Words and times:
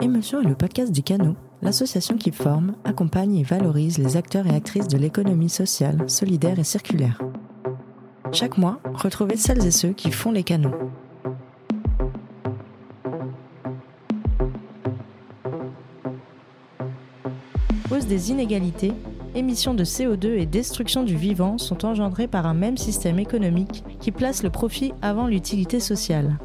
Émotion 0.00 0.40
est 0.40 0.48
le 0.48 0.54
podcast 0.54 0.92
du 0.92 1.02
Canot, 1.02 1.36
l'association 1.62 2.16
qui 2.16 2.32
forme, 2.32 2.74
accompagne 2.84 3.36
et 3.36 3.42
valorise 3.42 3.98
les 3.98 4.16
acteurs 4.16 4.46
et 4.46 4.54
actrices 4.54 4.88
de 4.88 4.98
l'économie 4.98 5.48
sociale, 5.48 6.08
solidaire 6.08 6.58
et 6.58 6.64
circulaire. 6.64 7.20
Chaque 8.32 8.58
mois, 8.58 8.80
retrouvez 8.94 9.36
celles 9.36 9.66
et 9.66 9.70
ceux 9.70 9.92
qui 9.92 10.10
font 10.10 10.32
les 10.32 10.42
canaux. 10.42 10.74
Hausse 17.90 18.06
des 18.06 18.30
inégalités, 18.30 18.92
émissions 19.34 19.74
de 19.74 19.84
CO2 19.84 20.38
et 20.38 20.46
destruction 20.46 21.02
du 21.02 21.16
vivant 21.16 21.58
sont 21.58 21.84
engendrées 21.84 22.28
par 22.28 22.46
un 22.46 22.54
même 22.54 22.76
système 22.76 23.18
économique 23.18 23.84
qui 24.00 24.10
place 24.12 24.42
le 24.42 24.50
profit 24.50 24.92
avant 25.02 25.26
l'utilité 25.26 25.78
sociale. 25.78 26.38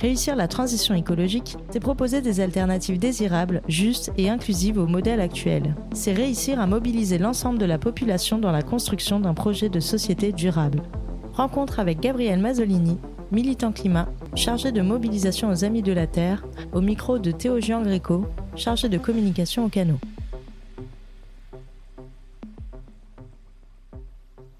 Réussir 0.00 0.36
la 0.36 0.46
transition 0.46 0.94
écologique, 0.94 1.56
c'est 1.70 1.80
proposer 1.80 2.20
des 2.20 2.38
alternatives 2.38 3.00
désirables, 3.00 3.62
justes 3.66 4.12
et 4.16 4.30
inclusives 4.30 4.78
au 4.78 4.86
modèle 4.86 5.20
actuel. 5.20 5.74
C'est 5.92 6.12
réussir 6.12 6.60
à 6.60 6.68
mobiliser 6.68 7.18
l'ensemble 7.18 7.58
de 7.58 7.64
la 7.64 7.78
population 7.78 8.38
dans 8.38 8.52
la 8.52 8.62
construction 8.62 9.18
d'un 9.18 9.34
projet 9.34 9.68
de 9.68 9.80
société 9.80 10.30
durable. 10.30 10.84
Rencontre 11.32 11.80
avec 11.80 11.98
Gabriel 11.98 12.38
Mazzolini, 12.38 12.96
militant 13.32 13.72
climat, 13.72 14.08
chargé 14.36 14.70
de 14.70 14.82
mobilisation 14.82 15.50
aux 15.50 15.64
Amis 15.64 15.82
de 15.82 15.92
la 15.92 16.06
Terre, 16.06 16.44
au 16.72 16.80
micro 16.80 17.18
de 17.18 17.32
Théo 17.32 17.60
Jean 17.60 17.82
Gréco, 17.82 18.24
chargé 18.54 18.88
de 18.88 18.98
communication 18.98 19.64
au 19.64 19.68
canot. 19.68 19.98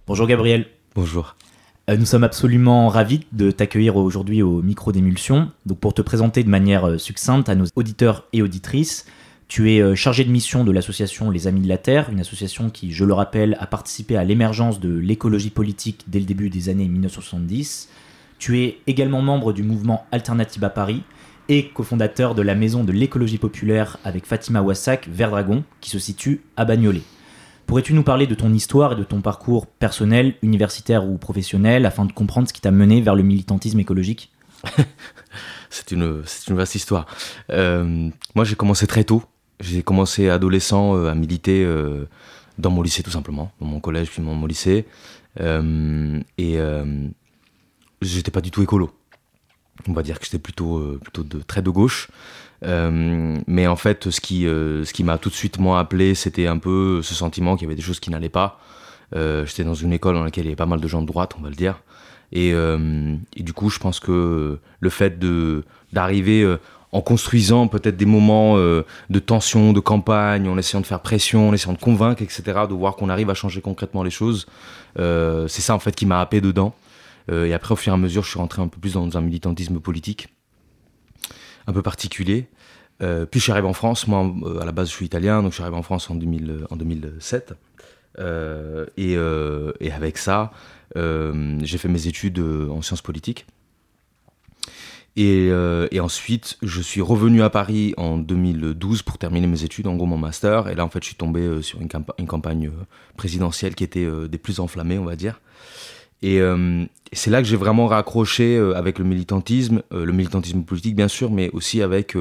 Bonjour 0.08 0.26
Gabriel. 0.26 0.66
Bonjour. 0.96 1.36
Euh, 1.88 1.96
nous 1.96 2.04
sommes 2.04 2.24
absolument 2.24 2.88
ravis 2.88 3.20
de 3.32 3.50
t'accueillir 3.50 3.96
aujourd'hui 3.96 4.42
au 4.42 4.60
micro 4.62 4.92
d'émulsion. 4.92 5.50
Donc 5.64 5.78
pour 5.78 5.94
te 5.94 6.02
présenter 6.02 6.44
de 6.44 6.50
manière 6.50 6.86
euh, 6.86 6.98
succincte 6.98 7.48
à 7.48 7.54
nos 7.54 7.64
auditeurs 7.76 8.26
et 8.34 8.42
auditrices, 8.42 9.06
tu 9.48 9.72
es 9.72 9.80
euh, 9.80 9.94
chargé 9.94 10.24
de 10.24 10.30
mission 10.30 10.64
de 10.64 10.72
l'association 10.72 11.30
Les 11.30 11.46
Amis 11.46 11.62
de 11.62 11.68
la 11.68 11.78
Terre, 11.78 12.10
une 12.10 12.20
association 12.20 12.68
qui, 12.68 12.92
je 12.92 13.06
le 13.06 13.14
rappelle, 13.14 13.56
a 13.58 13.66
participé 13.66 14.16
à 14.16 14.24
l'émergence 14.24 14.80
de 14.80 14.94
l'écologie 14.94 15.48
politique 15.48 16.04
dès 16.08 16.18
le 16.18 16.26
début 16.26 16.50
des 16.50 16.68
années 16.68 16.88
1970. 16.88 17.88
Tu 18.38 18.60
es 18.60 18.78
également 18.86 19.22
membre 19.22 19.54
du 19.54 19.62
mouvement 19.62 20.04
Alternative 20.12 20.64
à 20.64 20.70
Paris 20.70 21.02
et 21.48 21.68
cofondateur 21.68 22.34
de 22.34 22.42
la 22.42 22.54
maison 22.54 22.84
de 22.84 22.92
l'écologie 22.92 23.38
populaire 23.38 23.96
avec 24.04 24.26
Fatima 24.26 24.60
Wassak, 24.60 25.08
Verdragon, 25.10 25.64
qui 25.80 25.88
se 25.88 25.98
situe 25.98 26.42
à 26.58 26.66
Bagnolet. 26.66 27.02
Pourrais-tu 27.68 27.92
nous 27.92 28.02
parler 28.02 28.26
de 28.26 28.34
ton 28.34 28.50
histoire 28.54 28.94
et 28.94 28.96
de 28.96 29.04
ton 29.04 29.20
parcours 29.20 29.66
personnel, 29.66 30.36
universitaire 30.42 31.06
ou 31.06 31.18
professionnel, 31.18 31.84
afin 31.84 32.06
de 32.06 32.12
comprendre 32.12 32.48
ce 32.48 32.54
qui 32.54 32.62
t'a 32.62 32.70
mené 32.70 33.02
vers 33.02 33.14
le 33.14 33.22
militantisme 33.22 33.78
écologique? 33.78 34.32
C'est 35.68 35.92
une, 35.92 36.22
une 36.48 36.56
vaste 36.56 36.74
histoire. 36.76 37.04
Euh, 37.50 38.08
moi, 38.34 38.46
j'ai 38.46 38.54
commencé 38.54 38.86
très 38.86 39.04
tôt. 39.04 39.22
J'ai 39.60 39.82
commencé 39.82 40.30
adolescent 40.30 40.96
euh, 40.96 41.10
à 41.10 41.14
militer 41.14 41.62
euh, 41.62 42.06
dans 42.56 42.70
mon 42.70 42.80
lycée, 42.80 43.02
tout 43.02 43.10
simplement, 43.10 43.52
dans 43.60 43.66
mon 43.66 43.80
collège, 43.80 44.08
puis 44.08 44.22
mon, 44.22 44.46
lycée. 44.46 44.86
et 45.38 46.58
j'étais 48.00 48.30
pas 48.30 48.40
du 48.40 48.50
tout 48.50 48.62
écolo. 48.62 48.97
On 49.86 49.92
va 49.92 50.02
dire 50.02 50.18
que 50.18 50.24
j'étais 50.24 50.38
plutôt, 50.38 50.98
plutôt 51.02 51.22
de, 51.22 51.40
très 51.40 51.62
de 51.62 51.70
gauche. 51.70 52.08
Euh, 52.64 53.38
mais 53.46 53.66
en 53.66 53.76
fait, 53.76 54.10
ce 54.10 54.20
qui, 54.20 54.46
euh, 54.46 54.84
qui 54.84 55.04
m'a 55.04 55.18
tout 55.18 55.28
de 55.28 55.34
suite 55.34 55.58
moi 55.58 55.78
appelé, 55.78 56.14
c'était 56.14 56.46
un 56.46 56.58
peu 56.58 57.02
ce 57.02 57.14
sentiment 57.14 57.56
qu'il 57.56 57.66
y 57.66 57.68
avait 57.68 57.76
des 57.76 57.82
choses 57.82 58.00
qui 58.00 58.10
n'allaient 58.10 58.28
pas. 58.28 58.60
Euh, 59.14 59.46
j'étais 59.46 59.64
dans 59.64 59.74
une 59.74 59.92
école 59.92 60.14
dans 60.14 60.24
laquelle 60.24 60.44
il 60.44 60.48
y 60.48 60.50
avait 60.50 60.56
pas 60.56 60.66
mal 60.66 60.80
de 60.80 60.88
gens 60.88 61.02
de 61.02 61.06
droite, 61.06 61.34
on 61.38 61.42
va 61.42 61.50
le 61.50 61.54
dire. 61.54 61.80
Et, 62.30 62.50
et 62.50 63.42
du 63.42 63.54
coup, 63.54 63.70
je 63.70 63.78
pense 63.78 64.00
que 64.00 64.58
le 64.80 64.90
fait 64.90 65.18
de 65.18 65.64
d'arriver 65.94 66.46
en 66.92 67.00
construisant 67.00 67.68
peut-être 67.68 67.96
des 67.96 68.04
moments 68.04 68.58
de 68.58 69.18
tension, 69.18 69.72
de 69.72 69.80
campagne, 69.80 70.46
en 70.46 70.58
essayant 70.58 70.82
de 70.82 70.86
faire 70.86 71.00
pression, 71.00 71.48
en 71.48 71.54
essayant 71.54 71.72
de 71.72 71.78
convaincre, 71.78 72.20
etc., 72.20 72.42
de 72.68 72.74
voir 72.74 72.96
qu'on 72.96 73.08
arrive 73.08 73.30
à 73.30 73.34
changer 73.34 73.62
concrètement 73.62 74.02
les 74.02 74.10
choses, 74.10 74.46
c'est 74.98 75.62
ça 75.62 75.74
en 75.74 75.78
fait 75.78 75.96
qui 75.96 76.04
m'a 76.04 76.20
happé 76.20 76.42
dedans. 76.42 76.74
Et 77.30 77.52
après, 77.52 77.72
au 77.72 77.76
fur 77.76 77.92
et 77.92 77.94
à 77.94 77.98
mesure, 77.98 78.22
je 78.24 78.30
suis 78.30 78.38
rentré 78.38 78.62
un 78.62 78.68
peu 78.68 78.80
plus 78.80 78.94
dans 78.94 79.16
un 79.16 79.20
militantisme 79.20 79.80
politique 79.80 80.28
un 81.68 81.72
peu 81.72 81.82
particulier. 81.82 82.48
Euh, 83.00 83.26
puis 83.26 83.38
je 83.38 83.44
suis 83.44 83.52
arrivé 83.52 83.68
en 83.68 83.72
France, 83.72 84.08
moi 84.08 84.34
euh, 84.44 84.58
à 84.60 84.64
la 84.64 84.72
base 84.72 84.88
je 84.88 84.94
suis 84.94 85.06
italien, 85.06 85.42
donc 85.42 85.52
je 85.52 85.56
suis 85.56 85.62
arrivé 85.62 85.76
en 85.76 85.82
France 85.82 86.10
en, 86.10 86.16
2000, 86.16 86.66
en 86.70 86.76
2007. 86.76 87.54
Euh, 88.18 88.86
et, 88.96 89.12
et, 89.84 89.92
avec 89.92 90.18
ça, 90.18 90.50
j'ai 90.96 91.78
fait 91.78 91.88
mes 91.88 92.08
études 92.08 92.40
en 92.40 92.82
sciences 92.82 93.02
politiques. 93.02 93.46
Et, 95.14 95.52
ensuite, 96.00 96.58
je 96.62 96.80
suis 96.80 97.00
revenu 97.00 97.42
à 97.42 97.50
Paris 97.50 97.94
en 97.96 98.18
2012 98.18 99.02
pour 99.02 99.18
terminer 99.18 99.46
mes 99.46 99.62
études, 99.62 99.86
en 99.86 99.94
gros 99.94 100.06
mon 100.06 100.16
master. 100.16 100.68
Et 100.68 100.74
là, 100.74 100.84
en 100.84 100.88
fait, 100.88 101.02
je 101.02 101.08
suis 101.08 101.16
tombé 101.16 101.62
sur 101.62 101.80
une 101.80 102.26
campagne 102.26 102.70
présidentielle 103.16 103.74
qui 103.74 103.84
était 103.84 104.08
des 104.28 104.38
plus 104.38 104.58
enflammées, 104.58 104.98
on 104.98 105.04
va 105.04 105.14
dire. 105.14 105.40
Et 106.22 106.40
euh, 106.40 106.84
c'est 107.12 107.30
là 107.30 107.40
que 107.42 107.48
j'ai 107.48 107.56
vraiment 107.56 107.86
raccroché 107.86 108.56
euh, 108.56 108.76
avec 108.76 108.98
le 108.98 109.04
militantisme, 109.04 109.82
euh, 109.92 110.04
le 110.04 110.12
militantisme 110.12 110.62
politique 110.62 110.96
bien 110.96 111.08
sûr, 111.08 111.30
mais 111.30 111.50
aussi 111.50 111.82
avec, 111.82 112.16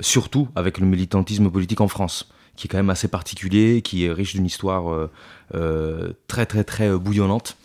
surtout 0.00 0.48
avec 0.54 0.78
le 0.78 0.86
militantisme 0.86 1.50
politique 1.50 1.80
en 1.80 1.88
France, 1.88 2.30
qui 2.56 2.66
est 2.66 2.70
quand 2.70 2.78
même 2.78 2.90
assez 2.90 3.08
particulier, 3.08 3.82
qui 3.82 4.04
est 4.04 4.12
riche 4.12 4.34
d'une 4.34 4.46
histoire 4.46 5.08
très 6.28 6.46
très 6.46 6.64
très 6.64 6.96
bouillonnante. 6.96 7.56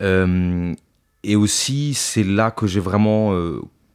et 0.00 1.36
aussi, 1.36 1.94
c'est 1.94 2.24
là 2.24 2.50
que 2.50 2.66
j'ai 2.66 2.80
vraiment 2.80 3.34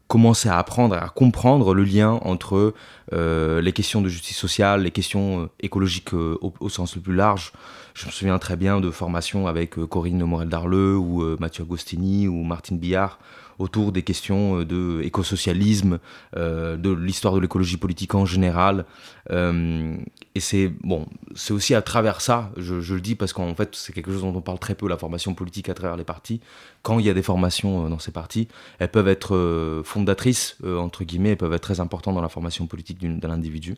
commencé 0.07 0.49
à 0.49 0.57
apprendre, 0.57 0.95
à 0.95 1.09
comprendre 1.09 1.73
le 1.73 1.83
lien 1.83 2.19
entre 2.23 2.73
les 3.11 3.71
questions 3.73 4.01
de 4.01 4.09
justice 4.09 4.37
sociale, 4.37 4.83
les 4.83 4.91
questions 4.91 5.49
écologiques 5.59 6.13
au, 6.13 6.53
au, 6.59 6.69
sens 6.69 6.95
le 6.95 7.01
plus 7.01 7.15
large, 7.15 7.53
je 7.95 8.07
me 8.07 8.11
souviens 8.11 8.37
très 8.39 8.57
bien 8.57 8.81
de 8.81 8.91
formations 8.91 9.47
avec 9.47 9.79
euh, 9.79 9.87
Corinne 9.87 10.21
Morel-Darleux 10.21 10.97
ou 10.97 11.23
euh, 11.23 11.37
Mathieu 11.39 11.63
Agostini 11.63 12.27
ou 12.27 12.43
Martine 12.43 12.77
Billard 12.77 13.19
autour 13.57 13.93
des 13.93 14.03
questions 14.03 14.59
euh, 14.59 14.65
de 14.65 15.01
écosocialisme, 15.03 15.99
de 16.35 16.91
l'histoire 16.91 17.33
de 17.33 17.39
l'écologie 17.39 17.77
politique 17.77 18.13
en 18.13 18.25
général. 18.25 18.85
et 19.31 20.39
c'est 20.39 20.67
bon, 20.83 21.07
c'est 21.35 21.53
aussi 21.53 21.73
à 21.73 21.81
travers 21.81 22.19
ça, 22.19 22.51
je, 22.57 22.93
le 22.93 22.99
dis 22.99 23.15
parce 23.15 23.31
qu'en 23.31 23.55
fait 23.55 23.73
c'est 23.75 23.93
quelque 23.93 24.11
chose 24.11 24.23
dont 24.23 24.35
on 24.35 24.41
parle 24.41 24.59
très 24.59 24.75
peu, 24.75 24.89
la 24.89 24.97
formation 24.97 25.33
politique 25.33 25.69
à 25.69 25.73
travers 25.73 25.95
les 25.95 26.03
partis. 26.03 26.41
Quand 26.81 26.99
il 26.99 27.05
y 27.05 27.09
a 27.09 27.13
des 27.13 27.23
formations 27.23 27.89
dans 27.89 27.99
ces 27.99 28.11
partis, 28.11 28.49
elles 28.79 28.91
peuvent 28.91 29.07
être 29.07 29.81
fondatrices 29.85 30.57
entre 30.65 31.05
guillemets, 31.05 31.29
elles 31.29 31.37
peuvent 31.37 31.53
être 31.53 31.61
très 31.61 31.79
importantes 31.79 32.15
dans 32.15 32.21
la 32.21 32.29
formation 32.29 32.67
politique 32.67 32.99
d'un 32.99 33.31
individu. 33.31 33.77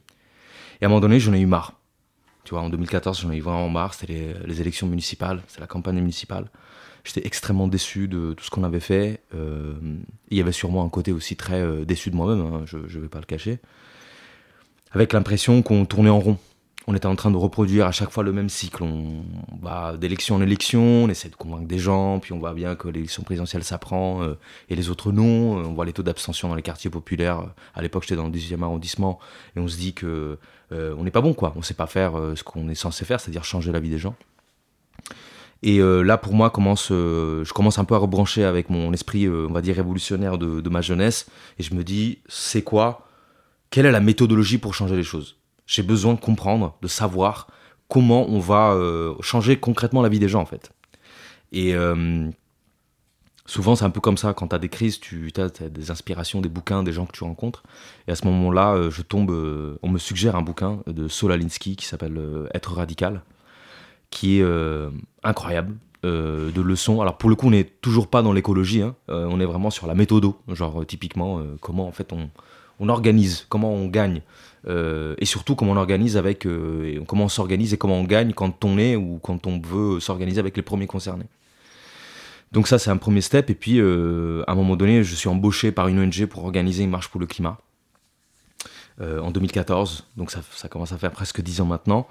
Et 0.81 0.85
à 0.85 0.87
un 0.87 0.89
moment 0.89 1.01
donné, 1.01 1.19
j'en 1.19 1.33
ai 1.33 1.39
eu 1.39 1.45
marre. 1.45 1.73
En 2.55 2.69
2014, 2.69 3.21
j'en 3.21 3.31
ai 3.31 3.37
eu 3.37 3.41
vraiment 3.41 3.69
marre. 3.69 3.93
C'était 3.93 4.35
les, 4.45 4.61
élections 4.61 4.87
municipales, 4.87 5.41
c'est 5.47 5.59
la 5.59 5.67
campagne 5.67 5.95
municipale. 5.95 6.47
J'étais 7.03 7.25
extrêmement 7.25 7.67
déçu 7.67 8.07
de 8.07 8.33
tout 8.33 8.43
ce 8.43 8.49
qu'on 8.49 8.63
avait 8.63 8.79
fait. 8.79 9.21
Euh, 9.33 9.73
il 10.29 10.37
y 10.37 10.41
avait 10.41 10.51
sûrement 10.51 10.83
un 10.83 10.89
côté 10.89 11.11
aussi 11.11 11.35
très 11.35 11.61
euh, 11.61 11.85
déçu 11.85 12.09
de 12.11 12.15
moi-même, 12.15 12.45
hein, 12.45 12.63
je 12.65 12.77
ne 12.77 13.01
vais 13.01 13.07
pas 13.07 13.19
le 13.19 13.25
cacher. 13.25 13.59
Avec 14.91 15.13
l'impression 15.13 15.61
qu'on 15.61 15.85
tournait 15.85 16.09
en 16.09 16.19
rond 16.19 16.37
on 16.87 16.95
était 16.95 17.05
en 17.05 17.17
train 17.17 17.31
de 17.31 17.37
reproduire 17.37 17.85
à 17.85 17.91
chaque 17.91 18.11
fois 18.11 18.23
le 18.23 18.31
même 18.31 18.47
cycle. 18.47 18.81
On 18.81 19.23
va 19.61 19.97
d'élection 19.97 20.35
en 20.35 20.41
élection, 20.41 20.81
on 20.81 21.09
essaie 21.09 21.27
de 21.27 21.35
convaincre 21.35 21.67
des 21.67 21.79
gens, 21.79 22.19
puis 22.19 22.31
on 22.31 22.39
voit 22.39 22.53
bien 22.53 22.75
que 22.75 22.87
l'élection 22.87 23.23
présidentielle 23.23 23.65
s'apprend 23.65 24.23
euh, 24.23 24.37
et 24.69 24.75
les 24.75 24.89
autres 24.89 25.11
non. 25.11 25.57
On 25.57 25.73
voit 25.73 25.83
les 25.83 25.91
taux 25.91 26.03
d'abstention 26.03 26.47
dans 26.47 26.55
les 26.55 26.61
quartiers 26.61 26.89
populaires. 26.89 27.43
À 27.75 27.81
l'époque, 27.81 28.03
j'étais 28.03 28.15
dans 28.15 28.27
le 28.27 28.31
18e 28.31 28.63
arrondissement 28.63 29.19
et 29.57 29.59
on 29.59 29.67
se 29.67 29.75
dit 29.75 29.93
que 29.93 30.39
euh, 30.71 30.95
on 30.97 31.03
n'est 31.03 31.11
pas 31.11 31.19
bon, 31.19 31.33
quoi. 31.33 31.53
On 31.57 31.61
sait 31.61 31.73
pas 31.73 31.87
faire 31.87 32.17
euh, 32.17 32.37
ce 32.37 32.43
qu'on 32.45 32.69
est 32.69 32.75
censé 32.75 33.03
faire, 33.03 33.19
c'est-à-dire 33.19 33.43
changer 33.43 33.73
la 33.73 33.81
vie 33.81 33.89
des 33.89 33.99
gens. 33.99 34.15
Et 35.63 35.79
là, 35.79 36.19
pour 36.19 36.33
moi, 36.33 36.51
commence, 36.51 36.89
je 36.89 37.51
commence 37.51 37.79
un 37.79 37.83
peu 37.83 37.95
à 37.95 37.97
rebrancher 37.97 38.43
avec 38.43 38.69
mon 38.69 38.93
esprit, 38.93 39.27
on 39.27 39.51
va 39.51 39.61
dire, 39.61 39.75
révolutionnaire 39.75 40.37
de 40.37 40.69
ma 40.69 40.81
jeunesse. 40.81 41.25
Et 41.57 41.63
je 41.63 41.73
me 41.73 41.83
dis, 41.83 42.19
c'est 42.27 42.61
quoi? 42.61 43.07
Quelle 43.71 43.87
est 43.87 43.91
la 43.91 43.99
méthodologie 43.99 44.59
pour 44.59 44.75
changer 44.75 44.95
les 44.95 45.03
choses? 45.03 45.36
J'ai 45.67 45.83
besoin 45.83 46.13
de 46.13 46.19
comprendre, 46.19 46.75
de 46.81 46.87
savoir 46.87 47.47
comment 47.89 48.27
on 48.27 48.39
va 48.39 48.71
euh, 48.71 49.13
changer 49.21 49.57
concrètement 49.57 50.01
la 50.01 50.09
vie 50.09 50.19
des 50.19 50.29
gens 50.29 50.41
en 50.41 50.45
fait. 50.45 50.71
Et 51.51 51.75
euh, 51.75 52.29
souvent 53.45 53.75
c'est 53.75 53.85
un 53.85 53.89
peu 53.89 54.01
comme 54.01 54.17
ça, 54.17 54.33
quand 54.33 54.47
tu 54.47 54.55
as 54.55 54.59
des 54.59 54.69
crises, 54.69 54.99
tu 54.99 55.31
as, 55.37 55.49
des 55.69 55.91
inspirations, 55.91 56.41
des 56.41 56.49
bouquins, 56.49 56.83
des 56.83 56.93
gens 56.93 57.05
que 57.05 57.11
tu 57.11 57.23
rencontres. 57.23 57.63
Et 58.07 58.11
à 58.11 58.15
ce 58.15 58.25
moment-là, 58.25 58.73
euh, 58.73 58.89
je 58.89 59.01
tombe, 59.01 59.31
on 59.81 59.89
me 59.89 59.99
suggère 59.99 60.35
un 60.35 60.41
bouquin 60.41 60.79
de 60.87 61.07
Solalinsky 61.07 61.75
qui 61.75 61.85
s'appelle 61.85 62.19
Être 62.53 62.73
radical, 62.73 63.21
qui 64.09 64.39
est 64.39 64.45
incroyable. 65.23 65.75
de 66.03 66.61
leçons. 66.61 67.01
Alors 67.01 67.17
pour 67.17 67.29
le 67.29 67.35
coup, 67.35 67.47
on 67.47 67.51
n'est 67.51 67.65
toujours 67.65 68.07
pas 68.07 68.21
dans 68.21 68.31
l'écologie, 68.31 68.81
hein. 68.81 68.95
on 69.09 69.39
est 69.41 69.45
vraiment 69.45 69.69
sur 69.69 69.87
la 69.87 69.95
méthodo, 69.95 70.39
genre 70.47 70.85
typiquement 70.85 71.41
comment 71.59 71.87
en 71.87 71.91
fait 71.91 72.13
on, 72.13 72.29
on 72.79 72.89
organise, 72.89 73.45
comment 73.49 73.73
on 73.73 73.87
gagne, 73.87 74.21
euh, 74.67 75.15
et 75.17 75.25
surtout 75.25 75.55
comment 75.55 75.73
on 75.73 75.77
organise 75.77 76.17
avec, 76.17 76.45
euh, 76.45 77.01
comment 77.07 77.25
on 77.25 77.29
s'organise 77.29 77.73
et 77.73 77.77
comment 77.77 77.95
on 77.95 78.03
gagne 78.03 78.33
quand 78.33 78.63
on 78.65 78.77
est 78.77 78.95
ou 78.95 79.19
quand 79.21 79.47
on 79.47 79.59
veut 79.59 79.99
s'organiser 79.99 80.39
avec 80.39 80.57
les 80.57 80.63
premiers 80.63 80.87
concernés. 80.87 81.27
Donc 82.51 82.67
ça, 82.67 82.79
c'est 82.79 82.89
un 82.89 82.97
premier 82.97 83.21
step. 83.21 83.49
Et 83.49 83.55
puis, 83.55 83.79
à 83.79 83.83
un 83.83 84.55
moment 84.55 84.75
donné, 84.75 85.03
je 85.03 85.15
suis 85.15 85.27
embauché 85.27 85.71
par 85.71 85.89
une 85.89 85.99
ONG 85.99 86.25
pour 86.27 86.45
organiser 86.45 86.83
une 86.83 86.89
marche 86.89 87.09
pour 87.09 87.19
le 87.19 87.27
climat. 87.27 87.57
en 89.01 89.31
2014, 89.31 90.07
donc 90.15 90.31
ça, 90.31 90.67
commence 90.69 90.93
à 90.93 90.97
faire 90.97 91.11
presque 91.11 91.41
10 91.41 91.61
ans 91.61 91.65
maintenant. 91.65 92.07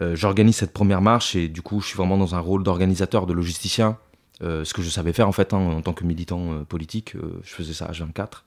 J'organise 0.00 0.54
cette 0.54 0.72
première 0.72 1.02
marche 1.02 1.34
et 1.34 1.48
du 1.48 1.62
coup, 1.62 1.80
je 1.80 1.88
suis 1.88 1.96
vraiment 1.96 2.16
dans 2.16 2.36
un 2.36 2.38
rôle 2.38 2.62
d'organisateur, 2.62 3.26
de 3.26 3.32
logisticien, 3.32 3.98
euh, 4.42 4.64
ce 4.64 4.74
que 4.74 4.82
je 4.82 4.88
savais 4.88 5.12
faire 5.12 5.28
en 5.28 5.32
fait 5.32 5.54
hein, 5.54 5.58
en 5.58 5.82
tant 5.82 5.92
que 5.92 6.04
militant 6.04 6.52
euh, 6.52 6.64
politique. 6.64 7.14
Euh, 7.14 7.40
je 7.44 7.54
faisais 7.54 7.74
ça 7.74 7.86
à 7.86 7.92
24 7.92 8.44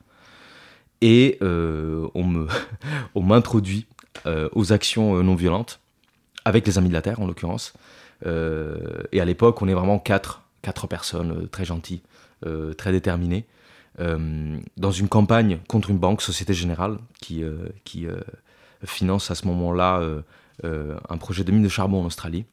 Et 1.08 1.38
on 1.42 2.24
me 2.24 2.48
on 3.16 3.22
m'introduit 3.22 3.86
aux 4.26 4.74
actions 4.74 5.22
non 5.22 5.36
violentes 5.36 5.80
avec 6.46 6.66
les 6.66 6.80
Amis 6.80 6.90
de 6.90 6.94
la 6.94 7.04
Terre 7.04 7.20
en 7.20 7.28
l'occurrence. 7.28 7.74
et 8.26 9.22
à 9.22 9.26
l'époque, 9.26 9.62
on 9.62 9.68
est 9.68 9.76
vraiment 9.76 10.00
quatre, 10.00 10.42
quatre 10.64 10.88
personnes 10.88 11.48
très 11.50 11.64
gentilles, 11.64 12.02
très 12.76 12.92
déterminées, 12.92 13.46
dans 14.00 14.92
une 14.92 15.08
campagne 15.08 15.60
contre 15.68 15.92
une 15.92 16.00
banque, 16.00 16.24
Société 16.24 16.56
Générale, 16.56 16.98
qui, 17.22 17.44
qui 17.84 18.08
finance 18.84 19.30
à 19.30 19.36
ce 19.36 19.46
moment-là 19.46 20.02
un 20.64 21.18
projet 21.18 21.44
de 21.44 21.52
mine 21.52 21.64
de 21.64 21.70
charbon 21.70 22.02
en 22.02 22.06
Australie. 22.06 22.46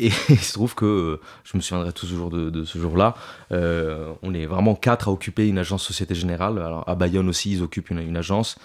Et 0.00 0.10
il 0.28 0.38
se 0.38 0.52
trouve 0.52 0.74
que, 0.74 1.20
je 1.44 1.56
me 1.56 1.62
souviendrai 1.62 1.92
toujours 1.92 2.30
de, 2.30 2.64
ce 2.64 2.78
jour-là, 2.78 3.14
euh, 3.52 4.12
on 4.22 4.32
est 4.34 4.46
vraiment 4.46 4.74
quatre 4.74 5.08
à 5.08 5.12
occuper 5.12 5.48
une 5.48 5.58
agence 5.58 5.82
Société 5.82 6.14
Générale. 6.14 6.58
Alors 6.58 6.88
à 6.88 6.94
Bayonne 6.94 7.28
aussi, 7.28 7.52
ils 7.52 7.62
occupent 7.62 7.90
une, 7.90 8.16
agence, 8.16 8.58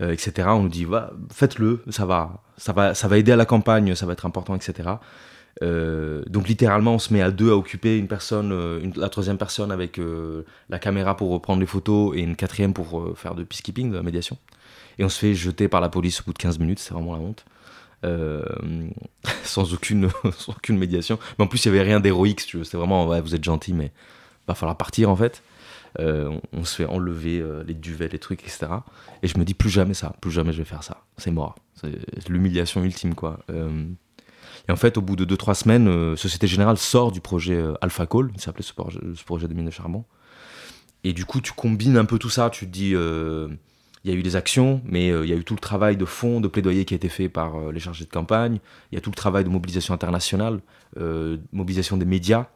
euh, 0.00 0.12
etc. 0.12 0.48
On 0.50 0.62
nous 0.62 0.68
dit, 0.68 0.86
faites-le, 1.32 1.82
ça 1.90 2.06
va, 2.06 2.42
ça, 2.56 2.72
va, 2.72 2.94
ça 2.94 3.08
va 3.08 3.18
aider 3.18 3.32
à 3.32 3.36
la 3.36 3.46
campagne, 3.46 3.94
ça 3.94 4.06
va 4.06 4.12
être 4.12 4.26
important, 4.26 4.54
etc. 4.54 4.88
Euh, 5.62 6.22
donc 6.28 6.48
littéralement, 6.48 6.94
on 6.94 6.98
se 6.98 7.12
met 7.12 7.20
à 7.20 7.30
deux 7.30 7.50
à 7.50 7.56
occuper 7.56 7.98
une 7.98 8.08
personne, 8.08 8.92
la 8.96 9.08
troisième 9.08 9.38
personne 9.38 9.70
avec 9.70 10.00
la 10.70 10.78
caméra 10.78 11.16
pour 11.16 11.40
prendre 11.42 11.60
les 11.60 11.66
photos 11.66 12.16
et 12.16 12.20
une 12.20 12.36
quatrième 12.36 12.72
pour 12.72 13.18
faire 13.18 13.34
de 13.34 13.44
peacekeeping, 13.44 13.90
de 13.90 13.96
la 13.96 14.02
médiation. 14.02 14.38
Et 14.98 15.04
on 15.04 15.08
se 15.08 15.18
fait 15.18 15.34
jeter 15.34 15.68
par 15.68 15.80
la 15.80 15.88
police 15.88 16.20
au 16.20 16.24
bout 16.24 16.32
de 16.32 16.38
15 16.38 16.58
minutes, 16.58 16.78
c'est 16.80 16.92
vraiment 16.92 17.14
la 17.14 17.20
honte. 17.20 17.44
Euh, 18.04 18.44
sans, 19.44 19.72
aucune, 19.74 20.08
aucune 20.48 20.78
médiation. 20.78 21.18
Mais 21.38 21.44
en 21.44 21.48
plus, 21.48 21.64
il 21.64 21.72
n'y 21.72 21.78
avait 21.78 21.88
rien 21.88 22.00
d'héroïque, 22.00 22.46
tu 22.46 22.62
C'était 22.64 22.76
vraiment, 22.76 23.06
ouais, 23.06 23.20
vous 23.20 23.34
êtes 23.34 23.44
gentil, 23.44 23.72
mais 23.72 23.92
va 24.46 24.54
falloir 24.54 24.76
partir 24.76 25.10
en 25.10 25.16
fait. 25.16 25.42
Euh, 25.98 26.38
on, 26.52 26.64
se 26.64 26.76
fait 26.76 26.84
enlever 26.84 27.40
euh, 27.40 27.64
les 27.66 27.74
duvets, 27.74 28.08
les 28.08 28.18
trucs, 28.18 28.42
etc. 28.42 28.66
Et 29.22 29.28
je 29.28 29.36
me 29.38 29.44
dis 29.44 29.54
plus 29.54 29.70
jamais 29.70 29.94
ça, 29.94 30.14
plus 30.20 30.30
jamais 30.30 30.52
je 30.52 30.58
vais 30.58 30.64
faire 30.64 30.82
ça. 30.82 31.04
C'est 31.16 31.30
mort. 31.30 31.56
C'est 31.74 32.28
l'humiliation 32.28 32.82
ultime, 32.82 33.14
quoi. 33.14 33.40
et 33.48 34.72
en 34.72 34.76
fait, 34.76 34.96
au 34.98 35.02
bout 35.02 35.16
de 35.16 35.24
2-3 35.24 35.54
semaines, 35.54 36.16
Société 36.16 36.46
Générale 36.46 36.76
sort 36.76 37.12
du 37.12 37.20
projet 37.20 37.62
Alpha 37.80 38.06
Call, 38.06 38.30
il 38.34 38.40
s'appelait 38.40 38.64
ce, 38.64 38.72
ce, 39.14 39.24
projet 39.24 39.48
de 39.48 39.54
mine 39.54 39.66
de 39.66 39.70
charbon. 39.70 40.04
Et 41.04 41.12
du 41.12 41.24
coup, 41.24 41.40
tu 41.40 41.52
combines 41.52 41.96
un 41.96 42.04
peu 42.04 42.18
tout 42.18 42.30
ça, 42.30 42.50
tu 42.50 42.66
te 42.66 42.70
dis 42.70 42.94
il 44.04 44.10
y 44.10 44.14
a 44.14 44.16
eu 44.16 44.22
des 44.22 44.36
actions, 44.36 44.80
mais 44.84 45.10
euh, 45.10 45.24
il 45.24 45.30
y 45.30 45.32
a 45.32 45.36
eu 45.36 45.44
tout 45.44 45.54
le 45.54 45.60
travail 45.60 45.96
de 45.96 46.04
fond, 46.04 46.40
de 46.40 46.48
plaidoyer 46.48 46.84
qui 46.84 46.94
a 46.94 46.96
été 46.96 47.08
fait 47.08 47.28
par 47.28 47.56
euh, 47.56 47.72
les 47.72 47.80
chargés 47.80 48.04
de 48.04 48.10
campagne. 48.10 48.58
Il 48.92 48.94
y 48.94 48.98
a 48.98 49.00
tout 49.00 49.10
le 49.10 49.16
travail 49.16 49.44
de 49.44 49.48
mobilisation 49.48 49.94
internationale, 49.94 50.60
euh, 50.98 51.38
mobilisation 51.52 51.96
des 51.96 52.04
médias. 52.04 52.46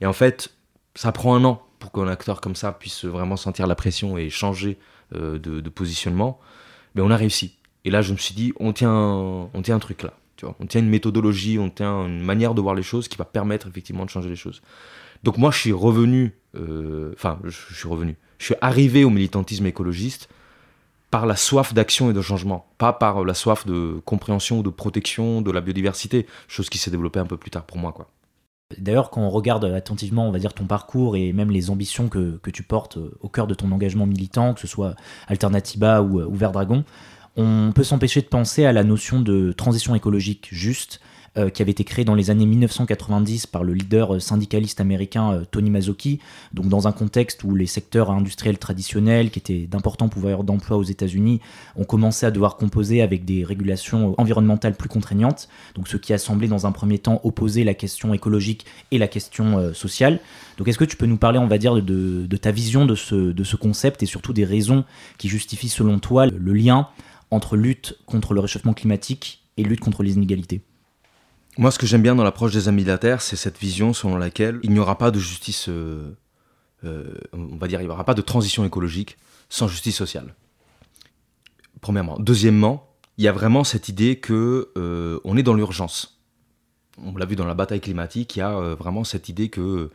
Et 0.00 0.06
en 0.06 0.12
fait, 0.12 0.52
ça 0.94 1.12
prend 1.12 1.34
un 1.34 1.44
an 1.44 1.62
pour 1.78 1.92
qu'un 1.92 2.08
acteur 2.08 2.40
comme 2.40 2.54
ça 2.54 2.72
puisse 2.72 3.04
vraiment 3.04 3.36
sentir 3.36 3.66
la 3.66 3.74
pression 3.74 4.18
et 4.18 4.28
changer 4.28 4.78
de, 5.12 5.68
positionnement. 5.70 6.38
Mais 6.94 7.02
on 7.02 7.10
a 7.10 7.16
réussi. 7.16 7.56
Et 7.84 7.90
là, 7.90 8.02
je 8.02 8.12
me 8.12 8.18
suis 8.18 8.34
dit, 8.34 8.52
on 8.60 8.72
tient, 8.72 8.92
on 8.92 9.62
tient 9.62 9.76
un 9.76 9.80
truc 9.80 10.02
là. 10.02 10.12
Tu 10.36 10.44
vois 10.44 10.54
on 10.60 10.66
tient 10.66 10.80
une 10.80 10.88
méthodologie, 10.88 11.58
on 11.58 11.70
tient 11.70 12.06
une 12.06 12.20
manière 12.20 12.54
de 12.54 12.60
voir 12.60 12.74
les 12.74 12.82
choses 12.82 13.08
qui 13.08 13.16
va 13.16 13.24
permettre 13.24 13.66
effectivement 13.66 14.04
de 14.04 14.10
changer 14.10 14.28
les 14.28 14.36
choses. 14.36 14.62
Donc 15.24 15.38
moi, 15.38 15.50
je 15.50 15.58
suis 15.58 15.72
revenu, 15.72 16.36
enfin, 17.14 17.40
je 17.44 17.74
suis 17.74 17.88
revenu. 17.88 18.16
Je 18.38 18.44
suis 18.44 18.54
arrivé 18.60 19.04
au 19.04 19.10
militantisme 19.10 19.66
écologiste 19.66 20.28
par 21.10 21.26
la 21.26 21.36
soif 21.36 21.74
d'action 21.74 22.10
et 22.10 22.12
de 22.12 22.22
changement, 22.22 22.66
pas 22.78 22.92
par 22.92 23.24
la 23.24 23.34
soif 23.34 23.66
de 23.66 24.00
compréhension 24.04 24.60
ou 24.60 24.62
de 24.62 24.70
protection 24.70 25.42
de 25.42 25.50
la 25.50 25.60
biodiversité, 25.60 26.26
chose 26.48 26.70
qui 26.70 26.78
s'est 26.78 26.90
développée 26.90 27.20
un 27.20 27.26
peu 27.26 27.36
plus 27.36 27.50
tard 27.50 27.64
pour 27.64 27.78
moi. 27.78 27.94
D'ailleurs, 28.78 29.10
quand 29.10 29.22
on 29.22 29.30
regarde 29.30 29.64
attentivement, 29.64 30.28
on 30.28 30.32
ton 30.32 30.64
parcours 30.64 31.16
et 31.16 31.32
même 31.32 31.50
les 31.50 31.70
ambitions 31.70 32.08
que, 32.08 32.38
tu 32.52 32.62
portes 32.62 32.98
au 33.20 33.28
cœur 33.28 33.48
de 33.48 33.54
ton 33.54 33.72
engagement 33.72 34.06
militant, 34.06 34.54
que 34.54 34.60
ce 34.60 34.68
soit 34.68 34.94
Alternativa 35.26 36.02
ou, 36.02 36.20
ou 36.20 36.34
Vert 36.34 36.52
Dragon, 36.52 36.84
on 37.36 37.72
peut 37.74 37.84
s'empêcher 37.84 38.20
de 38.20 38.26
penser 38.26 38.64
à 38.64 38.72
la 38.72 38.84
notion 38.84 39.20
de 39.20 39.52
transition 39.52 39.94
écologique 39.94 40.48
juste, 40.52 41.00
euh, 41.38 41.48
qui 41.48 41.62
avait 41.62 41.70
été 41.70 41.84
créé 41.84 42.04
dans 42.04 42.16
les 42.16 42.30
années 42.30 42.44
1990 42.44 43.46
par 43.46 43.62
le 43.62 43.72
leader 43.72 44.16
euh, 44.16 44.18
syndicaliste 44.18 44.80
américain 44.80 45.32
euh, 45.32 45.44
Tony 45.48 45.70
Mazzocchi, 45.70 46.18
donc 46.52 46.66
dans 46.66 46.88
un 46.88 46.92
contexte 46.92 47.44
où 47.44 47.54
les 47.54 47.66
secteurs 47.66 48.10
industriels 48.10 48.58
traditionnels, 48.58 49.30
qui 49.30 49.38
étaient 49.38 49.68
d'importants 49.68 50.08
pouvoirs 50.08 50.42
d'emploi 50.42 50.76
aux 50.76 50.82
États-Unis, 50.82 51.40
ont 51.76 51.84
commencé 51.84 52.26
à 52.26 52.32
devoir 52.32 52.56
composer 52.56 53.00
avec 53.00 53.24
des 53.24 53.44
régulations 53.44 54.16
environnementales 54.18 54.74
plus 54.74 54.88
contraignantes, 54.88 55.48
donc 55.76 55.86
ce 55.86 55.96
qui 55.96 56.12
a 56.12 56.18
semblé 56.18 56.48
dans 56.48 56.66
un 56.66 56.72
premier 56.72 56.98
temps 56.98 57.20
opposer 57.22 57.62
la 57.62 57.74
question 57.74 58.12
écologique 58.12 58.66
et 58.90 58.98
la 58.98 59.06
question 59.06 59.72
sociale. 59.72 60.18
Donc 60.58 60.66
est-ce 60.66 60.78
que 60.78 60.84
tu 60.84 60.96
peux 60.96 61.06
nous 61.06 61.16
parler, 61.16 61.38
on 61.38 61.46
va 61.46 61.58
dire, 61.58 61.80
de, 61.80 62.36
ta 62.38 62.50
vision 62.50 62.86
de 62.86 62.96
ce, 62.96 63.14
de 63.14 63.44
ce 63.44 63.54
concept 63.54 64.02
et 64.02 64.06
surtout 64.06 64.32
des 64.32 64.44
raisons 64.44 64.84
qui 65.16 65.28
justifient 65.28 65.68
selon 65.68 66.00
toi 66.00 66.26
le 66.26 66.52
lien 66.52 66.88
entre 67.30 67.56
lutte 67.56 67.98
contre 68.04 68.34
le 68.34 68.40
réchauffement 68.40 68.74
climatique 68.74 69.44
et 69.56 69.62
lutte 69.62 69.78
contre 69.78 70.02
les 70.02 70.14
inégalités? 70.14 70.62
Moi, 71.58 71.70
ce 71.70 71.78
que 71.78 71.86
j'aime 71.86 72.02
bien 72.02 72.14
dans 72.14 72.24
l'approche 72.24 72.52
des 72.52 72.68
amis 72.68 72.84
de 72.84 72.88
la 72.88 72.98
Terre, 72.98 73.22
c'est 73.22 73.36
cette 73.36 73.58
vision 73.58 73.92
selon 73.92 74.16
laquelle 74.16 74.60
il 74.62 74.70
n'y 74.70 74.78
aura 74.78 74.98
pas 74.98 75.10
de 75.10 75.18
justice, 75.18 75.68
euh, 75.68 76.16
euh, 76.84 77.14
on 77.32 77.56
va 77.56 77.66
dire, 77.66 77.80
il 77.80 77.86
n'y 77.86 77.90
aura 77.90 78.04
pas 78.04 78.14
de 78.14 78.22
transition 78.22 78.64
écologique 78.64 79.18
sans 79.48 79.66
justice 79.66 79.96
sociale. 79.96 80.34
Premièrement. 81.80 82.18
Deuxièmement, 82.18 82.88
il 83.18 83.24
y 83.24 83.28
a 83.28 83.32
vraiment 83.32 83.64
cette 83.64 83.88
idée 83.88 84.16
que 84.16 84.70
euh, 84.76 85.18
on 85.24 85.36
est 85.36 85.42
dans 85.42 85.54
l'urgence. 85.54 86.20
On 87.02 87.16
l'a 87.16 87.26
vu 87.26 87.36
dans 87.36 87.46
la 87.46 87.54
bataille 87.54 87.80
climatique, 87.80 88.36
il 88.36 88.40
y 88.40 88.42
a 88.42 88.74
vraiment 88.74 89.04
cette 89.04 89.28
idée 89.28 89.48
que 89.48 89.90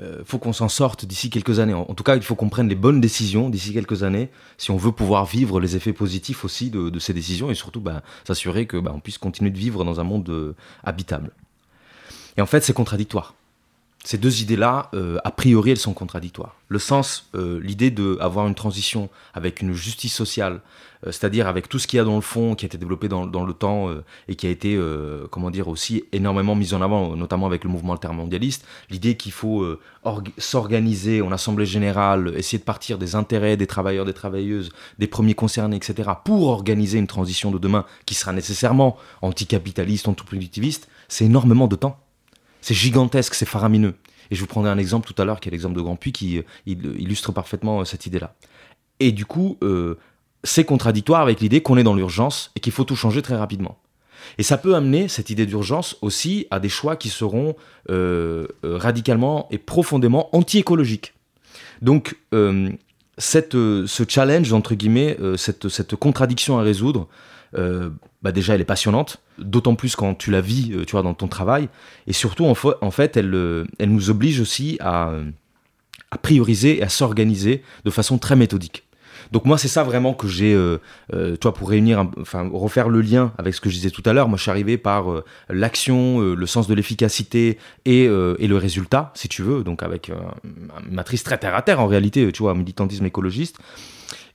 euh, 0.00 0.22
faut 0.24 0.38
qu'on 0.38 0.52
s'en 0.52 0.68
sorte 0.68 1.04
d'ici 1.04 1.30
quelques 1.30 1.58
années. 1.58 1.74
En, 1.74 1.94
tout 1.94 2.04
cas, 2.04 2.16
il 2.16 2.22
faut 2.22 2.34
qu'on 2.34 2.48
prenne 2.48 2.68
les 2.68 2.74
bonnes 2.74 3.00
décisions 3.00 3.50
d'ici 3.50 3.72
quelques 3.72 4.02
années 4.02 4.30
si 4.56 4.70
on 4.70 4.76
veut 4.76 4.92
pouvoir 4.92 5.24
vivre 5.24 5.60
les 5.60 5.76
effets 5.76 5.92
positifs 5.92 6.44
aussi 6.44 6.70
de, 6.70 6.98
ces 6.98 7.12
décisions 7.12 7.50
et 7.50 7.54
surtout 7.54 7.80
bah, 7.80 8.02
s'assurer 8.24 8.66
que 8.66 8.76
bah, 8.76 8.92
on 8.94 9.00
puisse 9.00 9.18
continuer 9.18 9.50
de 9.50 9.58
vivre 9.58 9.84
dans 9.84 10.00
un 10.00 10.04
monde 10.04 10.28
euh, 10.30 10.54
habitable. 10.84 11.32
Et 12.36 12.40
en 12.40 12.46
fait, 12.46 12.60
c'est 12.60 12.72
contradictoire. 12.72 13.34
Ces 14.04 14.18
deux 14.18 14.42
idées-là, 14.42 14.90
euh, 14.94 15.18
a 15.24 15.30
priori, 15.30 15.72
elles 15.72 15.76
sont 15.76 15.92
contradictoires. 15.92 16.56
Le 16.68 16.78
sens, 16.78 17.30
l'idée 17.34 17.90
d'avoir 17.90 18.46
une 18.46 18.54
transition 18.54 19.08
avec 19.34 19.62
une 19.62 19.72
justice 19.72 20.14
sociale, 20.14 20.60
euh, 21.06 21.12
c'est-à-dire 21.12 21.46
avec 21.46 21.68
tout 21.68 21.78
ce 21.78 21.86
qu'il 21.86 21.98
y 21.98 22.00
a 22.00 22.04
dans 22.04 22.16
le 22.16 22.20
fond, 22.20 22.54
qui 22.54 22.64
a 22.64 22.66
été 22.66 22.78
développé 22.78 23.08
dans, 23.08 23.24
le 23.24 23.52
temps 23.52 23.88
euh, 23.88 24.04
et 24.28 24.34
qui 24.34 24.46
a 24.46 24.50
été, 24.50 24.74
euh, 24.76 25.26
comment 25.30 25.50
dire, 25.50 25.68
aussi 25.68 26.04
énormément 26.12 26.54
mis 26.54 26.74
en 26.74 26.82
avant, 26.82 27.14
notamment 27.16 27.46
avec 27.46 27.64
le 27.64 27.70
mouvement 27.70 27.92
altermondialiste, 27.92 28.66
l'idée 28.90 29.16
qu'il 29.16 29.32
faut 29.32 29.64
s'organiser 30.38 31.22
en 31.22 31.32
assemblée 31.32 31.66
générale, 31.66 32.32
essayer 32.36 32.58
de 32.58 32.64
partir 32.64 32.98
des 32.98 33.14
intérêts 33.14 33.56
des 33.56 33.66
travailleurs, 33.66 34.04
des 34.04 34.12
travailleuses, 34.12 34.70
des 34.98 35.06
premiers 35.06 35.34
concernés, 35.34 35.76
etc., 35.76 36.10
pour 36.24 36.48
organiser 36.48 36.98
une 36.98 37.06
transition 37.06 37.50
de 37.50 37.58
demain 37.58 37.84
qui 38.06 38.14
sera 38.14 38.32
nécessairement 38.32 38.96
anticapitaliste, 39.22 40.08
antiproductiviste, 40.08 40.88
c'est 41.08 41.26
énormément 41.26 41.68
de 41.68 41.76
temps. 41.76 41.98
C'est 42.60 42.74
gigantesque, 42.74 43.34
c'est 43.34 43.46
faramineux. 43.46 43.94
Et 44.30 44.34
je 44.34 44.40
vous 44.40 44.46
prendrai 44.46 44.70
un 44.70 44.78
exemple 44.78 45.12
tout 45.12 45.20
à 45.20 45.24
l'heure, 45.24 45.40
qui 45.40 45.48
est 45.48 45.52
l'exemple 45.52 45.76
de 45.76 45.80
Grand 45.80 45.96
qui 45.96 46.42
illustre 46.66 47.32
parfaitement 47.32 47.84
cette 47.84 48.06
idée-là. 48.06 48.34
Et 49.00 49.10
du 49.10 49.24
coup, 49.24 49.58
c'est 50.44 50.64
contradictoire 50.64 51.22
avec 51.22 51.40
l'idée 51.40 51.62
qu'on 51.62 51.78
est 51.78 51.82
dans 51.82 51.94
l'urgence 51.94 52.50
et 52.56 52.60
qu'il 52.60 52.72
faut 52.72 52.84
tout 52.84 52.96
changer 52.96 53.22
très 53.22 53.36
rapidement. 53.36 53.78
Et 54.36 54.42
ça 54.42 54.58
peut 54.58 54.74
amener 54.74 55.08
cette 55.08 55.30
idée 55.30 55.46
d'urgence 55.46 55.96
aussi 56.02 56.46
à 56.50 56.60
des 56.60 56.68
choix 56.68 56.96
qui 56.96 57.08
seront 57.08 57.56
euh, 57.90 58.46
euh, 58.64 58.76
radicalement 58.76 59.48
et 59.50 59.58
profondément 59.58 60.28
anti-écologiques. 60.36 61.14
Donc, 61.80 62.16
euh, 62.34 62.70
cette, 63.16 63.54
ce 63.54 64.02
challenge, 64.06 64.52
entre 64.52 64.74
guillemets, 64.74 65.16
cette, 65.36 65.68
cette, 65.68 65.96
contradiction 65.96 66.58
à 66.58 66.62
résoudre, 66.62 67.08
bah 68.22 68.32
déjà, 68.32 68.54
elle 68.54 68.60
est 68.60 68.64
passionnante, 68.64 69.22
d'autant 69.38 69.74
plus 69.74 69.94
quand 69.94 70.14
tu 70.14 70.30
la 70.30 70.40
vis, 70.40 70.72
tu 70.86 70.92
vois, 70.92 71.02
dans 71.02 71.14
ton 71.14 71.28
travail. 71.28 71.68
Et 72.06 72.12
surtout, 72.12 72.44
en, 72.46 72.90
fait, 72.90 73.16
elle, 73.16 73.66
elle 73.78 73.90
nous 73.90 74.10
oblige 74.10 74.40
aussi 74.40 74.76
à, 74.80 75.12
à 76.10 76.18
prioriser 76.18 76.78
et 76.78 76.82
à 76.82 76.88
s'organiser 76.88 77.62
de 77.84 77.90
façon 77.90 78.18
très 78.18 78.36
méthodique. 78.36 78.84
Donc 79.32 79.44
moi, 79.44 79.58
c'est 79.58 79.68
ça 79.68 79.82
vraiment 79.82 80.14
que 80.14 80.26
j'ai, 80.26 80.54
euh, 80.54 80.78
euh, 81.12 81.36
toi, 81.36 81.52
pour 81.52 81.68
réunir, 81.68 82.06
enfin, 82.20 82.48
refaire 82.50 82.88
le 82.88 83.00
lien 83.00 83.32
avec 83.36 83.54
ce 83.54 83.60
que 83.60 83.68
je 83.68 83.74
disais 83.74 83.90
tout 83.90 84.02
à 84.06 84.12
l'heure. 84.12 84.28
Moi, 84.28 84.38
je 84.38 84.42
suis 84.42 84.50
arrivé 84.50 84.78
par 84.78 85.10
euh, 85.10 85.24
l'action, 85.50 86.20
le 86.20 86.46
sens 86.46 86.66
de 86.66 86.74
l'efficacité 86.74 87.58
et, 87.84 88.06
le 88.08 88.56
résultat, 88.56 89.12
si 89.14 89.28
tu 89.28 89.42
veux. 89.42 89.62
Donc 89.62 89.82
avec 89.82 90.08
une 90.08 90.94
matrice 90.94 91.22
très 91.22 91.36
terre 91.36 91.54
à 91.54 91.62
terre 91.62 91.80
en 91.80 91.86
réalité, 91.86 92.30
tu 92.32 92.42
vois, 92.42 92.54
militantisme 92.54 93.04
écologiste. 93.04 93.58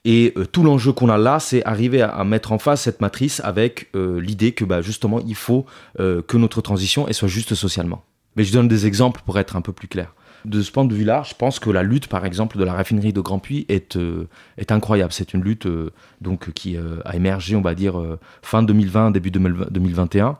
Et 0.04 0.34
tout 0.52 0.62
l'enjeu 0.62 0.92
qu'on 0.92 1.08
a 1.08 1.16
là, 1.16 1.40
c'est 1.40 1.64
arriver 1.64 2.02
à, 2.02 2.24
mettre 2.24 2.52
en 2.52 2.58
face 2.58 2.82
cette 2.82 3.00
matrice 3.00 3.40
avec 3.42 3.90
l'idée 3.94 4.52
que 4.52 4.66
bah, 4.66 4.82
justement, 4.82 5.18
il 5.26 5.34
faut 5.34 5.64
que 5.96 6.36
notre 6.36 6.60
transition 6.60 7.06
soit 7.10 7.28
juste 7.28 7.54
socialement. 7.54 8.04
Mais 8.36 8.44
je 8.44 8.52
donne 8.52 8.68
des 8.68 8.86
exemples 8.86 9.22
pour 9.24 9.38
être 9.38 9.56
un 9.56 9.62
peu 9.62 9.72
plus 9.72 9.88
clair. 9.88 10.12
De 10.44 10.60
ce 10.60 10.70
point 10.70 10.84
de 10.84 10.92
vue-là, 10.92 11.22
je 11.26 11.34
pense 11.34 11.58
que 11.58 11.70
la 11.70 11.82
lutte, 11.82 12.06
par 12.06 12.26
exemple, 12.26 12.58
de 12.58 12.64
la 12.64 12.74
raffinerie 12.74 13.14
de 13.14 13.20
Grand 13.20 13.38
Puy 13.38 13.64
est, 13.70 13.96
euh, 13.96 14.28
incroyable. 14.68 15.12
C'est 15.12 15.32
une 15.32 15.42
lutte 15.42 15.64
euh, 15.64 15.90
donc, 16.20 16.52
qui 16.52 16.76
euh, 16.76 16.98
a 17.06 17.16
émergé, 17.16 17.56
on 17.56 17.62
va 17.62 17.74
dire, 17.74 17.94
fin 18.42 18.62
2020, 18.62 19.10
début 19.10 19.30
2021. 19.30 20.36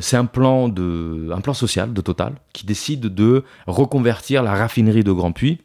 c'est 0.00 0.16
un 0.16 0.26
plan, 0.26 0.68
de, 0.68 1.30
un 1.32 1.40
plan 1.40 1.54
social 1.54 1.94
de 1.94 2.00
Total 2.02 2.34
qui 2.52 2.66
décide 2.66 3.06
de 3.06 3.44
reconvertir 3.66 4.42
la 4.42 4.54
raffinerie 4.54 5.04
de 5.04 5.12
Grand 5.12 5.32
Puy 5.32 5.60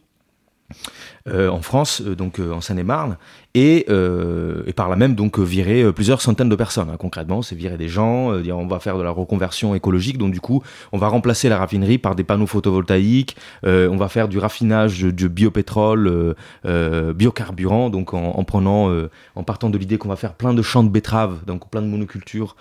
en 1.29 1.61
France, 1.61 2.01
donc 2.01 2.39
en 2.39 2.61
Seine-et-Marne, 2.61 3.17
et, 3.55 3.85
euh, 3.89 4.63
et, 4.67 4.73
par 4.73 4.89
là 4.89 4.97
même 4.97 5.15
donc 5.15 5.39
virer 5.39 5.81
euh, 5.81 5.93
plusieurs 5.93 6.21
centaines 6.21 6.49
de 6.49 6.55
personnes. 6.55 6.89
Hein. 6.89 6.97
Concrètement, 6.99 7.41
c'est 7.41 7.55
virer 7.55 7.77
des 7.77 7.87
gens, 7.87 8.33
euh, 8.33 8.41
dire 8.41 8.57
on 8.57 8.67
va 8.67 8.79
faire 8.79 8.97
de 8.97 9.01
la 9.01 9.09
reconversion 9.11 9.73
écologique, 9.73 10.17
donc 10.17 10.33
du 10.33 10.41
coup 10.41 10.61
on 10.91 10.97
va 10.97 11.07
remplacer 11.07 11.47
la 11.47 11.57
raffinerie 11.57 11.97
par 11.97 12.15
des 12.15 12.25
panneaux 12.25 12.47
photovoltaïques, 12.47 13.37
euh, 13.65 13.87
on 13.89 13.95
va 13.95 14.09
faire 14.09 14.27
du 14.27 14.37
raffinage 14.37 15.01
de 15.01 15.27
biopétrole, 15.27 16.35
euh, 16.65 17.13
biocarburant, 17.13 17.89
donc 17.89 18.13
en, 18.13 18.31
en 18.31 18.43
prenant, 18.43 18.91
en 19.35 19.43
partant 19.43 19.69
de 19.69 19.77
l'idée 19.77 19.97
qu'on 19.97 20.09
va 20.09 20.17
faire 20.17 20.33
plein 20.33 20.53
de 20.53 20.61
champs 20.61 20.83
de 20.83 20.89
betteraves, 20.89 21.45
donc 21.47 21.69
plein 21.69 21.81
de 21.81 21.87
monocultures 21.87 22.57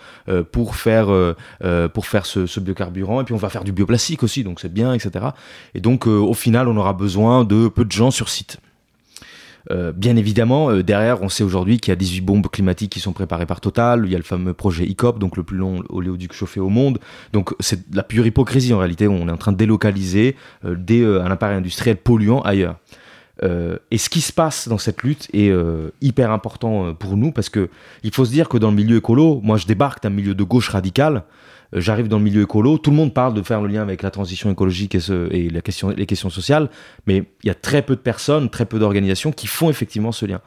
pour 0.51 0.77
faire 0.77 1.07
pour 1.93 2.07
faire 2.07 2.25
ce, 2.25 2.45
ce, 2.45 2.59
biocarburant, 2.61 3.21
et 3.21 3.25
puis 3.25 3.33
on 3.33 3.37
va 3.37 3.49
faire 3.49 3.65
du 3.65 3.73
bioplastique 3.73 4.23
aussi, 4.23 4.43
donc 4.43 4.61
c'est 4.61 4.73
bien, 4.73 4.93
etc. 4.93 5.25
Et 5.73 5.81
donc 5.81 6.07
au 6.07 6.33
final 6.33 6.69
on 6.69 6.77
aura 6.77 6.93
besoin 6.93 7.43
de 7.43 7.67
peu 7.67 7.83
de 7.83 7.91
gens 7.91 8.11
sur 8.11 8.29
site. 8.29 8.59
Euh, 9.71 9.91
bien 9.91 10.15
évidemment, 10.15 10.69
euh, 10.69 10.83
derrière, 10.83 11.21
on 11.21 11.29
sait 11.29 11.43
aujourd'hui 11.43 11.79
qu'il 11.79 11.91
y 11.91 11.93
a 11.93 11.95
18 11.95 12.21
bombes 12.21 12.47
climatiques 12.47 12.91
qui 12.91 12.99
sont 12.99 13.13
préparées 13.13 13.45
par 13.45 13.61
Total. 13.61 14.03
Il 14.05 14.11
y 14.11 14.15
a 14.15 14.17
le 14.17 14.23
fameux 14.23 14.53
projet 14.53 14.85
ICOP, 14.85 15.19
donc 15.19 15.37
le 15.37 15.43
plus 15.43 15.57
long 15.57 15.83
oléoduc 15.89 16.33
chauffé 16.33 16.59
au 16.59 16.69
monde. 16.69 16.99
Donc 17.33 17.53
c'est 17.59 17.93
la 17.93 18.03
pure 18.03 18.25
hypocrisie 18.25 18.73
en 18.73 18.79
réalité. 18.79 19.07
On 19.07 19.27
est 19.27 19.31
en 19.31 19.37
train 19.37 19.51
de 19.51 19.57
délocaliser 19.57 20.35
euh, 20.65 20.75
des, 20.75 21.03
un 21.05 21.31
appareil 21.31 21.57
industriel 21.57 21.97
polluant 21.97 22.41
ailleurs. 22.41 22.77
et 23.43 23.97
ce 23.97 24.09
qui 24.09 24.21
se 24.21 24.31
passe 24.31 24.67
dans 24.69 24.77
cette 24.77 25.03
lutte 25.03 25.27
est 25.33 25.51
hyper 26.01 26.31
important 26.31 26.93
pour 26.93 27.17
nous 27.17 27.31
parce 27.31 27.49
que 27.49 27.69
il 28.03 28.11
faut 28.13 28.23
se 28.23 28.31
dire 28.31 28.47
que 28.47 28.57
dans 28.57 28.69
le 28.69 28.75
milieu 28.75 28.97
écolo, 28.97 29.41
moi 29.43 29.57
je 29.57 29.65
débarque 29.65 30.01
d'un 30.03 30.09
milieu 30.09 30.33
de 30.33 30.43
gauche 30.43 30.69
radicale 30.69 31.23
j'arrive 31.75 32.07
dans 32.07 32.17
le 32.17 32.23
milieu 32.23 32.43
écolo, 32.43 32.77
tout 32.77 32.89
le 32.89 32.95
monde 32.95 33.13
parle 33.13 33.33
de 33.33 33.41
faire 33.41 33.61
le 33.61 33.67
lien 33.67 33.81
avec 33.81 34.01
la 34.01 34.11
transition 34.11 34.49
écologique 34.51 34.95
et, 34.95 35.49
la 35.49 35.61
question, 35.61 35.89
les 35.89 36.05
questions 36.05 36.29
sociales, 36.29 36.69
mais 37.05 37.23
il 37.43 37.47
y 37.47 37.49
a 37.49 37.55
très 37.55 37.81
peu 37.81 37.95
de 37.95 38.01
personnes, 38.01 38.49
très 38.49 38.65
peu 38.65 38.79
d'organisations 38.79 39.31
qui 39.31 39.47
font 39.47 39.69
effectivement 39.69 40.11
ce 40.11 40.25
lien. 40.25 40.41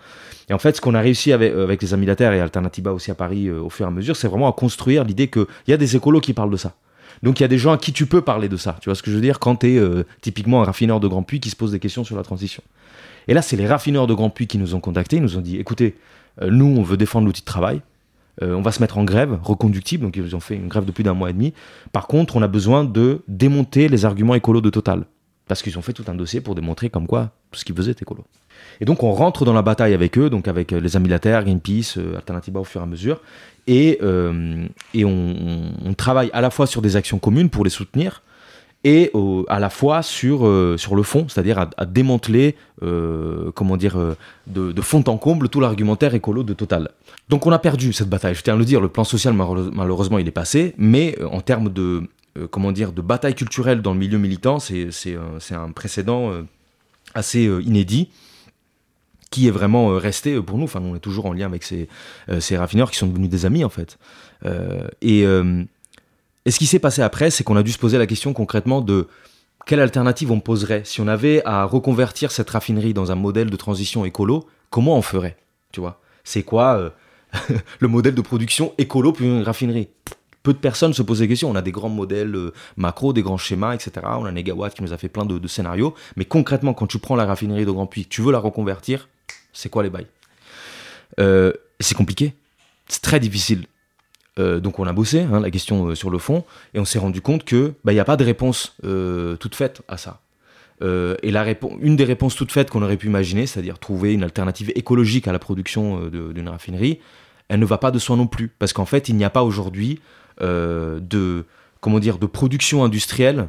Et 0.49 0.55
en 0.55 0.59
fait, 0.59 0.77
ce 0.77 0.81
qu'on 0.81 0.95
a 0.95 1.01
réussi 1.01 1.33
avec, 1.33 1.53
euh, 1.53 1.77
les 1.81 1.95
Amis 1.95 2.07
et 2.07 2.23
Alternativa 2.23 2.93
aussi 2.93 3.11
à 3.11 3.15
Paris 3.15 3.49
euh, 3.49 3.61
au 3.61 3.69
fur 3.69 3.85
et 3.85 3.89
à 3.89 3.91
mesure, 3.91 4.17
c'est 4.17 4.29
vraiment 4.29 4.49
à 4.49 4.53
construire 4.53 5.05
l'idée 5.05 5.29
qu'il 5.29 5.47
y 5.69 5.73
a 5.73 5.77
des 5.77 5.97
écolos 5.97 6.21
qui 6.21 6.33
parlent 6.33 6.51
de 6.51 6.57
ça. 6.57 6.75
Donc 7.23 7.41
il 7.41 7.43
y 7.43 7.45
a 7.45 7.49
des 7.49 7.59
gens 7.59 7.73
à 7.73 7.79
qui 7.79 7.93
tu 7.93 8.07
peux 8.07 8.23
parler 8.23 8.49
de 8.49 8.57
ça. 8.57 8.77
Tu 8.81 8.89
vois 8.89 8.95
ce 8.95 9.03
que 9.03 9.11
je 9.11 9.17
veux 9.17 9.23
dire 9.23 9.39
Quand 9.39 9.57
tu 9.57 9.77
es 9.77 10.05
typiquement 10.21 10.63
un 10.63 10.65
raffineur 10.65 11.01
de 11.01 11.09
Grand 11.09 11.23
Puy 11.23 11.41
qui 11.41 11.51
se 11.51 11.57
pose 11.57 11.73
des 11.73 11.81
questions 11.81 12.05
sur 12.05 12.17
la 12.17 12.23
transition. 12.23 12.63
Et 13.27 13.35
là, 13.35 13.43
c'est 13.43 13.57
les 13.57 13.67
raffineurs 13.67 14.07
de 14.07 14.15
Grand 14.15 14.31
Puy 14.31 14.47
qui 14.47 14.57
nous 14.57 14.75
ont 14.77 14.81
contactés, 14.81 15.17
ils 15.17 15.23
nous 15.23 15.37
ont 15.37 15.41
dit, 15.41 15.57
écoutez, 15.57 15.97
nous, 16.41 16.77
on 16.79 16.83
veut 16.83 16.97
défendre 16.97 17.27
l'outil 17.27 17.41
de 17.41 17.47
travail, 17.47 17.83
euh, 18.43 18.55
on 18.55 18.63
va 18.63 18.73
se 18.73 18.81
mettre 18.81 18.99
en 18.99 19.05
grève 19.05 19.39
reconductible, 19.43 20.05
donc 20.05 20.17
ils 20.17 20.37
ont 20.37 20.41
fait 20.41 20.55
une 20.55 20.69
grève 20.69 20.85
de 20.85 20.93
plus 20.93 21.05
d'un 21.05 21.15
mois 21.15 21.31
et 21.31 21.33
demi. 21.33 21.53
Par 21.93 22.07
contre, 22.07 22.37
on 22.37 22.43
a 22.43 22.49
besoin 22.49 22.85
de 22.85 23.23
démonter 23.29 23.89
les 23.89 24.05
arguments 24.05 24.35
écolos 24.35 24.61
de 24.61 24.71
Total. 24.71 25.05
Parce 25.47 25.63
qu'ils 25.63 25.79
ont 25.79 25.83
fait 25.83 25.95
tout 25.95 26.05
un 26.09 26.15
dossier 26.15 26.41
pour 26.41 26.55
démontrer 26.55 26.91
comme 26.91 27.07
quoi 27.07 27.31
tout 27.51 27.59
ce 27.59 27.65
qu'ils 27.65 27.75
faisaient 27.75 27.93
était 27.93 28.03
écolo. 28.03 28.25
Et 28.81 28.85
donc 28.85 29.03
on 29.03 29.13
rentre 29.13 29.47
dans 29.47 29.55
la 29.55 29.63
bataille 29.63 29.95
avec 29.95 30.19
eux, 30.19 30.29
donc 30.29 30.47
avec 30.47 30.73
euh, 30.73 30.81
les 30.81 30.97
Amis 30.97 31.09
Greenpeace, 31.09 31.97
euh, 31.97 32.17
Alternativa 32.17 32.61
au 32.61 32.65
fur 32.65 32.81
et 32.81 32.85
à 32.85 32.87
mesure, 32.87 33.23
et, 33.67 33.99
et 34.95 35.05
on, 35.05 35.95
travaille 35.95 36.31
à 36.33 36.41
la 36.41 36.49
fois 36.49 36.67
sur 36.67 36.81
des 36.81 36.97
actions 36.97 37.19
communes 37.19 37.51
pour 37.51 37.65
les 37.65 37.71
soutenir, 37.71 38.23
et 38.89 39.13
à 39.49 39.61
la 39.61 39.69
fois 39.69 40.03
sur, 40.03 40.39
sur 40.79 40.97
le 40.97 41.03
fond, 41.03 41.27
c'est-à-dire 41.29 41.59
à, 41.77 41.85
démanteler, 41.85 42.57
comment 42.81 43.77
dire, 43.77 43.99
de, 44.47 44.73
de, 44.73 44.81
fond 44.81 45.05
en 45.07 45.19
comble 45.19 45.51
tout 45.51 45.61
l'argumentaire 45.61 46.15
écolo 46.15 46.43
de 46.43 46.55
Total. 46.55 46.91
Donc 47.29 47.47
on 47.47 47.53
a 47.53 47.59
perdu 47.59 47.93
cette 47.93 48.09
bataille, 48.09 48.35
je 48.35 48.43
tiens 48.43 48.55
à 48.55 48.57
le 48.57 48.65
dire, 48.65 48.81
le 48.81 48.89
plan 48.89 49.05
social 49.05 49.35
malheureusement 49.35 50.19
il 50.19 50.27
est 50.27 50.33
passé, 50.33 50.75
mais 50.79 51.17
euh, 51.21 51.29
en 51.29 51.41
termes 51.41 51.71
de, 51.71 52.09
euh, 52.39 52.47
comment 52.51 52.73
dire, 52.73 52.93
de 52.93 53.03
bataille 53.03 53.35
culturelle 53.35 53.83
dans 53.83 53.93
le 53.93 53.99
milieu 53.99 54.19
militant, 54.19 54.59
c'est 54.59 55.15
un 55.51 55.73
précédent 55.73 56.31
euh, 56.31 56.43
assez 57.15 57.45
inédit 57.45 58.11
qui 59.31 59.47
est 59.47 59.51
vraiment 59.51 59.89
resté 59.89 60.41
pour 60.41 60.57
nous. 60.57 60.65
Enfin, 60.65 60.81
on 60.83 60.97
est 60.97 61.01
toujours 61.01 61.27
en 61.27 61.35
lien 61.35 61.45
avec 61.45 61.63
ces, 61.63 61.87
ces 62.41 62.57
raffineurs 62.57 62.91
qui 62.91 62.97
sont 62.97 63.07
devenus 63.07 63.29
des 63.29 63.45
amis 63.45 63.63
en 63.63 63.69
fait. 63.69 63.99
et, 65.03 65.27
et 66.49 66.51
ce 66.51 66.59
qui 66.59 66.65
s'est 66.65 66.79
passé 66.79 67.03
après, 67.03 67.31
c'est 67.31 67.45
qu'on 67.45 67.59
a 67.59 67.63
dû 67.63 67.73
se 67.73 67.79
poser 67.79 67.99
la 67.99 68.07
question 68.07 68.33
concrètement 68.33 68.81
de 68.81 69.07
quelle 69.67 69.81
alternative 69.81 70.31
on 70.31 70.41
poserait 70.41 70.81
si 70.83 71.03
on 71.03 71.07
avait 71.07 71.45
à 71.45 71.65
reconvertir 71.65 72.33
cette 72.33 72.49
raffinerie 72.49 72.95
dans 72.95 73.13
un 73.13 73.17
modèle 73.17 73.51
de 73.51 73.57
transition 73.57 74.07
écolo. 74.07 74.47
Comment 74.71 74.97
on 74.97 75.03
ferait 75.03 75.37
Tu 75.73 75.81
vois? 75.81 76.01
C'est 76.25 76.45
quoi 76.45 76.95
le 77.81 77.89
modèle 77.89 78.15
de 78.15 78.23
production 78.23 78.73
écolo 78.79 79.13
pour 79.13 79.27
une 79.27 79.43
raffinerie? 79.43 79.91
Peu 80.43 80.55
de 80.55 80.59
personnes 80.59 80.95
se 80.95 81.03
posent 81.03 81.19
des 81.19 81.29
questions. 81.29 81.51
On 81.51 81.55
a 81.55 81.61
des 81.61 81.71
grands 81.71 81.91
modèles 81.91 82.35
euh, 82.35 82.55
macro, 82.79 83.13
des 83.13 83.21
grands 83.21 83.37
schémas, 83.37 83.75
etc. 83.75 84.07
On 84.07 84.25
a 84.25 84.33
Negawatt 84.33 84.73
qui 84.73 84.83
nous 84.83 84.95
a 84.95 84.97
fait 84.97 85.11
plein 85.11 85.27
de, 85.27 85.47
scénarios. 85.49 85.95
Mais 86.17 86.25
concrètement, 86.25 86.73
quand 86.73 86.87
tu 86.87 86.99
prends 86.99 87.15
la 87.15 87.27
raffinerie 87.27 87.67
de 87.67 87.71
Grand 87.71 87.87
Puy, 87.87 88.07
tu 88.07 88.23
veux 88.23 88.33
la 88.33 88.39
reconvertir, 88.39 89.11
c'est 89.53 89.69
quoi 89.69 89.83
les 89.83 89.91
bails? 89.91 90.07
Euh, 91.21 91.53
C'est 91.79 91.95
compliqué. 91.95 92.33
C'est 92.89 93.03
très 93.03 93.21
difficile. 93.21 93.67
Euh, 94.39 94.61
donc 94.61 94.79
on 94.79 94.87
a 94.87 94.93
bossé 94.93 95.21
hein, 95.21 95.41
la 95.41 95.51
question 95.51 95.95
sur 95.95 96.11
le 96.11 96.19
fond 96.19 96.45
et 96.75 96.79
on 96.79 96.85
s'est 96.85 96.99
rendu 96.99 97.21
compte 97.21 97.45
que 97.45 97.75
bah, 97.85 97.93
il 97.93 97.97
n'y 97.97 98.01
a 98.01 98.05
pas 98.05 98.17
de 98.17 98.25
réponse 98.25 98.77
toute 99.41 99.55
faite 99.55 99.83
à 99.89 99.97
ça. 99.97 100.21
et 100.81 101.33
une 101.81 101.97
des 101.97 102.05
réponses 102.05 102.37
toutes 102.37 102.53
faites 102.53 102.71
qu'on 102.71 102.83
aurait 102.83 102.97
pu 102.97 103.09
imaginer, 103.09 103.47
c'est-à-dire 103.47 103.79
trouver 103.79 104.15
une 104.15 104.23
alternative 104.23 104.73
écologique 104.75 105.27
à 105.29 105.33
la 105.33 105.39
production 105.39 106.07
d'une 106.09 106.49
raffinerie, 106.49 107.01
elle 107.49 107.61
ne 107.61 107.67
va 107.67 107.79
pas 107.79 107.91
de 107.91 107.99
soi 107.99 108.17
non 108.17 108.27
plus. 108.27 108.49
Parce 108.49 108.73
qu'en 108.73 108.85
fait, 108.85 109.09
il 109.09 109.17
n'y 109.17 109.25
a 109.25 109.31
pas 109.31 109.43
aujourd'hui 109.43 110.01
euh, 110.41 111.01
de, 111.01 111.45
comment 111.81 111.99
dire, 111.99 112.19
de 112.19 112.27
production 112.27 112.85
industrielle 112.85 113.49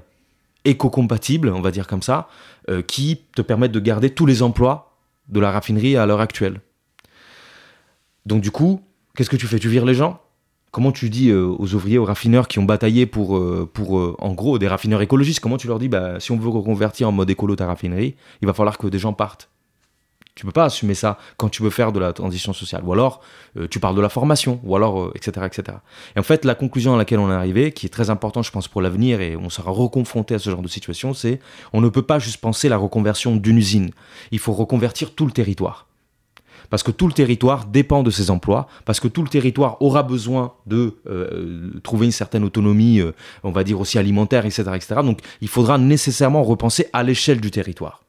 éco-compatible, 0.65 1.49
on 1.49 1.61
va 1.61 1.71
dire 1.71 1.87
comme 1.87 2.01
ça, 2.01 2.27
euh, 2.69 2.81
qui 2.81 3.21
te 3.35 3.41
permettent 3.41 3.71
de 3.71 3.79
garder 3.79 4.09
tous 4.09 4.25
les 4.25 4.41
emplois 4.41 4.97
de 5.27 5.39
la 5.39 5.51
raffinerie 5.51 5.95
à 5.95 6.05
l'heure 6.05 6.21
actuelle. 6.21 6.61
Donc 8.25 8.41
du 8.41 8.51
coup, 8.51 8.81
qu'est-ce 9.15 9.29
que 9.29 9.35
tu 9.35 9.47
fais? 9.47 9.59
Tu 9.59 9.69
vires 9.69 9.85
les 9.85 9.93
gens? 9.93 10.21
Comment 10.71 10.91
tu 10.91 11.09
dis 11.09 11.29
euh, 11.29 11.45
aux 11.45 11.73
ouvriers, 11.73 11.97
aux 11.97 12.05
raffineurs 12.05 12.47
qui 12.47 12.59
ont 12.59 12.63
bataillé 12.63 13.05
pour, 13.05 13.39
pour 13.73 14.15
en 14.19 14.33
gros, 14.33 14.59
des 14.59 14.67
raffineurs 14.67 15.01
écologistes, 15.01 15.39
comment 15.39 15.57
tu 15.57 15.67
leur 15.67 15.79
dis, 15.79 15.89
bah, 15.89 16.19
si 16.19 16.31
on 16.31 16.37
veut 16.37 16.49
reconvertir 16.49 17.09
en 17.09 17.11
mode 17.11 17.29
écolo 17.29 17.55
ta 17.55 17.65
raffinerie, 17.65 18.15
il 18.41 18.45
va 18.45 18.53
falloir 18.53 18.77
que 18.77 18.87
des 18.87 18.99
gens 18.99 19.13
partent 19.13 19.49
tu 20.39 20.45
peux 20.45 20.53
pas 20.53 20.63
assumer 20.63 20.93
ça 20.93 21.17
quand 21.35 21.49
tu 21.49 21.63
veux 21.63 21.69
faire 21.69 21.91
de 21.91 21.99
la 21.99 22.13
transition 22.13 22.53
sociale. 22.53 22.81
Ou 22.85 22.93
alors, 22.93 23.19
euh, 23.57 23.67
tu 23.69 23.81
parles 23.81 23.97
de 23.97 23.99
la 23.99 24.07
formation, 24.07 24.61
ou 24.63 24.73
alors, 24.73 25.11
etc., 25.13 25.31
euh, 25.37 25.47
etc. 25.47 25.77
Et 26.15 26.19
en 26.19 26.23
fait, 26.23 26.45
la 26.45 26.55
conclusion 26.55 26.95
à 26.95 26.97
laquelle 26.97 27.19
on 27.19 27.29
est 27.29 27.33
arrivé, 27.33 27.73
qui 27.73 27.87
est 27.87 27.89
très 27.89 28.09
importante, 28.09 28.45
je 28.45 28.51
pense, 28.51 28.69
pour 28.69 28.81
l'avenir, 28.81 29.19
et 29.19 29.35
on 29.35 29.49
sera 29.49 29.69
reconfronté 29.71 30.35
à 30.35 30.39
ce 30.39 30.49
genre 30.49 30.61
de 30.61 30.69
situation, 30.69 31.13
c'est 31.13 31.41
on 31.73 31.81
ne 31.81 31.89
peut 31.89 32.03
pas 32.03 32.19
juste 32.19 32.37
penser 32.37 32.69
la 32.69 32.77
reconversion 32.77 33.35
d'une 33.35 33.57
usine. 33.57 33.91
Il 34.31 34.39
faut 34.39 34.53
reconvertir 34.53 35.13
tout 35.13 35.25
le 35.25 35.33
territoire. 35.33 35.88
Parce 36.69 36.83
que 36.83 36.91
tout 36.91 37.07
le 37.07 37.13
territoire 37.13 37.65
dépend 37.65 38.03
de 38.03 38.11
ses 38.11 38.31
emplois, 38.31 38.67
parce 38.85 38.99
que 38.99 39.07
tout 39.07 39.23
le 39.23 39.29
territoire 39.29 39.81
aura 39.81 40.03
besoin 40.03 40.53
de 40.65 40.97
euh, 41.07 41.71
trouver 41.83 42.05
une 42.05 42.11
certaine 42.11 42.43
autonomie, 42.43 43.01
on 43.43 43.51
va 43.51 43.63
dire 43.63 43.79
aussi 43.79 43.97
alimentaire, 43.97 44.45
etc., 44.45 44.63
etc. 44.75 44.95
Donc, 45.03 45.19
il 45.41 45.47
faudra 45.47 45.77
nécessairement 45.77 46.43
repenser 46.43 46.87
à 46.93 47.03
l'échelle 47.03 47.41
du 47.41 47.51
territoire. 47.51 48.01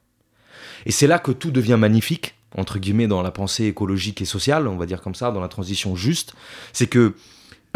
Et 0.85 0.91
c'est 0.91 1.07
là 1.07 1.19
que 1.19 1.31
tout 1.31 1.51
devient 1.51 1.77
magnifique, 1.79 2.35
entre 2.57 2.79
guillemets, 2.79 3.07
dans 3.07 3.21
la 3.21 3.31
pensée 3.31 3.65
écologique 3.65 4.21
et 4.21 4.25
sociale, 4.25 4.67
on 4.67 4.77
va 4.77 4.85
dire 4.85 5.01
comme 5.01 5.15
ça, 5.15 5.31
dans 5.31 5.41
la 5.41 5.47
transition 5.47 5.95
juste. 5.95 6.33
C'est 6.73 6.87
que 6.87 7.15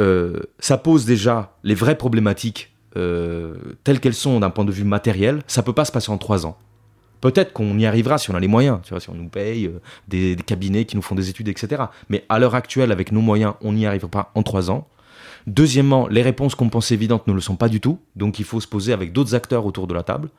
euh, 0.02 0.42
ça 0.60 0.78
pose 0.78 1.06
déjà 1.06 1.56
les 1.64 1.76
vraies 1.76 1.98
problématiques 1.98 2.74
euh, 2.98 3.56
telles 3.84 4.00
qu'elles 4.00 4.14
sont 4.14 4.40
d'un 4.40 4.50
point 4.50 4.66
de 4.66 4.72
vue 4.72 4.84
matériel. 4.84 5.42
Ça 5.48 5.64
peut 5.64 5.74
pas 5.74 5.86
se 5.86 5.92
passer 5.92 6.12
en 6.12 6.18
trois 6.18 6.46
ans. 6.46 6.58
Peut-être 7.22 7.54
qu'on 7.54 7.78
y 7.78 7.86
arrivera 7.86 8.18
si 8.18 8.30
on 8.32 8.36
a 8.36 8.40
les 8.40 8.48
moyens, 8.48 8.80
tu 8.84 8.90
vois, 8.92 9.00
si 9.00 9.10
on 9.10 9.16
nous 9.16 9.30
paye 9.30 9.66
euh, 9.66 9.82
des, 10.08 10.36
cabinets 10.46 10.86
qui 10.86 10.96
nous 10.96 11.02
font 11.02 11.16
des 11.16 11.30
études, 11.30 11.48
etc. 11.48 11.84
Mais 12.10 12.24
à 12.30 12.40
l'heure 12.40 12.56
actuelle, 12.56 12.92
avec 12.92 13.12
nos 13.12 13.22
moyens, 13.22 13.54
on 13.62 13.74
n'y 13.74 13.86
arrivera 13.86 14.10
pas 14.10 14.32
en 14.36 14.44
trois 14.44 14.70
ans. 14.70 14.88
Deuxièmement, 15.48 16.08
les 16.08 16.22
réponses 16.22 16.56
qu'on 16.56 16.70
pense 16.70 16.92
évidentes 16.92 17.28
ne 17.28 17.34
le 17.34 17.42
sont 17.42 17.56
pas 17.56 17.70
du 17.70 17.80
tout, 17.80 18.00
donc 18.16 18.40
il 18.40 18.46
faut 18.46 18.60
se 18.60 18.68
poser 18.68 18.94
avec 18.94 19.14
d'autres 19.14 19.36
acteurs 19.36 19.66
autour 19.66 19.88
de 19.88 19.94
la 19.94 20.04
table. 20.04 20.30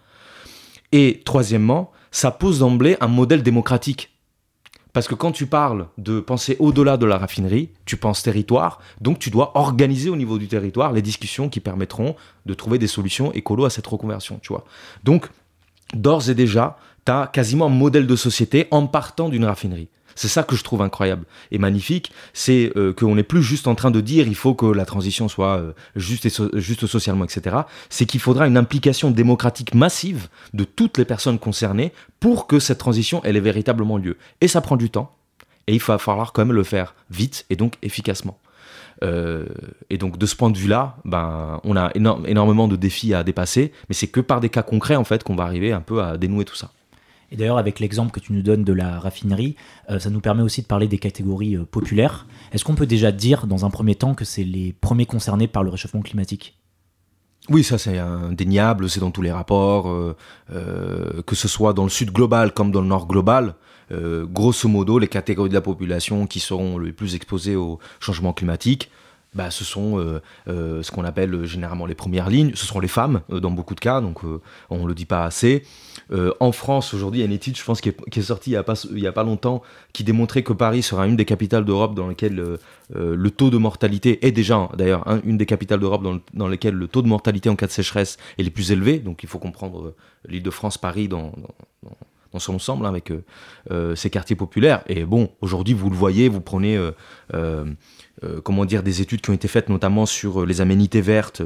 Et 0.93 1.23
troisièmement, 1.25 1.93
ça 2.11 2.31
pose 2.31 2.61
d'emblée 2.61 2.97
un 3.01 3.09
modèle 3.09 3.43
démocratique. 3.43 4.17
Parce 4.97 5.09
que 5.09 5.15
quand 5.15 5.31
tu 5.31 5.47
parles 5.47 5.89
de 5.99 6.21
penser 6.21 6.57
au-delà 6.59 6.97
de 6.97 7.05
la 7.05 7.19
raffinerie, 7.19 7.69
tu 7.85 7.99
penses 7.99 8.23
territoire, 8.23 8.81
donc 9.03 9.19
tu 9.19 9.29
dois 9.29 9.55
organiser 9.55 10.09
au 10.09 10.17
niveau 10.17 10.39
du 10.39 10.49
territoire 10.49 10.93
les 10.93 11.03
discussions 11.03 11.51
qui 11.51 11.61
permettront 11.61 12.17
de 12.47 12.55
trouver 12.55 12.79
des 12.79 12.87
solutions 12.87 13.31
écolo 13.33 13.67
à 13.67 13.71
cette 13.71 13.87
reconversion, 13.87 14.39
tu 14.41 14.55
vois. 14.55 14.65
Donc, 15.05 15.29
d'ores 15.95 16.29
et 16.31 16.35
déjà, 16.35 16.79
tu 17.05 17.13
as 17.13 17.29
quasiment 17.33 17.67
un 17.67 17.71
modèle 17.71 18.07
de 18.07 18.17
société 18.17 18.67
en 18.71 18.87
partant 18.87 19.29
d'une 19.29 19.45
raffinerie. 19.45 19.89
C'est 20.17 20.29
ça 20.29 20.43
que 20.43 20.57
je 20.57 20.65
trouve 20.65 20.81
incroyable 20.81 21.25
et 21.51 21.59
magnifique, 21.59 22.11
c'est 22.33 22.73
euh, 22.75 22.95
qu'on 22.95 23.15
n'est 23.15 23.23
plus 23.23 23.43
juste 23.43 23.69
en 23.69 23.75
train 23.75 23.91
de 23.91 24.01
dire 24.01 24.27
il 24.27 24.35
faut 24.35 24.55
que 24.55 24.65
la 24.65 24.87
transition 24.87 25.29
soit 25.29 25.59
euh, 25.59 25.73
juste, 25.95 26.27
juste 26.59 26.87
socialement, 26.87 27.25
etc. 27.25 27.57
C'est 27.91 28.07
qu'il 28.07 28.21
faudra 28.21 28.47
une 28.47 28.57
implication 28.57 29.11
démocratique 29.11 29.75
massive 29.75 30.29
de 30.55 30.65
toutes 30.65 30.97
les 30.97 31.05
personnes 31.05 31.39
concernées 31.39 31.93
pour 32.19 32.47
que 32.47 32.59
cette 32.59 32.79
transition 32.79 33.21
elle 33.25 33.37
ait 33.37 33.41
véritablement 33.41 33.99
lieu. 33.99 34.17
Et 34.41 34.49
ça 34.49 34.63
prend 34.63 34.77
du 34.77 34.89
temps, 34.89 35.15
et 35.67 35.75
il 35.75 35.83
va 35.83 35.99
falloir 35.99 36.33
quand 36.33 36.47
même 36.47 36.57
le 36.57 36.65
faire 36.65 36.95
vite 37.11 37.45
et 37.51 37.57
donc 37.57 37.75
efficacement. 37.83 38.39
Euh, 39.03 39.47
et 39.91 39.99
donc 39.99 40.19
de 40.19 40.27
ce 40.27 40.37
point 40.37 40.51
de 40.51 40.57
vue-là, 40.57 40.97
ben, 41.05 41.61
on 41.65 41.77
a 41.77 41.91
énormément 41.95 42.69
de 42.69 42.77
défis 42.77 43.15
à 43.15 43.23
dépasser, 43.23 43.73
mais 43.89 43.95
c'est 43.95 44.07
que 44.07 44.21
par 44.21 44.41
des 44.41 44.49
cas 44.49 44.63
concrets 44.63 44.97
en 44.97 45.05
fait 45.05 45.23
qu'on 45.23 45.37
va 45.37 45.45
arriver 45.45 45.73
un 45.73 45.81
peu 45.81 46.03
à 46.03 46.17
dénouer 46.17 46.45
tout 46.45 46.55
ça. 46.55 46.71
Et 47.33 47.37
d'ailleurs, 47.37 47.59
avec 47.59 47.81
l'exemple 47.81 48.13
que 48.13 48.21
tu 48.21 48.33
nous 48.33 48.43
donnes 48.43 48.63
de 48.63 48.73
la 48.73 49.01
raffinerie, 49.01 49.57
euh, 49.91 49.99
ça 49.99 50.11
nous 50.11 50.21
permet 50.21 50.43
aussi 50.43 50.63
de 50.63 50.67
parler 50.67 50.87
des 50.87 50.99
catégories 50.99 51.57
euh, 51.57 51.65
populaires. 51.65 52.27
Est-ce 52.53 52.65
qu'on 52.65 52.77
peut 52.77 52.87
déjà 52.87 53.11
dire, 53.11 53.49
dans 53.49 53.65
un 53.65 53.71
premier 53.71 53.97
temps, 53.97 54.15
que 54.15 54.25
c'est 54.25 54.45
les 54.45 54.73
premiers 54.73 55.07
concernés 55.07 55.49
par 55.49 55.65
le 55.65 55.71
réchauffement 55.71 56.03
climatique? 56.03 56.57
Oui, 57.49 57.63
ça 57.63 57.79
c'est 57.79 57.99
indéniable, 57.99 58.89
c'est 58.89 58.99
dans 58.99 59.13
tous 59.13 59.23
les 59.23 59.31
rapports, 59.31 59.85
que 60.49 61.37
ce 61.37 61.47
soit 61.47 61.75
dans 61.75 61.85
le 61.85 61.91
sud 61.91 62.11
global 62.11 62.53
comme 62.53 62.73
dans 62.73 62.81
le 62.81 62.89
nord 62.89 63.07
global. 63.07 63.55
Euh, 63.93 64.27
grosso 64.27 64.69
modo, 64.69 64.99
les 64.99 65.09
catégories 65.09 65.49
de 65.49 65.55
la 65.55 65.61
population 65.61 66.27
qui 66.27 66.41
seront 66.41 66.79
les 66.79 66.93
plus 66.93 67.15
exposées 67.15 67.57
au 67.57 67.79
changement 68.01 68.33
climatique, 68.33 68.91
bah, 69.35 69.51
ce 69.51 69.65
sont 69.65 69.99
euh, 69.99 70.23
euh, 70.49 70.83
ce 70.83 70.91
qu'on 70.91 71.05
appelle 71.05 71.45
généralement 71.45 71.85
les 71.85 71.95
premières 71.95 72.31
lignes, 72.31 72.53
ce 72.55 72.65
sont 72.65 72.81
les 72.81 72.89
femmes 72.89 73.21
dans 73.29 73.51
beaucoup 73.51 73.75
de 73.75 73.81
cas, 73.81 74.01
donc 74.01 74.21
on 74.71 74.79
ne 74.79 74.89
le 74.89 74.95
dit 74.95 75.05
pas 75.05 75.25
assez. 75.25 75.63
en 76.41 76.53
France, 76.53 76.95
aujourd'hui, 76.95 77.21
il 77.21 77.23
y 77.23 77.25
a 77.25 77.27
une 77.27 77.35
étude, 77.35 77.57
je 77.57 77.63
pense, 77.63 77.83
qui 77.83 77.91
est, 77.91 78.21
sortie 78.23 78.51
il 78.51 78.55
n'y 78.55 78.57
a, 78.57 78.63
pas, 78.63 78.75
a 78.75 79.13
pas 79.13 79.25
longtemps, 79.25 79.63
qui 79.93 80.05
démontrait 80.05 80.43
que 80.43 80.55
Paris 80.55 80.83
sera 80.83 81.07
une 81.07 81.17
des 81.17 81.27
capitales 81.27 81.67
d'Europe 81.67 81.95
dans 81.95 82.09
lesquelles 82.09 82.59
le 82.95 83.31
taux 83.31 83.51
de 83.51 83.59
mortalité 83.59 84.27
est 84.27 84.33
déjà, 84.33 84.71
d'ailleurs, 84.75 85.05
une 85.25 85.37
des 85.37 85.47
capitales 85.47 85.81
d'Europe 85.81 86.03
dans, 86.33 86.49
lesquelles 86.49 86.75
le 86.75 86.89
taux 86.89 87.03
de 87.03 87.09
mortalité 87.09 87.51
en 87.51 87.57
cas 87.57 87.67
de 87.67 87.73
sécheresse 87.73 88.17
est 88.39 88.43
le 88.43 88.51
plus 88.51 88.73
élevé. 88.73 89.01
Donc 89.01 89.23
il 89.23 89.29
faut 89.29 89.39
comprendre 89.39 89.95
l'île 90.27 90.43
de 90.43 90.51
France, 90.51 90.79
Paris 90.79 91.09
dans 91.09 91.33
dans 91.83 91.97
son 92.39 92.55
ensemble 92.55 92.87
avec 92.87 93.11
euh, 93.11 93.25
euh, 93.71 93.95
ces 93.95 94.11
quartiers 94.11 94.37
populaires. 94.37 94.83
Et 94.89 95.05
bon, 95.05 95.31
aujourd'hui, 95.41 95.75
vous 95.75 95.91
le 95.91 95.97
voyez, 95.97 96.29
vous 96.29 96.41
prenez 96.41 96.79
euh, 97.35 97.65
comment 98.45 98.65
dire, 98.65 98.83
des 98.83 99.01
études 99.03 99.21
qui 99.21 99.31
ont 99.31 99.35
été 99.35 99.49
faites 99.49 99.69
notamment 99.69 100.07
sur 100.07 100.47
les 100.47 100.61
aménités 100.61 101.01
vertes 101.01 101.43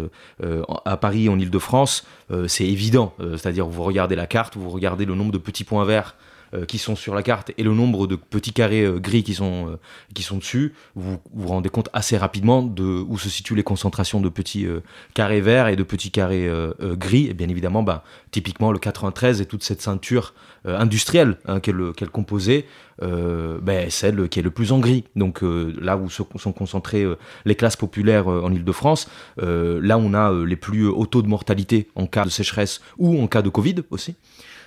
à 0.85 0.97
Paris, 0.97 1.29
en 1.29 1.39
Ile-de-France, 1.39 2.07
c'est 2.47 2.67
évident. 2.67 3.13
C'est-à-dire, 3.19 3.67
vous 3.67 3.83
regardez 3.83 4.15
la 4.15 4.27
carte, 4.27 4.57
vous 4.57 4.71
regardez 4.71 5.05
le 5.05 5.15
nombre 5.15 5.33
de 5.33 5.39
petits 5.39 5.65
points 5.65 5.85
verts 5.85 6.15
euh, 6.15 6.30
qui 6.67 6.79
sont 6.79 6.97
sur 6.97 7.15
la 7.15 7.23
carte 7.23 7.53
et 7.57 7.63
le 7.63 7.73
nombre 7.73 8.07
de 8.07 8.17
petits 8.17 8.53
carrés 8.53 8.85
euh, 8.85 8.99
gris 8.99 9.23
qui 9.23 9.35
sont, 9.35 9.69
euh, 9.69 9.77
qui 10.15 10.23
sont 10.23 10.39
dessus, 10.39 10.75
vous 10.95 11.19
vous 11.33 11.49
rendez 11.49 11.69
compte 11.69 11.89
assez 11.93 12.17
rapidement 12.17 12.63
de 12.63 12.83
où 12.83 13.19
se 13.19 13.29
situent 13.29 13.55
les 13.55 13.63
concentrations 13.63 14.21
de 14.21 14.29
petits 14.29 14.67
carrés 15.15 15.41
verts 15.41 15.69
et 15.69 15.77
de 15.77 15.83
petits 15.83 16.11
carrés 16.11 16.51
gris. 16.81 17.27
Et 17.29 17.35
bien 17.35 17.49
évidemment, 17.49 17.83
bah, 17.83 18.05
typiquement 18.31 18.73
le 18.73 18.79
93 18.79 19.41
et 19.41 19.47
toute 19.47 19.63
cette 19.63 19.81
ceinture 19.81 20.35
industrielle 20.65 21.39
hein, 21.47 21.61
qu'elle 21.61 22.11
composait, 22.13 22.67
bah, 23.01 23.91
celle 23.91 24.29
qui 24.29 24.41
est 24.41 24.43
le 24.43 24.51
plus 24.51 24.73
en 24.73 24.79
gris. 24.79 25.05
Donc 25.17 25.41
là 25.43 25.97
où 25.97 26.09
sont 26.11 26.53
concentrées 26.53 27.07
les 27.45 27.55
classes 27.55 27.77
populaires 27.77 28.29
en 28.29 28.53
Ile-de-France, 28.53 29.09
là 29.39 29.99
on 29.99 30.15
a 30.15 30.33
les 30.45 30.57
plus 30.57 30.87
hauts 30.87 31.07
taux 31.07 31.23
de 31.23 31.29
mortalité 31.29 31.89
en 31.95 32.07
cas 32.07 32.25
de 32.25 32.31
sécheresse 32.31 32.81
ou 32.99 33.21
en 33.21 33.27
cas 33.27 33.43
de 33.43 33.49
Covid 33.49 33.77
aussi. 33.91 34.17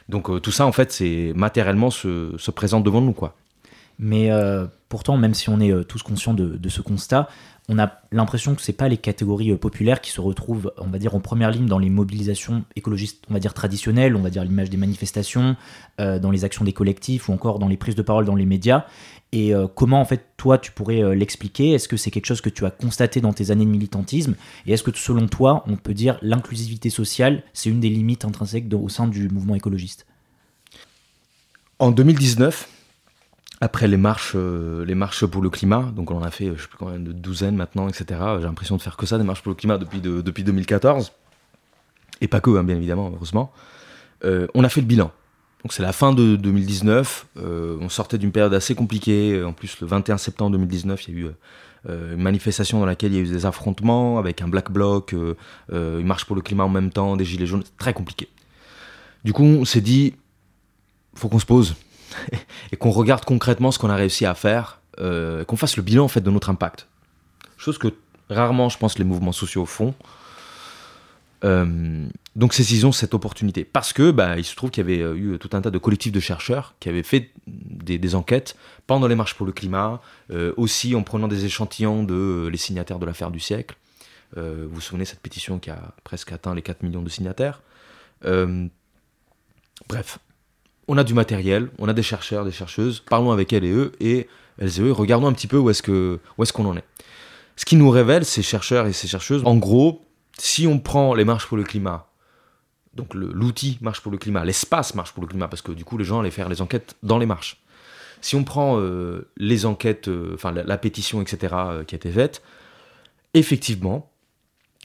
Donc 0.10 0.30
euh, 0.30 0.40
tout 0.40 0.52
ça, 0.52 0.66
en 0.66 0.72
fait, 0.72 0.92
c'est 0.92 1.34
matériellement 1.36 1.90
se, 1.90 2.34
se, 2.38 2.52
présente 2.52 2.84
devant 2.84 3.02
nous, 3.02 3.14
quoi. 3.14 3.36
Mais 4.00 4.32
euh, 4.32 4.66
pourtant, 4.90 5.18
même 5.18 5.34
si 5.34 5.50
on 5.50 5.60
est 5.60 5.72
euh, 5.72 5.84
tous 5.84 6.02
conscients 6.04 6.34
de, 6.34 6.70
ce 6.70 6.82
constat, 6.82 7.28
on 7.70 7.80
a 7.80 7.92
l'impression 8.12 8.56
que 8.56 8.62
c'est 8.62 8.74
pas 8.74 8.90
les 8.90 8.98
catégories 8.98 9.56
populaires 9.56 10.02
qui 10.02 10.12
se 10.12 10.20
retrouvent, 10.20 10.74
on 10.78 10.88
va 10.88 11.00
dire, 11.00 11.16
en 11.16 11.22
première 11.22 11.50
ligne 11.50 11.66
dans 11.66 11.80
les 11.80 11.90
mobilisations 11.90 12.66
écologistes, 12.76 13.24
on 13.30 13.34
va 13.34 13.40
dire 13.40 13.54
traditionnelles, 13.54 14.16
on 14.16 14.22
va 14.22 14.30
dire 14.30 14.44
l'image 14.44 14.70
des 14.70 14.78
manifestations, 14.78 15.56
dans 15.98 16.30
les 16.30 16.44
actions 16.44 16.66
des 16.66 16.74
collectifs 16.74 17.30
ou 17.30 17.34
encore 17.34 17.60
dans 17.60 17.70
les 17.70 17.78
prises 17.78 17.96
de 17.96 18.02
parole 18.02 18.26
dans 18.26 18.36
les 18.36 18.46
médias. 18.46 18.86
Et 19.34 19.52
euh, 19.56 19.66
comment, 19.68 20.00
en 20.00 20.06
fait, 20.06 20.28
toi, 20.38 20.60
tu 20.60 20.72
pourrais 20.72 21.02
euh, 21.02 21.16
l'expliquer? 21.16 21.72
Est-ce 21.72 21.88
que 21.88 21.98
c'est 21.98 22.12
quelque 22.12 22.28
chose 22.28 22.40
que 22.40 22.50
tu 22.50 22.68
as 22.68 22.70
constaté 22.70 23.20
dans 23.20 23.34
tes 23.34 23.50
années 23.50 23.66
de 23.66 23.70
militantisme? 23.70 24.36
Et 24.68 24.74
est-ce 24.74 24.84
que, 24.84 24.92
selon 24.94 25.28
toi, 25.28 25.64
on 25.66 25.76
peut 25.76 25.96
dire 25.96 26.20
l'inclusivité 26.22 26.92
sociale, 26.92 27.42
c'est 27.52 27.72
une 27.72 27.80
des 27.80 27.90
limites 27.90 28.26
intrinsèques 28.26 28.72
au 28.72 28.90
sein 28.90 29.08
du 29.08 29.30
mouvement 29.30 29.56
écologiste? 29.56 30.06
En 31.80 31.90
2019, 31.90 32.70
après 33.64 33.88
les 33.88 33.98
marches, 33.98 34.34
euh, 34.36 34.86
les 34.86 34.96
marches 34.96 35.26
pour 35.26 35.42
le 35.42 35.50
climat, 35.50 35.92
donc 35.96 36.12
on 36.12 36.18
en 36.18 36.24
a 36.24 36.32
fait, 36.32 36.52
je 36.56 36.62
sais 36.62 36.68
plus 36.68 36.78
combien 36.78 37.00
de 37.00 37.12
douzaines 37.12 37.56
maintenant, 37.56 37.88
etc. 37.88 38.20
J'ai 38.40 38.46
l'impression 38.46 38.78
de 38.78 38.82
faire 38.82 38.98
que 38.98 39.06
ça, 39.06 39.18
des 39.18 39.24
marches 39.24 39.42
pour 39.42 39.52
le 39.52 39.56
climat 39.56 39.78
depuis, 39.78 40.02
depuis 40.02 40.44
2014. 40.44 41.12
Et 42.22 42.28
pas 42.28 42.42
que, 42.42 42.52
hein, 42.52 42.64
bien 42.64 42.76
évidemment, 42.76 43.12
heureusement. 43.14 43.52
on 44.24 44.64
a 44.64 44.70
fait 44.70 44.82
le 44.82 44.88
bilan. 44.88 45.12
Donc 45.64 45.72
c'est 45.72 45.82
la 45.82 45.94
fin 45.94 46.14
de 46.14 46.36
2019. 46.36 47.28
Euh, 47.38 47.78
on 47.80 47.88
sortait 47.88 48.18
d'une 48.18 48.32
période 48.32 48.54
assez 48.54 48.76
compliquée. 48.76 49.42
En 49.44 49.54
plus, 49.54 49.80
le 49.80 49.88
21 49.88 50.18
septembre 50.18 50.52
2019, 50.52 51.08
il 51.08 51.14
y 51.14 51.18
a 51.18 51.20
eu 51.22 51.32
euh, 51.90 52.16
une 52.16 52.22
manifestation 52.22 52.80
dans 52.80 52.86
laquelle 52.86 53.14
il 53.14 53.16
y 53.16 53.20
a 53.20 53.22
eu 53.22 53.32
des 53.32 53.46
affrontements 53.46 54.20
avec 54.20 54.42
un 54.42 54.50
black 54.50 54.72
bloc, 54.72 55.14
euh, 55.14 55.36
une 55.72 56.06
marche 56.06 56.26
pour 56.26 56.36
le 56.36 56.42
climat 56.42 56.66
en 56.66 56.70
même 56.70 56.92
temps, 56.92 57.16
des 57.16 57.24
gilets 57.24 57.46
jaunes. 57.46 57.64
Très 57.78 57.94
compliqué. 57.94 58.28
Du 59.24 59.32
coup, 59.32 59.44
on 59.44 59.64
s'est 59.64 59.82
dit, 59.82 60.16
faut 61.16 61.30
qu'on 61.30 61.40
se 61.40 61.46
pose 61.46 61.76
et 62.72 62.78
qu'on 62.78 62.92
regarde 62.92 63.26
concrètement 63.26 63.72
ce 63.72 63.80
qu'on 63.80 63.90
a 63.90 63.96
réussi 63.96 64.26
à 64.26 64.36
faire, 64.36 64.80
qu'on 64.98 65.56
fasse 65.56 65.78
le 65.78 65.84
bilan 65.84 66.06
en 66.06 66.08
fait 66.08 66.22
de 66.22 66.30
notre 66.30 66.50
impact. 66.50 66.88
Chose 67.58 67.78
que 67.78 67.94
rarement, 68.30 68.70
je 68.70 68.78
pense, 68.78 68.98
les 68.98 69.06
mouvements 69.06 69.32
sociaux 69.32 69.66
font. 69.66 69.94
Euh, 71.44 72.08
donc 72.38 72.54
saisissons 72.54 72.94
cette 72.94 73.14
opportunité 73.14 73.66
parce 73.66 73.92
que 73.92 74.12
bah, 74.12 74.38
il 74.38 74.46
se 74.46 74.56
trouve 74.56 74.72
qu'il 74.72 74.82
y 74.82 74.94
avait 74.94 75.04
euh, 75.04 75.16
eu 75.16 75.38
tout 75.38 75.50
un 75.54 75.62
tas 75.62 75.72
de 75.72 75.78
collectifs 75.78 76.14
de 76.14 76.22
chercheurs 76.22 76.74
qui 76.80 76.88
avaient 76.88 77.04
fait 77.04 77.32
des, 77.48 78.16
enquêtes 78.16 78.56
pendant 78.88 79.08
les 79.08 79.16
marches 79.16 79.36
pour 79.36 79.46
le 79.46 79.52
climat, 79.52 80.02
euh, 80.32 80.54
aussi 80.56 80.96
en 80.96 81.04
prenant 81.04 81.28
des 81.28 81.44
échantillons 81.44 82.04
de 82.04 82.48
les 82.50 82.58
signataires 82.58 83.00
de 83.00 83.06
l'affaire 83.06 83.30
du 83.30 83.42
siècle. 83.42 83.76
vous 84.36 84.70
vous 84.70 84.82
souvenez 84.82 85.06
cette 85.06 85.20
pétition 85.20 85.60
qui 85.60 85.70
a 85.70 85.94
presque 86.04 86.32
atteint 86.32 86.56
les 86.56 86.62
4 86.62 86.84
millions 86.84 87.02
de 87.02 87.10
signataires. 87.10 87.62
bref, 88.22 90.20
on 90.88 90.98
a 90.98 91.04
du 91.04 91.14
matériel, 91.14 91.70
on 91.80 91.88
a 91.88 91.94
des 91.94 92.04
chercheurs, 92.04 92.46
des 92.46 92.52
chercheuses, 92.52 93.00
parlons 93.00 93.32
avec 93.32 93.54
elles 93.54 93.64
et 93.64 93.72
eux, 93.72 93.92
et 94.00 94.28
elles 94.58 94.80
et 94.80 94.82
eux, 94.82 94.92
regardons 94.92 95.28
un 95.28 95.34
petit 95.34 95.48
peu 95.48 95.58
où 95.58 95.70
est-ce 95.70 95.82
qu'on 95.84 96.66
en 96.66 96.78
est. 96.78 96.84
Ce 97.56 97.66
qui 97.66 97.76
nous 97.76 97.90
révèle, 97.90 98.26
ces 98.26 98.42
chercheurs 98.42 98.88
et 98.88 98.94
ces 98.94 99.08
chercheuses, 99.08 99.44
en 99.46 99.56
gros, 99.56 100.02
si 100.38 100.68
on 100.68 100.80
prend 100.80 101.14
les 101.14 101.26
marches 101.26 101.48
pour 101.48 101.58
le 101.58 101.64
climat, 101.64 102.08
donc 102.96 103.14
l'outil 103.14 103.78
marche 103.82 104.02
pour 104.02 104.12
le 104.12 104.18
climat, 104.18 104.46
l'espace 104.46 104.96
marche 104.96 105.14
pour 105.14 105.24
le 105.24 105.28
climat, 105.28 105.48
parce 105.48 105.62
que 105.62 105.72
du 105.72 105.84
coup 105.84 105.98
les 105.98 106.06
gens 106.06 106.20
allaient 106.20 106.32
faire 106.32 106.50
les 106.50 106.62
enquêtes 106.62 106.96
dans 107.04 107.18
les 107.18 107.26
marches. 107.26 107.62
Si 108.22 108.36
on 108.36 108.44
prend 108.44 108.80
euh, 108.80 109.28
les 109.36 109.66
enquêtes, 109.66 110.08
euh, 110.08 110.32
enfin 110.36 110.52
la, 110.52 110.78
pétition, 110.78 111.22
etc., 111.22 111.54
euh, 111.54 111.84
qui 111.84 111.96
a 111.96 111.98
été 111.98 112.10
faite, 112.10 112.42
effectivement, 113.34 114.13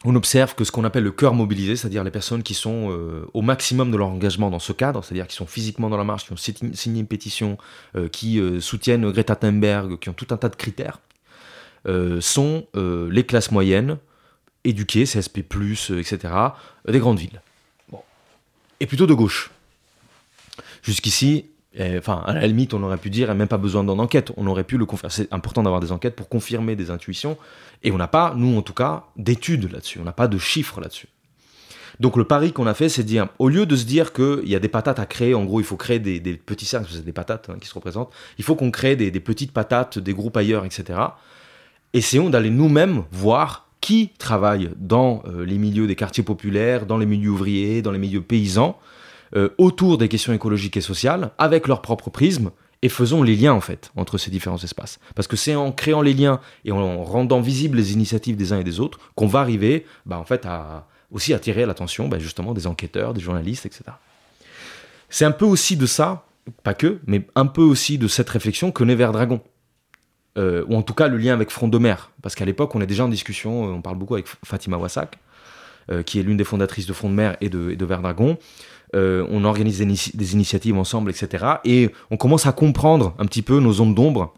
on 0.04 0.14
observe 0.14 0.54
que 0.54 0.64
ce 0.64 0.70
qu'on 0.70 0.84
appelle 0.84 1.04
le 1.04 1.10
cœur 1.10 1.34
mobilisé, 1.34 1.74
c'est-à-dire 1.74 2.04
les 2.04 2.10
personnes 2.10 2.44
qui 2.44 2.54
sont 2.54 2.96
au 3.34 3.42
maximum 3.42 3.90
de 3.90 3.96
leur 3.96 4.08
engagement 4.08 4.48
dans 4.48 4.60
ce 4.60 4.72
cadre, 4.72 5.02
c'est-à-dire 5.02 5.26
qui 5.26 5.34
sont 5.34 5.46
physiquement 5.46 5.90
dans 5.90 5.96
la 5.96 6.04
marche, 6.04 6.24
qui 6.24 6.32
ont 6.32 6.36
signé 6.36 7.00
une 7.00 7.08
pétition, 7.08 7.58
qui 8.12 8.40
soutiennent 8.60 9.10
Greta 9.10 9.34
Thunberg, 9.34 9.98
qui 9.98 10.08
ont 10.08 10.12
tout 10.12 10.28
un 10.30 10.36
tas 10.36 10.48
de 10.48 10.54
critères, 10.54 11.00
sont 12.20 12.64
les 12.74 13.26
classes 13.26 13.50
moyennes, 13.50 13.98
éduqués, 14.64 15.04
CSP+, 15.04 15.38
etc., 15.38 16.18
euh, 16.24 16.48
des 16.92 16.98
grandes 16.98 17.18
villes. 17.18 17.40
Et 18.80 18.86
plutôt 18.86 19.06
de 19.06 19.14
gauche. 19.14 19.50
Jusqu'ici, 20.82 21.46
enfin, 21.80 22.22
à 22.26 22.34
la 22.34 22.46
limite, 22.46 22.74
on 22.74 22.82
aurait 22.82 22.96
pu 22.96 23.10
dire, 23.10 23.34
même 23.34 23.48
pas 23.48 23.58
besoin 23.58 23.84
d'en 23.84 23.98
enquête, 23.98 24.32
on 24.36 24.46
aurait 24.46 24.64
pu 24.64 24.76
le 24.76 24.86
confirmer. 24.86 25.12
C'est 25.12 25.32
important 25.32 25.62
d'avoir 25.62 25.80
des 25.80 25.92
enquêtes 25.92 26.16
pour 26.16 26.28
confirmer 26.28 26.76
des 26.76 26.90
intuitions, 26.90 27.36
et 27.82 27.92
on 27.92 27.96
n'a 27.96 28.08
pas, 28.08 28.34
nous 28.36 28.56
en 28.56 28.62
tout 28.62 28.74
cas, 28.74 29.04
d'études 29.16 29.70
là-dessus, 29.70 29.98
on 30.00 30.04
n'a 30.04 30.12
pas 30.12 30.28
de 30.28 30.38
chiffres 30.38 30.80
là-dessus. 30.80 31.08
Donc 32.00 32.16
le 32.16 32.24
pari 32.24 32.52
qu'on 32.52 32.66
a 32.66 32.74
fait, 32.74 32.88
c'est 32.88 33.02
de 33.02 33.08
dire, 33.08 33.28
au 33.38 33.48
lieu 33.48 33.66
de 33.66 33.74
se 33.74 33.84
dire 33.84 34.12
qu'il 34.12 34.48
y 34.48 34.54
a 34.54 34.60
des 34.60 34.68
patates 34.68 34.98
à 34.98 35.06
créer, 35.06 35.34
en 35.34 35.44
gros, 35.44 35.60
il 35.60 35.66
faut 35.66 35.76
créer 35.76 35.98
des, 35.98 36.20
petits 36.36 36.64
cercles, 36.64 36.88
c'est 36.92 37.04
des 37.04 37.12
patates 37.12 37.50
hein, 37.50 37.56
qui 37.60 37.68
se 37.68 37.74
représentent, 37.74 38.10
il 38.38 38.44
faut 38.44 38.54
qu'on 38.54 38.70
crée 38.70 38.94
des, 38.96 39.10
petites 39.20 39.52
patates, 39.52 39.98
des 39.98 40.14
groupes 40.14 40.36
ailleurs, 40.36 40.64
etc. 40.64 40.98
Essayons 41.94 42.30
d'aller 42.30 42.50
nous-mêmes 42.50 43.04
voir 43.10 43.68
qui 43.80 44.10
travaillent 44.18 44.70
dans 44.76 45.22
euh, 45.26 45.44
les 45.44 45.58
milieux 45.58 45.86
des 45.86 45.94
quartiers 45.94 46.24
populaires, 46.24 46.86
dans 46.86 46.98
les 46.98 47.06
milieux 47.06 47.30
ouvriers, 47.30 47.82
dans 47.82 47.92
les 47.92 47.98
milieux 47.98 48.20
paysans, 48.20 48.78
euh, 49.36 49.50
autour 49.58 49.98
des 49.98 50.08
questions 50.08 50.32
écologiques 50.32 50.76
et 50.76 50.80
sociales, 50.80 51.30
avec 51.38 51.68
leur 51.68 51.82
propre 51.82 52.10
prisme, 52.10 52.50
et 52.82 52.88
faisons 52.88 53.22
les 53.22 53.34
liens 53.34 53.54
en 53.54 53.60
fait 53.60 53.90
entre 53.96 54.18
ces 54.18 54.30
différents 54.30 54.58
espaces. 54.58 55.00
Parce 55.14 55.26
que 55.26 55.36
c'est 55.36 55.54
en 55.54 55.72
créant 55.72 56.00
les 56.00 56.14
liens 56.14 56.40
et 56.64 56.72
en 56.72 57.02
rendant 57.02 57.40
visibles 57.40 57.76
les 57.76 57.92
initiatives 57.92 58.36
des 58.36 58.52
uns 58.52 58.60
et 58.60 58.64
des 58.64 58.78
autres 58.78 59.00
qu'on 59.16 59.26
va 59.26 59.40
arriver 59.40 59.84
bah, 60.06 60.18
en 60.18 60.24
fait 60.24 60.46
à 60.46 60.86
aussi 61.10 61.34
attirer 61.34 61.66
l'attention 61.66 62.08
bah, 62.08 62.18
justement 62.18 62.54
des 62.54 62.66
enquêteurs, 62.66 63.14
des 63.14 63.20
journalistes, 63.20 63.66
etc. 63.66 63.82
C'est 65.08 65.24
un 65.24 65.32
peu 65.32 65.44
aussi 65.44 65.76
de 65.76 65.86
ça 65.86 66.24
pas 66.62 66.74
que, 66.74 67.00
mais 67.06 67.26
un 67.34 67.46
peu 67.46 67.62
aussi 67.62 67.98
de 67.98 68.08
cette 68.08 68.30
réflexion 68.30 68.72
que 68.72 68.84
naît 68.84 68.94
Vert 68.94 69.12
Dragon. 69.12 69.40
Euh, 70.36 70.64
ou 70.68 70.76
en 70.76 70.82
tout 70.82 70.94
cas 70.94 71.08
le 71.08 71.16
lien 71.16 71.32
avec 71.32 71.50
Front 71.50 71.68
de 71.68 71.78
Mer. 71.78 72.10
Parce 72.22 72.34
qu'à 72.34 72.44
l'époque, 72.44 72.74
on 72.74 72.80
est 72.80 72.86
déjà 72.86 73.04
en 73.04 73.08
discussion, 73.08 73.66
euh, 73.66 73.72
on 73.72 73.82
parle 73.82 73.98
beaucoup 73.98 74.14
avec 74.14 74.26
Fatima 74.44 74.76
Wassak, 74.76 75.18
qui 76.04 76.18
est 76.18 76.22
l'une 76.22 76.36
des 76.36 76.44
fondatrices 76.44 76.86
de 76.86 76.92
Front 76.92 77.08
de 77.08 77.14
Mer 77.14 77.36
et 77.40 77.48
de, 77.48 77.84
Vert 77.84 78.02
Dragon. 78.02 78.36
on 78.94 79.44
organise 79.44 79.78
des, 79.78 80.32
initiatives 80.32 80.76
ensemble, 80.76 81.10
etc. 81.10 81.46
Et 81.64 81.90
on 82.10 82.16
commence 82.16 82.46
à 82.46 82.52
comprendre 82.52 83.14
un 83.18 83.26
petit 83.26 83.42
peu 83.42 83.60
nos 83.60 83.72
zones 83.72 83.94
d'ombre 83.94 84.34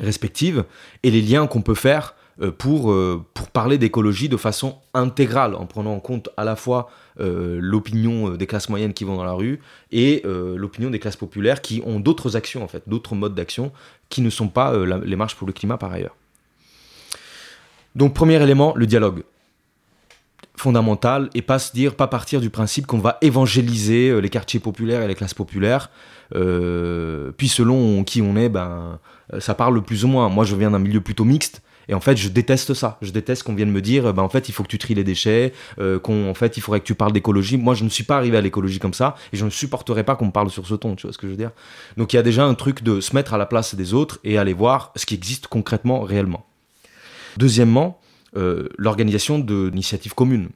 respectives 0.00 0.64
et 1.02 1.10
les 1.10 1.22
liens 1.22 1.46
qu'on 1.46 1.62
peut 1.62 1.74
faire 1.74 2.14
pour, 2.58 2.94
pour 3.34 3.48
parler 3.48 3.78
d'écologie 3.78 4.28
de 4.28 4.36
façon 4.36 4.76
intégrale, 4.94 5.54
en 5.54 5.66
prenant 5.66 5.94
en 5.94 6.00
compte 6.00 6.28
à 6.36 6.44
la 6.44 6.54
fois 6.54 6.90
euh, 7.20 7.58
l'opinion 7.60 8.30
euh, 8.30 8.36
des 8.36 8.46
classes 8.46 8.68
moyennes 8.68 8.92
qui 8.92 9.02
vont 9.02 9.16
dans 9.16 9.24
la 9.24 9.32
rue 9.32 9.58
et 9.90 10.22
euh, 10.24 10.56
l'opinion 10.56 10.88
des 10.88 11.00
classes 11.00 11.16
populaires 11.16 11.60
qui 11.60 11.82
ont 11.84 11.98
d'autres 11.98 12.36
actions, 12.36 12.62
en 12.62 12.68
fait, 12.68 12.84
d'autres 12.86 13.16
modes 13.16 13.34
d'action 13.34 13.72
qui 14.08 14.20
ne 14.20 14.30
sont 14.30 14.46
pas 14.46 14.72
les 15.04 15.16
marches 15.16 15.34
pour 15.34 15.46
le 15.46 15.52
climat 15.52 15.78
par 15.78 15.92
ailleurs. 15.92 16.14
Donc, 17.96 18.14
premier 18.14 18.40
élément, 18.40 18.72
le 18.76 18.86
dialogue 18.86 19.24
fondamental 20.58 21.30
et 21.34 21.42
pas 21.42 21.58
se 21.58 21.72
dire, 21.72 21.94
pas 21.94 22.06
partir 22.06 22.40
du 22.40 22.50
principe 22.50 22.86
qu'on 22.86 22.98
va 22.98 23.18
évangéliser 23.22 24.20
les 24.20 24.28
quartiers 24.28 24.60
populaires 24.60 25.02
et 25.02 25.08
les 25.08 25.14
classes 25.14 25.34
populaires. 25.34 25.90
puis 26.32 27.48
selon 27.48 28.04
qui 28.04 28.22
on 28.22 28.36
est, 28.36 28.48
ben, 28.48 28.98
ça 29.38 29.54
parle 29.54 29.82
plus 29.82 30.04
ou 30.04 30.08
moins. 30.08 30.28
Moi, 30.28 30.44
je 30.44 30.54
viens 30.56 30.70
d'un 30.70 30.78
milieu 30.78 31.00
plutôt 31.00 31.24
mixte. 31.24 31.62
Et 31.88 31.94
en 31.94 32.00
fait, 32.00 32.16
je 32.16 32.28
déteste 32.28 32.74
ça. 32.74 32.98
Je 33.00 33.10
déteste 33.10 33.42
qu'on 33.42 33.54
vienne 33.54 33.70
me 33.70 33.80
dire, 33.80 34.12
bah, 34.12 34.22
en 34.22 34.28
fait, 34.28 34.48
il 34.48 34.52
faut 34.52 34.62
que 34.62 34.68
tu 34.68 34.78
tries 34.78 34.94
les 34.94 35.04
déchets, 35.04 35.52
euh, 35.78 35.98
qu'en 35.98 36.34
fait, 36.34 36.56
il 36.56 36.60
faudrait 36.60 36.80
que 36.80 36.84
tu 36.84 36.94
parles 36.94 37.12
d'écologie. 37.12 37.56
Moi, 37.56 37.74
je 37.74 37.84
ne 37.84 37.88
suis 37.88 38.04
pas 38.04 38.16
arrivé 38.16 38.36
à 38.36 38.40
l'écologie 38.40 38.78
comme 38.78 38.94
ça, 38.94 39.16
et 39.32 39.36
je 39.36 39.44
ne 39.44 39.50
supporterai 39.50 40.04
pas 40.04 40.14
qu'on 40.14 40.26
me 40.26 40.30
parle 40.30 40.50
sur 40.50 40.66
ce 40.66 40.74
ton. 40.74 40.94
Tu 40.96 41.06
vois 41.06 41.12
ce 41.12 41.18
que 41.18 41.26
je 41.26 41.32
veux 41.32 41.38
dire? 41.38 41.50
Donc, 41.96 42.12
il 42.12 42.16
y 42.16 42.18
a 42.18 42.22
déjà 42.22 42.44
un 42.44 42.54
truc 42.54 42.82
de 42.82 43.00
se 43.00 43.14
mettre 43.14 43.34
à 43.34 43.38
la 43.38 43.46
place 43.46 43.74
des 43.74 43.94
autres 43.94 44.18
et 44.22 44.36
aller 44.36 44.52
voir 44.52 44.92
ce 44.96 45.06
qui 45.06 45.14
existe 45.14 45.46
concrètement, 45.46 46.02
réellement. 46.02 46.44
Deuxièmement, 47.38 48.00
euh, 48.36 48.68
l'organisation 48.76 49.38
d'initiatives 49.38 50.14
communes. 50.14 50.50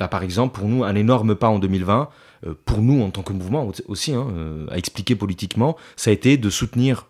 Là, 0.00 0.08
par 0.08 0.22
exemple, 0.22 0.58
pour 0.58 0.68
nous, 0.68 0.84
un 0.84 0.94
énorme 0.94 1.34
pas 1.34 1.48
en 1.48 1.58
2020, 1.58 2.08
euh, 2.46 2.54
pour 2.64 2.80
nous 2.80 3.02
en 3.02 3.10
tant 3.10 3.22
que 3.22 3.32
mouvement 3.32 3.70
aussi, 3.86 4.14
hein, 4.14 4.28
euh, 4.32 4.66
à 4.70 4.78
expliquer 4.78 5.14
politiquement, 5.14 5.76
ça 5.96 6.10
a 6.10 6.12
été 6.12 6.36
de 6.36 6.48
soutenir 6.48 7.06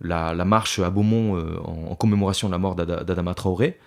la, 0.00 0.44
marche 0.44 0.78
à 0.80 0.90
Beaumont 0.90 1.38
en, 1.64 1.94
commémoration 1.94 2.48
de 2.48 2.52
la 2.52 2.58
mort 2.58 2.74
d'Adama 2.74 3.34
Traoré. 3.34 3.78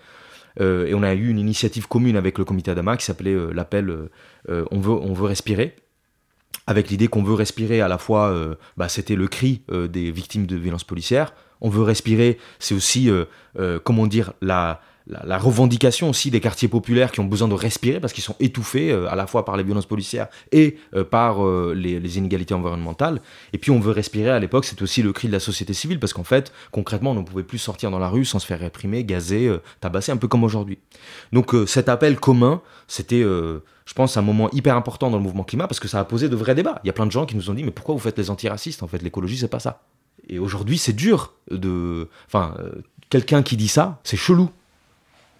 et 0.60 0.94
on 0.94 1.04
a 1.04 1.13
eu 1.13 1.30
une 1.30 1.39
initiative 1.39 1.88
commune 1.88 2.16
avec 2.16 2.38
le 2.38 2.46
comité 2.46 2.72
Adama 2.72 2.98
qui 2.98 3.06
s'appelait 3.06 3.36
l'appel 3.54 4.10
on, 4.48 4.80
veut, 4.80 4.92
on 4.92 5.13
veut 5.13 5.26
respirer 5.26 5.76
avec 6.66 6.89
l'idée 6.89 7.08
qu'on 7.08 7.24
veut 7.24 7.34
respirer 7.34 7.82
à 7.82 7.88
la 7.88 7.98
fois, 7.98 8.34
bah, 8.78 8.88
c'était 8.88 9.16
le 9.16 9.28
cri 9.28 9.63
des 9.89 10.12
victimes 10.12 10.46
de 10.46 10.56
violences 10.56 10.86
policières, 10.86 11.34
on 11.60 11.70
veut 11.70 11.84
respirer, 11.84 12.38
c'est 12.60 12.76
aussi, 12.76 13.10
comment 13.84 14.08
dire, 14.08 14.34
la, 14.42 14.80
la, 15.08 15.38
revendication 15.38 16.10
aussi 16.10 16.32
des 16.32 16.39
quartiers 16.39 16.68
populaires 16.68 17.12
qui 17.12 17.20
ont 17.20 17.26
besoin 17.26 17.48
de 17.48 17.54
respirer 17.54 18.00
parce 18.00 18.13
qu'ils 18.13 18.24
sont 18.24 18.36
étouffés 18.39 18.92
euh, 18.92 19.10
à 19.10 19.16
la 19.16 19.28
fois 19.28 19.44
par 19.44 19.58
les 19.58 19.63
violences 19.63 19.86
policières 19.86 20.28
et 20.52 20.78
euh, 20.96 21.04
par 21.04 21.46
euh, 21.46 21.74
les, 21.76 22.18
inégalités 22.18 22.54
environnementales. 22.54 23.22
Et 23.52 23.58
puis 23.58 23.72
on 23.72 23.80
veut 23.80 23.92
respirer 23.92 24.30
à 24.30 24.39
l'époque, 24.39 24.66
c'est 24.66 24.82
aussi 24.82 25.02
le 25.02 25.12
cri 25.12 25.28
de 25.28 25.34
la 25.34 25.39
société 25.39 25.74
civile 25.74 26.00
parce 26.00 26.13
qu'en 26.13 26.24
fait, 26.24 26.54
concrètement, 26.72 27.12
on 27.12 27.16
ne 27.16 27.22
pouvait 27.22 27.44
plus 27.44 27.58
sortir 27.58 27.92
dans 27.92 28.00
la 28.00 28.08
rue 28.08 28.26
sans 28.26 28.39
se 28.39 28.46
faire 28.46 28.60
réprimer, 28.60 29.04
gazer, 29.04 29.52
tabasser, 29.82 30.12
un 30.12 30.18
peu 30.18 30.28
comme 30.28 30.44
aujourd'hui. 30.44 30.80
Donc 31.32 31.54
cet 31.68 31.89
appel 31.89 32.20
commun, 32.20 32.62
c'était, 32.88 33.22
je 33.22 33.94
pense, 33.96 34.16
un 34.18 34.22
moment 34.22 34.50
hyper 34.52 34.76
important 34.78 35.10
dans 35.10 35.18
le 35.18 35.24
mouvement 35.24 35.44
climat 35.44 35.68
parce 35.68 35.80
que 35.80 35.88
ça 35.88 36.00
a 36.00 36.06
posé 36.06 36.30
de 36.30 36.36
vrais 36.36 36.56
débats. 36.56 36.80
Il 36.84 36.88
y 36.88 36.89
a 36.89 36.94
plein 36.94 37.06
de 37.06 37.12
gens 37.12 37.26
qui 37.26 37.36
nous 37.36 37.50
ont 37.50 37.54
dit, 37.54 37.63
mais 37.63 37.72
pourquoi 37.72 37.96
vous 37.96 38.02
faites 38.02 38.18
les 38.18 38.30
antiracistes 38.30 38.84
En 38.84 38.88
fait, 38.88 39.02
l'écologie, 39.02 39.38
c'est 39.38 39.48
pas 39.48 39.60
ça. 39.60 39.84
Et 40.30 40.39
aujourd'hui, 40.39 40.78
c'est 40.78 40.94
dur 40.94 41.34
de. 41.52 42.08
Enfin, 42.28 42.56
quelqu'un 43.10 43.44
qui 43.44 43.58
dit 43.58 43.68
ça, 43.68 44.00
c'est 44.04 44.18
chelou. 44.18 44.50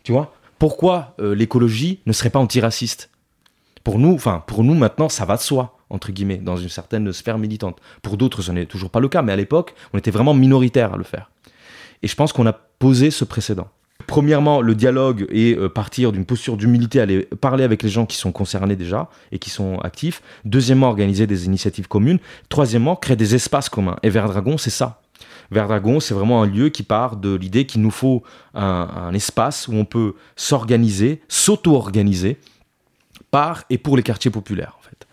Tu 0.04 0.12
vois? 0.12 0.34
Pourquoi 0.60 1.16
euh, 1.20 1.34
l'écologie 1.34 2.00
ne 2.06 2.14
serait 2.14 2.30
pas 2.30 2.40
antiraciste? 2.40 3.10
Pour 3.84 4.00
nous, 4.00 4.14
enfin, 4.14 4.44
pour 4.48 4.64
nous 4.64 4.76
maintenant, 4.76 5.10
ça 5.10 5.26
va 5.26 5.36
de 5.36 5.42
soi, 5.42 5.78
entre 5.90 6.12
guillemets, 6.12 6.38
dans 6.38 6.56
une 6.56 6.70
certaine 6.70 7.12
sphère 7.12 7.38
militante. 7.38 7.80
Pour 8.02 8.18
d'autres, 8.18 8.42
ce 8.42 8.52
n'est 8.52 8.66
toujours 8.66 8.90
pas 8.90 9.02
le 9.02 9.10
cas, 9.10 9.22
mais 9.22 9.34
à 9.34 9.36
l'époque, 9.36 9.74
on 9.94 9.98
était 9.98 10.12
vraiment 10.12 10.34
minoritaire 10.34 10.94
à 10.94 10.98
le 10.98 11.04
faire. 11.04 11.30
Et 12.02 12.08
je 12.08 12.16
pense 12.16 12.34
qu'on 12.34 12.46
a 12.46 12.54
posé 12.54 13.12
ce 13.12 13.26
précédent. 13.26 13.68
Premièrement, 14.08 14.62
le 14.62 14.76
dialogue 14.76 15.26
et 15.30 15.56
euh, 15.56 15.70
partir 15.70 16.12
d'une 16.12 16.26
posture 16.26 16.58
d'humilité, 16.58 17.00
aller 17.00 17.24
parler 17.40 17.64
avec 17.64 17.84
les 17.84 17.90
gens 17.90 18.06
qui 18.06 18.18
sont 18.18 18.32
concernés 18.32 18.76
déjà 18.76 19.10
et 19.32 19.40
qui 19.40 19.50
sont 19.50 19.80
actifs. 19.80 20.22
Deuxièmement, 20.44 20.90
organiser 20.90 21.28
des 21.28 21.46
initiatives 21.46 21.88
communes. 21.88 22.20
Troisièmement, 22.50 22.96
créer 22.96 23.16
des 23.16 23.36
espaces 23.36 23.70
communs. 23.70 23.98
Et 24.04 24.10
Vert 24.10 24.28
Dragon, 24.28 24.58
c'est 24.58 24.70
ça. 24.70 25.03
Verdragon, 25.52 26.00
c'est 26.00 26.14
vraiment 26.14 26.42
un 26.42 26.48
lieu 26.48 26.70
qui 26.70 26.84
part 26.84 27.18
de 27.18 27.36
l'idée 27.36 27.66
qu'il 27.66 27.82
nous 27.82 27.92
faut 27.92 28.24
un, 28.54 29.14
espace 29.14 29.68
où 29.68 29.74
on 29.74 29.86
peut 29.86 30.16
s'organiser, 30.36 31.22
s'auto-organiser 31.28 32.40
par 33.32 33.64
et 33.70 33.78
pour 33.78 33.98
les 33.98 34.04
quartiers 34.04 34.32
populaires. 34.32 34.78
En 34.80 34.84
fait. 34.84 35.08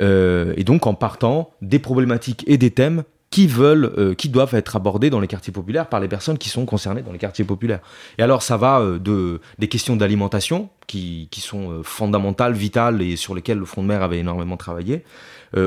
Euh, 0.00 0.54
et 0.56 0.64
donc 0.64 0.86
en 0.86 0.94
partant 0.94 1.50
des 1.60 1.78
problématiques 1.78 2.44
et 2.46 2.58
des 2.58 2.70
thèmes 2.70 3.04
qui 3.30 3.46
veulent, 3.46 3.92
euh, 3.96 4.14
qui 4.14 4.28
doivent 4.28 4.54
être 4.54 4.76
abordés 4.76 5.08
dans 5.08 5.20
les 5.20 5.26
quartiers 5.26 5.52
populaires 5.52 5.88
par 5.88 6.00
les 6.00 6.08
personnes 6.08 6.36
qui 6.36 6.50
sont 6.50 6.66
concernées 6.66 7.00
dans 7.00 7.12
les 7.12 7.18
quartiers 7.18 7.46
populaires. 7.46 7.80
Et 8.18 8.22
alors 8.22 8.42
ça 8.42 8.56
va 8.56 8.80
euh, 8.80 8.98
de 8.98 9.40
des 9.58 9.68
questions 9.68 9.96
d'alimentation 9.96 10.68
qui, 10.86 11.28
sont 11.38 11.82
fondamentales, 11.82 12.52
vitales 12.52 13.00
et 13.00 13.16
sur 13.16 13.34
lesquelles 13.34 13.58
le 13.58 13.64
Front 13.64 13.82
de 13.82 13.88
Mer 13.88 14.02
avait 14.02 14.18
énormément 14.18 14.58
travaillé, 14.58 15.04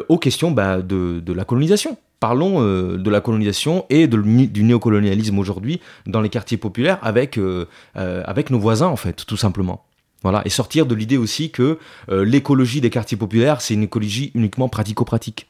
aux 0.08 0.20
questions 0.20 0.52
bah, 0.52 0.84
de, 0.84 1.34
la 1.34 1.46
colonisation 1.46 1.98
parlons 2.26 2.64
euh, 2.64 2.98
de 2.98 3.12
la 3.12 3.22
colonisation 3.22 3.86
et 3.92 4.08
du 4.08 4.64
néocolonialisme 4.64 5.38
aujourd'hui 5.38 5.80
dans 6.08 6.22
les 6.22 6.30
quartiers 6.30 6.58
populaires 6.58 6.98
avec, 7.04 7.38
euh, 7.38 7.68
euh, 7.98 8.24
avec 8.26 8.50
nos 8.50 8.58
voisins, 8.58 8.88
en 8.88 8.96
fait, 8.96 9.28
tout 9.28 9.38
simplement. 9.38 9.86
Voilà, 10.24 10.42
et 10.44 10.50
sortir 10.50 10.88
de 10.88 10.96
l'idée 10.96 11.18
aussi 11.18 11.52
que 11.52 11.78
l'écologie 12.10 12.82
des 12.82 12.90
quartiers 12.90 13.16
populaires, 13.16 13.62
c'est 13.62 13.76
une 13.76 13.84
écologie 13.84 14.32
uniquement 14.34 14.70
pratico-pratique. 14.70 15.48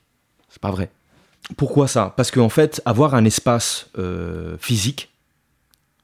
C'est 0.49 0.61
pas 0.61 0.71
vrai. 0.71 0.89
Pourquoi 1.55 1.87
ça? 1.87 2.13
Parce 2.17 2.29
qu'en 2.29 2.49
fait, 2.49 2.81
avoir 2.83 3.15
un 3.15 3.23
espace 3.23 3.89
physique, 4.59 5.13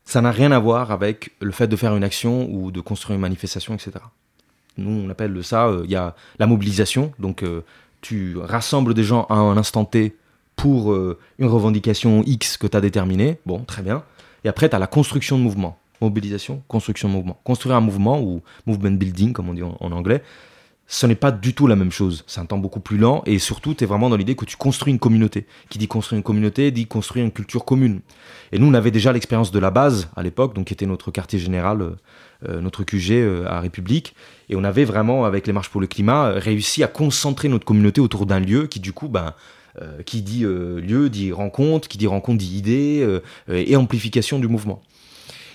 ça 0.06 0.22
n'a 0.22 0.32
rien 0.32 0.54
à 0.54 0.60
voir 0.60 0.92
avec 0.92 1.32
le 1.42 1.52
fait 1.52 1.68
de 1.68 1.76
faire 1.76 1.98
une 1.98 2.06
action 2.06 2.48
ou 2.50 2.72
de 2.72 2.80
construire 2.80 3.16
une 3.16 3.22
manifestation, 3.22 3.74
etc. 3.74 3.92
Nous, 4.78 5.06
on 5.06 5.10
appelle 5.10 5.44
ça, 5.44 5.70
il 5.84 5.92
y 5.92 5.98
a 5.98 6.16
la 6.40 6.48
mobilisation, 6.48 7.12
donc 7.20 7.44
tu 8.00 8.38
rassembles 8.38 8.94
des 8.94 9.04
gens 9.04 9.26
à 9.30 9.36
un 9.36 9.58
instant 9.58 9.84
T 9.84 10.16
pour 10.62 10.94
euh, 10.94 11.18
une 11.40 11.48
revendication 11.48 12.22
X 12.24 12.56
que 12.56 12.68
tu 12.68 12.78
as 12.78 12.82
déterminée. 12.82 13.40
Bon, 13.48 13.64
très 13.64 13.82
bien. 13.82 14.04
Et 14.44 14.48
après, 14.48 14.70
tu 14.70 14.76
as 14.76 14.80
la 14.80 14.86
construction 14.86 15.40
de 15.40 15.44
mouvement. 15.44 15.80
Mobilisation, 16.02 16.62
construction 16.68 17.10
de 17.10 17.16
mouvement. 17.16 17.40
Construire 17.44 17.76
un 17.78 17.82
mouvement, 17.82 18.22
ou 18.22 18.44
movement 18.68 18.92
building, 18.92 19.34
comme 19.34 19.50
on 19.50 19.56
dit 19.56 19.64
en, 19.64 19.92
anglais, 19.92 20.22
ce 20.86 21.08
n'est 21.08 21.16
pas 21.16 21.32
du 21.32 21.56
tout 21.56 21.66
la 21.66 21.76
même 21.76 21.92
chose. 21.92 22.24
C'est 22.28 22.42
un 22.42 22.46
temps 22.46 22.60
beaucoup 22.60 22.80
plus 22.80 23.00
lent 23.00 23.24
et 23.26 23.40
surtout, 23.40 23.74
tu 23.74 23.86
es 23.86 23.88
vraiment 23.88 24.08
dans 24.08 24.18
l'idée 24.18 24.36
que 24.36 24.46
tu 24.46 24.56
construis 24.56 24.94
une 24.94 25.00
communauté. 25.00 25.48
Qui 25.70 25.80
dit 25.80 25.88
construire 25.88 26.18
une 26.18 26.24
communauté 26.24 26.70
dit 26.70 26.86
construire 26.86 27.26
une 27.26 27.32
culture 27.32 27.66
commune. 27.66 28.02
Et 28.52 28.60
nous, 28.60 28.68
on 28.68 28.76
avait 28.76 28.92
déjà 28.92 29.12
l'expérience 29.12 29.50
de 29.50 29.58
la 29.58 29.72
base 29.72 30.10
à 30.16 30.22
l'époque, 30.22 30.54
donc 30.54 30.66
qui 30.66 30.74
était 30.76 30.86
notre 30.86 31.10
quartier 31.10 31.40
général, 31.40 31.82
euh, 31.82 31.96
euh, 32.48 32.62
notre 32.62 32.84
QG 32.84 33.48
à 33.48 33.62
République. 33.62 34.14
Et 34.50 34.56
on 34.56 34.64
avait 34.64 34.86
vraiment, 34.86 35.26
avec 35.26 35.48
les 35.48 35.54
marches 35.54 35.70
pour 35.70 35.82
le 35.82 35.88
climat, 35.88 36.34
réussi 36.34 36.84
à 36.84 36.88
concentrer 36.88 37.48
notre 37.48 37.66
communauté 37.66 38.00
autour 38.00 38.28
d'un 38.28 38.40
lieu 38.40 38.68
qui, 38.68 38.80
du 38.80 38.94
coup, 38.94 39.08
ben, 39.08 39.34
euh, 39.80 40.04
qui 40.04 40.22
dit 40.22 40.44
euh, 40.44 40.82
lieu 40.82 41.10
dit 41.10 41.32
rencontre, 41.32 41.88
qui 41.88 41.98
dit 41.98 42.06
rencontre 42.06 42.40
dit 42.40 42.58
idée 42.58 43.00
euh, 43.04 43.22
et 43.48 43.78
amplification 43.78 44.38
du 44.38 44.50
mouvement. 44.50 44.82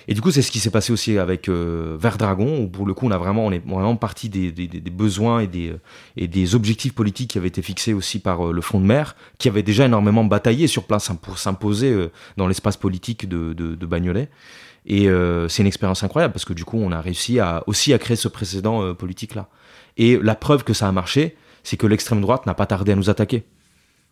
Et 0.07 0.15
du 0.15 0.21
coup, 0.21 0.31
c'est 0.31 0.41
ce 0.41 0.49
qui 0.49 0.57
s'est 0.57 0.71
passé 0.71 0.91
aussi 0.91 1.19
avec 1.19 1.49
Vert 1.49 2.17
Dragon, 2.17 2.61
où 2.61 2.67
pour 2.67 2.85
le 2.85 2.93
coup, 2.93 3.05
on 3.05 3.11
a 3.11 3.17
vraiment, 3.17 3.45
on 3.45 3.51
est 3.51 3.61
vraiment 3.63 3.97
parti 3.97 4.29
des, 4.29 4.51
besoins 4.89 5.41
et 5.41 6.27
des, 6.27 6.55
objectifs 6.55 6.93
politiques 6.93 7.31
qui 7.31 7.37
avaient 7.37 7.49
été 7.49 7.61
fixés 7.61 7.93
aussi 7.93 8.19
par 8.19 8.53
le 8.53 8.61
Front 8.61 8.79
de 8.79 8.85
Mer, 8.85 9.17
qui 9.37 9.49
avait 9.49 9.63
déjà 9.63 9.83
énormément 9.83 10.23
bataillé 10.23 10.67
sur 10.67 10.85
place 10.85 11.09
hein, 11.09 11.19
pour 11.21 11.39
s'imposer 11.39 11.93
dans 12.37 12.47
l'espace 12.47 12.77
politique 12.77 13.27
de, 13.27 13.51
de, 13.51 13.85
Bagnolet. 13.85 14.29
Et 14.85 15.09
c'est 15.49 15.61
une 15.61 15.67
expérience 15.67 16.01
incroyable 16.03 16.31
parce 16.31 16.45
que 16.45 16.53
du 16.53 16.63
coup, 16.63 16.77
on 16.77 16.93
a 16.93 17.01
réussi 17.01 17.39
aussi 17.65 17.93
à 17.93 17.99
créer 17.99 18.15
ce 18.15 18.29
précédent 18.29 18.93
politique-là. 18.95 19.49
Et 19.97 20.17
la 20.23 20.35
preuve 20.35 20.63
que 20.63 20.71
ça 20.71 20.87
a 20.87 20.91
marché, 20.93 21.35
c'est 21.63 21.75
que 21.75 21.85
l'extrême 21.85 22.21
droite 22.21 22.45
n'a 22.45 22.53
pas 22.53 22.65
tardé 22.65 22.93
à 22.93 22.95
nous 22.95 23.09
attaquer. 23.09 23.43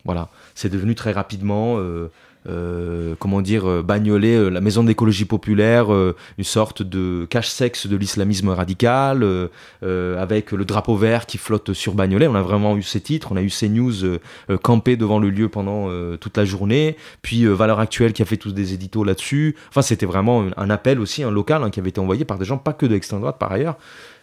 Voilà, 0.06 0.30
c'est 0.54 0.70
devenu 0.70 0.94
très 0.94 1.12
rapidement, 1.12 1.80
euh, 1.80 2.12
euh, 2.48 3.16
comment 3.18 3.42
dire, 3.42 3.68
euh, 3.68 3.82
Bagnolet, 3.82 4.52
la 4.52 4.62
maison 4.62 4.84
d'écologie 4.84 5.26
populaire, 5.26 5.88
une 5.90 6.44
sorte 6.44 6.84
de 6.84 7.26
cache-sexe 7.28 7.88
de 7.88 7.98
l'islamisme 7.98 8.50
radical, 8.50 9.50
avec 9.82 10.52
le 10.52 10.64
drapeau 10.64 10.96
vert 10.96 11.26
qui 11.26 11.40
flotte 11.40 11.74
sur 11.74 11.96
Bagnolet. 11.96 12.28
On 12.28 12.36
a 12.36 12.44
vraiment 12.44 12.78
eu 12.78 12.84
ces 12.84 13.02
titres, 13.02 13.32
on 13.32 13.36
a 13.36 13.42
eu 13.42 13.50
ces 13.50 13.68
news 13.68 14.20
campés 14.62 14.96
devant 14.96 15.18
le 15.18 15.32
lieu 15.32 15.50
pendant 15.50 15.90
toute 16.18 16.38
la 16.38 16.46
journée, 16.46 16.98
puis 17.24 17.46
Valeur 17.46 17.80
Actuelle 17.80 18.14
qui 18.14 18.22
a 18.22 18.26
fait 18.26 18.38
tous 18.38 18.54
des 18.54 18.76
éditos 18.76 19.04
là-dessus. 19.04 19.56
Enfin, 19.70 19.82
c'était 19.82 20.06
vraiment 20.06 20.46
un 20.56 20.70
appel 20.70 21.00
aussi, 21.00 21.24
un 21.24 21.32
local 21.32 21.64
hein, 21.64 21.72
qui 21.72 21.80
avait 21.80 21.90
été 21.90 22.00
envoyé 22.00 22.26
par 22.26 22.38
des 22.38 22.46
gens, 22.46 22.60
pas 22.60 22.74
que 22.74 22.86
de 22.86 22.94
l'extrême 22.94 23.22
droite 23.22 23.38
par 23.40 23.52
ailleurs. 23.52 23.78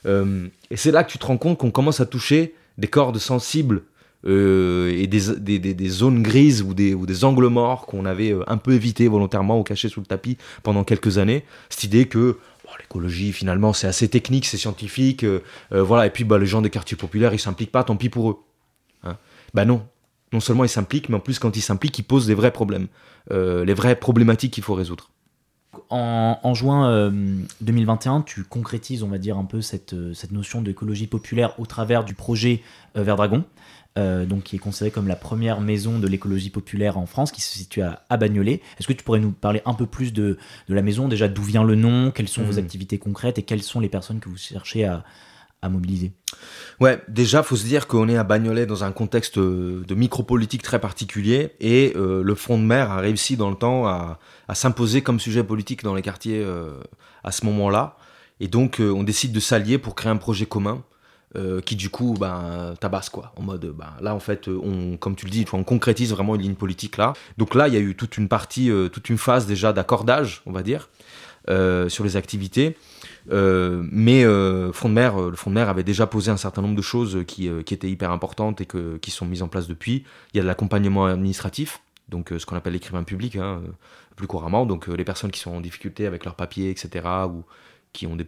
et 0.06 0.76
c'est 0.76 0.92
là 0.92 1.02
que 1.02 1.10
tu 1.10 1.18
te 1.18 1.26
rends 1.26 1.38
compte 1.38 1.58
qu'on 1.58 1.72
commence 1.72 2.00
à 2.00 2.06
toucher 2.06 2.54
des 2.78 2.88
cordes 2.88 3.18
sensibles 3.18 3.82
et 4.24 5.06
des, 5.06 5.58
des, 5.58 5.88
zones 5.88 6.22
grises 6.22 6.62
ou 6.62 6.74
des, 6.74 6.94
ou 6.94 7.06
des 7.06 7.24
angles 7.24 7.48
morts 7.48 7.86
qu'on 7.86 8.04
avait 8.04 8.34
un 8.46 8.56
peu 8.56 8.72
évité 8.72 9.08
volontairement 9.08 9.58
ou 9.58 9.62
cachés 9.64 9.88
sous 9.88 10.00
le 10.00 10.06
tapis 10.06 10.38
pendant 10.62 10.84
quelques 10.84 11.18
années. 11.18 11.44
Cette 11.70 11.84
idée 11.84 12.06
que 12.06 12.38
l'écologie 12.78 13.32
finalement 13.32 13.72
c'est 13.72 13.86
assez 13.86 14.08
technique, 14.08 14.46
c'est 14.46 14.56
scientifique, 14.56 15.26
voilà, 15.70 16.06
et 16.06 16.10
puis 16.10 16.24
bah, 16.24 16.38
les 16.38 16.46
gens 16.46 16.62
des 16.62 16.70
quartiers 16.70 16.96
populaires 16.96 17.34
ils 17.34 17.40
s'impliquent 17.40 17.72
pas, 17.72 17.84
tant 17.84 17.96
pis 17.96 18.08
pour 18.08 18.30
eux. 18.30 18.36
Hein. 19.02 19.16
Bah 19.54 19.64
non, 19.64 19.84
non 20.32 20.40
seulement 20.40 20.64
ils 20.64 20.70
s'impliquent, 20.70 21.08
mais 21.08 21.16
en 21.16 21.20
plus 21.20 21.38
quand 21.38 21.56
ils 21.56 21.62
s'impliquent, 21.62 21.98
ils 21.98 22.04
posent 22.04 22.26
des 22.26 22.34
vrais 22.34 22.52
problèmes, 22.52 22.86
les 23.30 23.74
vraies 23.74 23.96
problématiques 23.96 24.52
qu'il 24.52 24.62
faut 24.62 24.74
résoudre. 24.74 25.10
En, 25.88 26.54
juin 26.54 27.10
2021, 27.60 28.18
euh, 28.18 28.22
tu 28.24 28.44
concrétises, 28.44 29.02
on 29.02 29.08
va 29.08 29.18
dire, 29.18 29.38
un 29.38 29.44
peu 29.44 29.60
cette, 29.60 29.94
euh, 29.94 30.14
cette 30.14 30.32
notion 30.32 30.60
d'écologie 30.62 31.06
populaire 31.06 31.58
au 31.58 31.66
travers 31.66 32.04
du 32.04 32.14
projet 32.14 32.62
euh, 32.96 33.02
Verdragon, 33.02 33.44
donc 33.96 34.44
qui 34.44 34.56
est 34.56 34.58
considéré 34.58 34.90
comme 34.90 35.08
la 35.08 35.16
première 35.16 35.60
maison 35.60 35.98
de 35.98 36.06
l'écologie 36.06 36.50
populaire 36.50 36.96
en 36.98 37.06
France, 37.06 37.30
qui 37.32 37.40
se 37.40 37.52
situe 37.56 37.82
à, 37.82 38.16
Bagnolet. 38.16 38.60
Est-ce 38.78 38.88
que 38.88 38.92
tu 38.92 39.04
pourrais 39.04 39.20
nous 39.20 39.32
parler 39.32 39.62
un 39.66 39.74
peu 39.74 39.86
plus 39.86 40.12
de, 40.12 40.38
de 40.68 40.74
la 40.74 40.82
maison? 40.82 41.08
Déjà, 41.08 41.28
d'où 41.28 41.42
vient 41.42 41.64
le 41.64 41.74
nom? 41.74 42.10
Quelles 42.10 42.28
sont 42.28 42.42
vos 42.42 42.54
mmh. 42.54 42.64
activités 42.64 42.98
concrètes? 42.98 43.38
Et 43.38 43.42
quelles 43.42 43.62
sont 43.62 43.80
les 43.80 43.88
personnes 43.88 44.20
que 44.20 44.28
vous 44.28 44.36
cherchez 44.36 44.84
à, 44.84 45.04
à 45.60 45.68
mobiliser? 45.68 46.12
Ouais, 46.80 47.02
déjà, 47.08 47.42
faut 47.42 47.56
se 47.56 47.64
dire 47.64 47.86
qu'on 47.86 48.08
est 48.08 48.16
à 48.16 48.24
Bagnolet 48.24 48.66
dans 48.66 48.82
un 48.84 48.92
contexte 48.92 49.38
de 49.38 49.94
micropolitique 49.94 50.62
très 50.62 50.80
particulier 50.80 51.52
et 51.60 51.92
le 51.94 52.34
front 52.34 52.58
de 52.58 52.64
mer 52.64 52.90
a 52.90 52.98
réussi 52.98 53.36
dans 53.36 53.50
le 53.50 53.56
temps 53.56 53.86
à, 53.86 54.18
à 54.48 54.54
s'imposer 54.54 55.02
comme 55.02 55.20
sujet 55.20 55.42
politique 55.42 55.82
dans 55.82 55.94
les 55.94 56.02
quartiers 56.02 56.42
euh, 56.44 56.78
à 57.24 57.32
ce 57.32 57.46
moment-là. 57.46 57.96
Et 58.38 58.48
donc, 58.48 58.80
euh, 58.80 58.90
on 58.90 59.02
décide 59.02 59.32
de 59.32 59.40
s'allier 59.40 59.78
pour 59.78 59.94
créer 59.94 60.10
un 60.10 60.16
projet 60.16 60.46
commun. 60.46 60.82
Euh, 61.34 61.62
qui 61.62 61.76
du 61.76 61.88
coup 61.88 62.14
ben, 62.20 62.74
tabasse 62.78 63.08
quoi 63.08 63.32
en 63.36 63.42
mode 63.42 63.64
ben, 63.74 63.86
là 64.02 64.14
en 64.14 64.20
fait 64.20 64.48
on 64.48 64.98
comme 64.98 65.16
tu 65.16 65.24
le 65.24 65.30
dis 65.30 65.46
on 65.54 65.64
concrétise 65.64 66.10
vraiment 66.10 66.34
une 66.34 66.42
ligne 66.42 66.54
politique 66.54 66.98
là 66.98 67.14
donc 67.38 67.54
là 67.54 67.68
il 67.68 67.74
y 67.74 67.76
a 67.78 67.80
eu 67.80 67.94
toute 67.94 68.18
une 68.18 68.28
partie 68.28 68.70
toute 68.92 69.08
une 69.08 69.16
phase 69.16 69.46
déjà 69.46 69.72
d'accordage 69.72 70.42
on 70.44 70.52
va 70.52 70.62
dire 70.62 70.90
sur 71.88 72.04
les 72.04 72.16
activités 72.18 72.76
mais 73.30 74.24
de 74.24 74.88
mer 74.88 75.18
le 75.18 75.36
front 75.36 75.48
de 75.48 75.54
mer 75.54 75.70
avait 75.70 75.84
déjà 75.84 76.06
posé 76.06 76.30
un 76.30 76.36
certain 76.36 76.60
nombre 76.60 76.76
de 76.76 76.82
choses 76.82 77.24
qui, 77.26 77.46
étaient 77.46 77.90
hyper 77.90 78.10
importantes 78.10 78.60
et 78.60 78.66
que, 78.66 78.98
qui 78.98 79.10
sont 79.10 79.24
mises 79.24 79.42
en 79.42 79.48
place 79.48 79.68
depuis 79.68 80.04
il 80.34 80.36
y 80.36 80.40
a 80.40 80.42
de 80.42 80.48
l'accompagnement 80.48 81.06
administratif 81.06 81.80
donc 82.10 82.30
ce 82.36 82.44
qu'on 82.44 82.56
appelle 82.56 82.74
l'écrivain 82.74 83.04
public 83.04 83.36
hein, 83.36 83.62
plus 84.14 84.26
couramment. 84.26 84.66
Donc 84.66 84.88
euh, 84.88 84.94
les 84.94 85.04
personnes 85.04 85.30
qui 85.30 85.40
sont 85.40 85.52
en 85.52 85.60
difficulté 85.60 86.06
avec 86.06 86.24
leurs 86.24 86.34
papiers, 86.34 86.70
etc., 86.70 87.06
qui 87.92 88.06
ont, 88.06 88.16
des, 88.16 88.26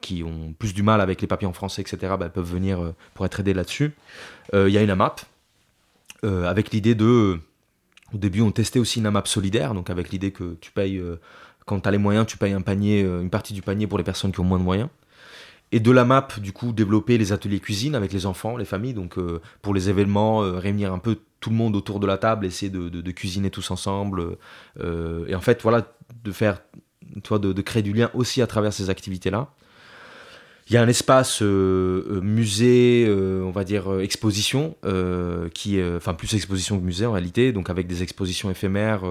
qui 0.00 0.22
ont 0.22 0.54
plus 0.58 0.74
du 0.74 0.82
mal 0.82 1.00
avec 1.00 1.20
les 1.20 1.26
papiers 1.26 1.46
en 1.46 1.52
français, 1.52 1.82
etc., 1.82 2.14
bah, 2.18 2.28
peuvent 2.28 2.50
venir 2.50 2.80
euh, 2.80 2.94
pour 3.14 3.26
être 3.26 3.40
aidés 3.40 3.54
là-dessus. 3.54 3.92
Euh, 4.54 4.68
il 4.68 4.74
y 4.74 4.78
a 4.78 4.82
une 4.82 4.90
AMAP, 4.90 5.20
avec 6.22 6.72
l'idée 6.72 6.96
de... 6.96 7.38
Au 8.12 8.18
début, 8.18 8.40
on 8.40 8.50
testait 8.50 8.80
aussi 8.80 8.98
une 8.98 9.06
AMAP 9.06 9.28
solidaire, 9.28 9.74
donc 9.74 9.90
avec 9.90 10.10
l'idée 10.10 10.32
que 10.32 10.56
tu 10.60 10.72
payes, 10.72 11.00
quand 11.66 11.78
tu 11.78 11.88
as 11.88 11.92
les 11.92 11.98
moyens, 11.98 12.26
tu 12.26 12.36
payes 12.36 12.52
un 12.52 12.62
panier, 12.62 13.02
une 13.02 13.30
partie 13.30 13.54
du 13.54 13.62
panier 13.62 13.86
pour 13.86 13.96
les 13.96 14.02
personnes 14.02 14.32
qui 14.32 14.40
ont 14.40 14.44
moins 14.44 14.58
de 14.58 14.64
moyens. 14.64 14.88
Et 15.70 15.78
de 15.78 15.90
la 15.92 16.04
map, 16.04 16.26
du 16.38 16.52
coup, 16.52 16.72
développer 16.72 17.16
les 17.16 17.30
ateliers 17.30 17.60
cuisine 17.60 17.94
avec 17.94 18.12
les 18.12 18.26
enfants, 18.26 18.56
les 18.56 18.64
familles, 18.64 18.94
donc 18.94 19.16
pour 19.62 19.72
les 19.72 19.88
événements, 19.88 20.40
réunir 20.40 20.92
un 20.92 20.98
peu 20.98 21.16
tout 21.46 21.50
le 21.50 21.56
monde 21.56 21.76
autour 21.76 22.00
de 22.00 22.08
la 22.08 22.18
table, 22.18 22.46
essayer 22.46 22.70
de, 22.70 23.10
cuisiner 23.12 23.50
tous 23.50 23.70
ensemble. 23.70 24.36
Euh, 24.80 25.26
et 25.28 25.34
en 25.34 25.40
fait, 25.40 25.62
voilà, 25.62 25.86
de 26.24 26.32
faire, 26.32 26.60
toi, 27.22 27.38
de, 27.38 27.60
créer 27.62 27.82
du 27.82 27.92
lien 27.92 28.10
aussi 28.14 28.42
à 28.42 28.46
travers 28.46 28.72
ces 28.72 28.90
activités-là. 28.90 29.48
Il 30.68 30.74
y 30.74 30.76
a 30.76 30.82
un 30.82 30.88
espace 30.88 31.42
euh, 31.42 32.04
euh, 32.10 32.20
musée, 32.20 33.08
on 33.08 33.52
va 33.52 33.62
dire 33.62 34.00
exposition, 34.00 34.76
qui, 35.54 35.80
enfin 35.96 36.14
plus 36.14 36.34
exposition 36.34 36.78
que 36.78 36.84
musée 36.84 37.06
en 37.06 37.12
réalité, 37.12 37.52
donc 37.52 37.70
avec 37.70 37.86
des 37.86 38.02
expositions 38.02 38.50
éphémères. 38.50 39.02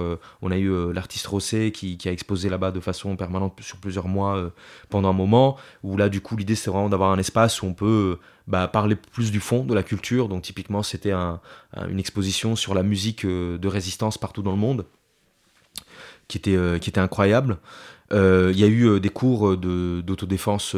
on 0.41 0.51
a 0.51 0.57
eu 0.57 0.91
l'artiste 0.91 1.27
Rossé 1.27 1.71
qui, 1.71 1.97
a 2.05 2.11
exposé 2.11 2.49
là-bas 2.49 2.71
de 2.71 2.81
façon 2.81 3.15
permanente 3.15 3.57
sur 3.61 3.77
plusieurs 3.77 4.09
mois 4.09 4.51
pendant 4.89 5.09
un 5.09 5.13
moment. 5.13 5.57
Où 5.83 5.95
là, 5.95 6.09
du 6.09 6.19
coup, 6.19 6.35
l'idée 6.35 6.55
c'est 6.55 6.69
vraiment 6.69 6.89
d'avoir 6.89 7.11
un 7.11 7.19
espace 7.19 7.61
où 7.61 7.67
on 7.67 7.73
peut 7.73 8.17
bah, 8.47 8.67
parler 8.67 8.95
plus 8.95 9.31
du 9.31 9.39
fond 9.39 9.63
de 9.63 9.73
la 9.73 9.83
culture. 9.83 10.27
Donc 10.27 10.43
typiquement, 10.43 10.83
c'était 10.83 11.13
une 11.13 11.99
exposition 11.99 12.55
sur 12.55 12.73
la 12.73 12.83
musique 12.83 13.25
euh, 13.25 13.57
de 13.57 13.67
résistance 13.67 14.17
partout 14.17 14.41
dans 14.41 14.51
le 14.51 14.57
monde, 14.57 14.85
qui 16.27 16.37
était, 16.37 16.55
euh, 16.55 16.77
qui 16.77 16.89
était 16.89 16.99
incroyable. 16.99 17.57
Euh, 18.13 18.51
il 18.53 18.59
y 18.59 18.63
a 18.63 18.67
eu 18.67 18.99
des 18.99 19.09
cours 19.09 19.57
d'autodéfense 19.57 20.75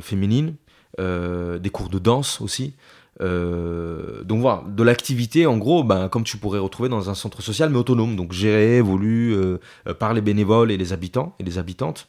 féminine, 0.00 0.54
des 0.98 1.70
cours 1.70 1.88
de 1.88 1.98
danse 1.98 2.40
aussi. 2.40 2.74
donc 3.20 4.40
voilà, 4.40 4.64
de 4.66 4.82
l'activité 4.82 5.46
en 5.46 5.58
gros, 5.58 5.84
bah, 5.84 6.08
comme 6.10 6.24
tu 6.24 6.38
pourrais 6.38 6.58
retrouver 6.58 6.88
dans 6.88 7.10
un 7.10 7.14
centre 7.14 7.42
social 7.42 7.70
mais 7.70 7.78
autonome, 7.78 8.16
donc 8.16 8.32
géré, 8.32 8.78
évolue 8.78 9.36
par 9.98 10.14
les 10.14 10.22
bénévoles 10.22 10.70
et 10.70 10.76
les 10.76 10.92
habitants 10.92 11.34
et 11.38 11.44
les 11.44 11.58
habitantes. 11.58 12.08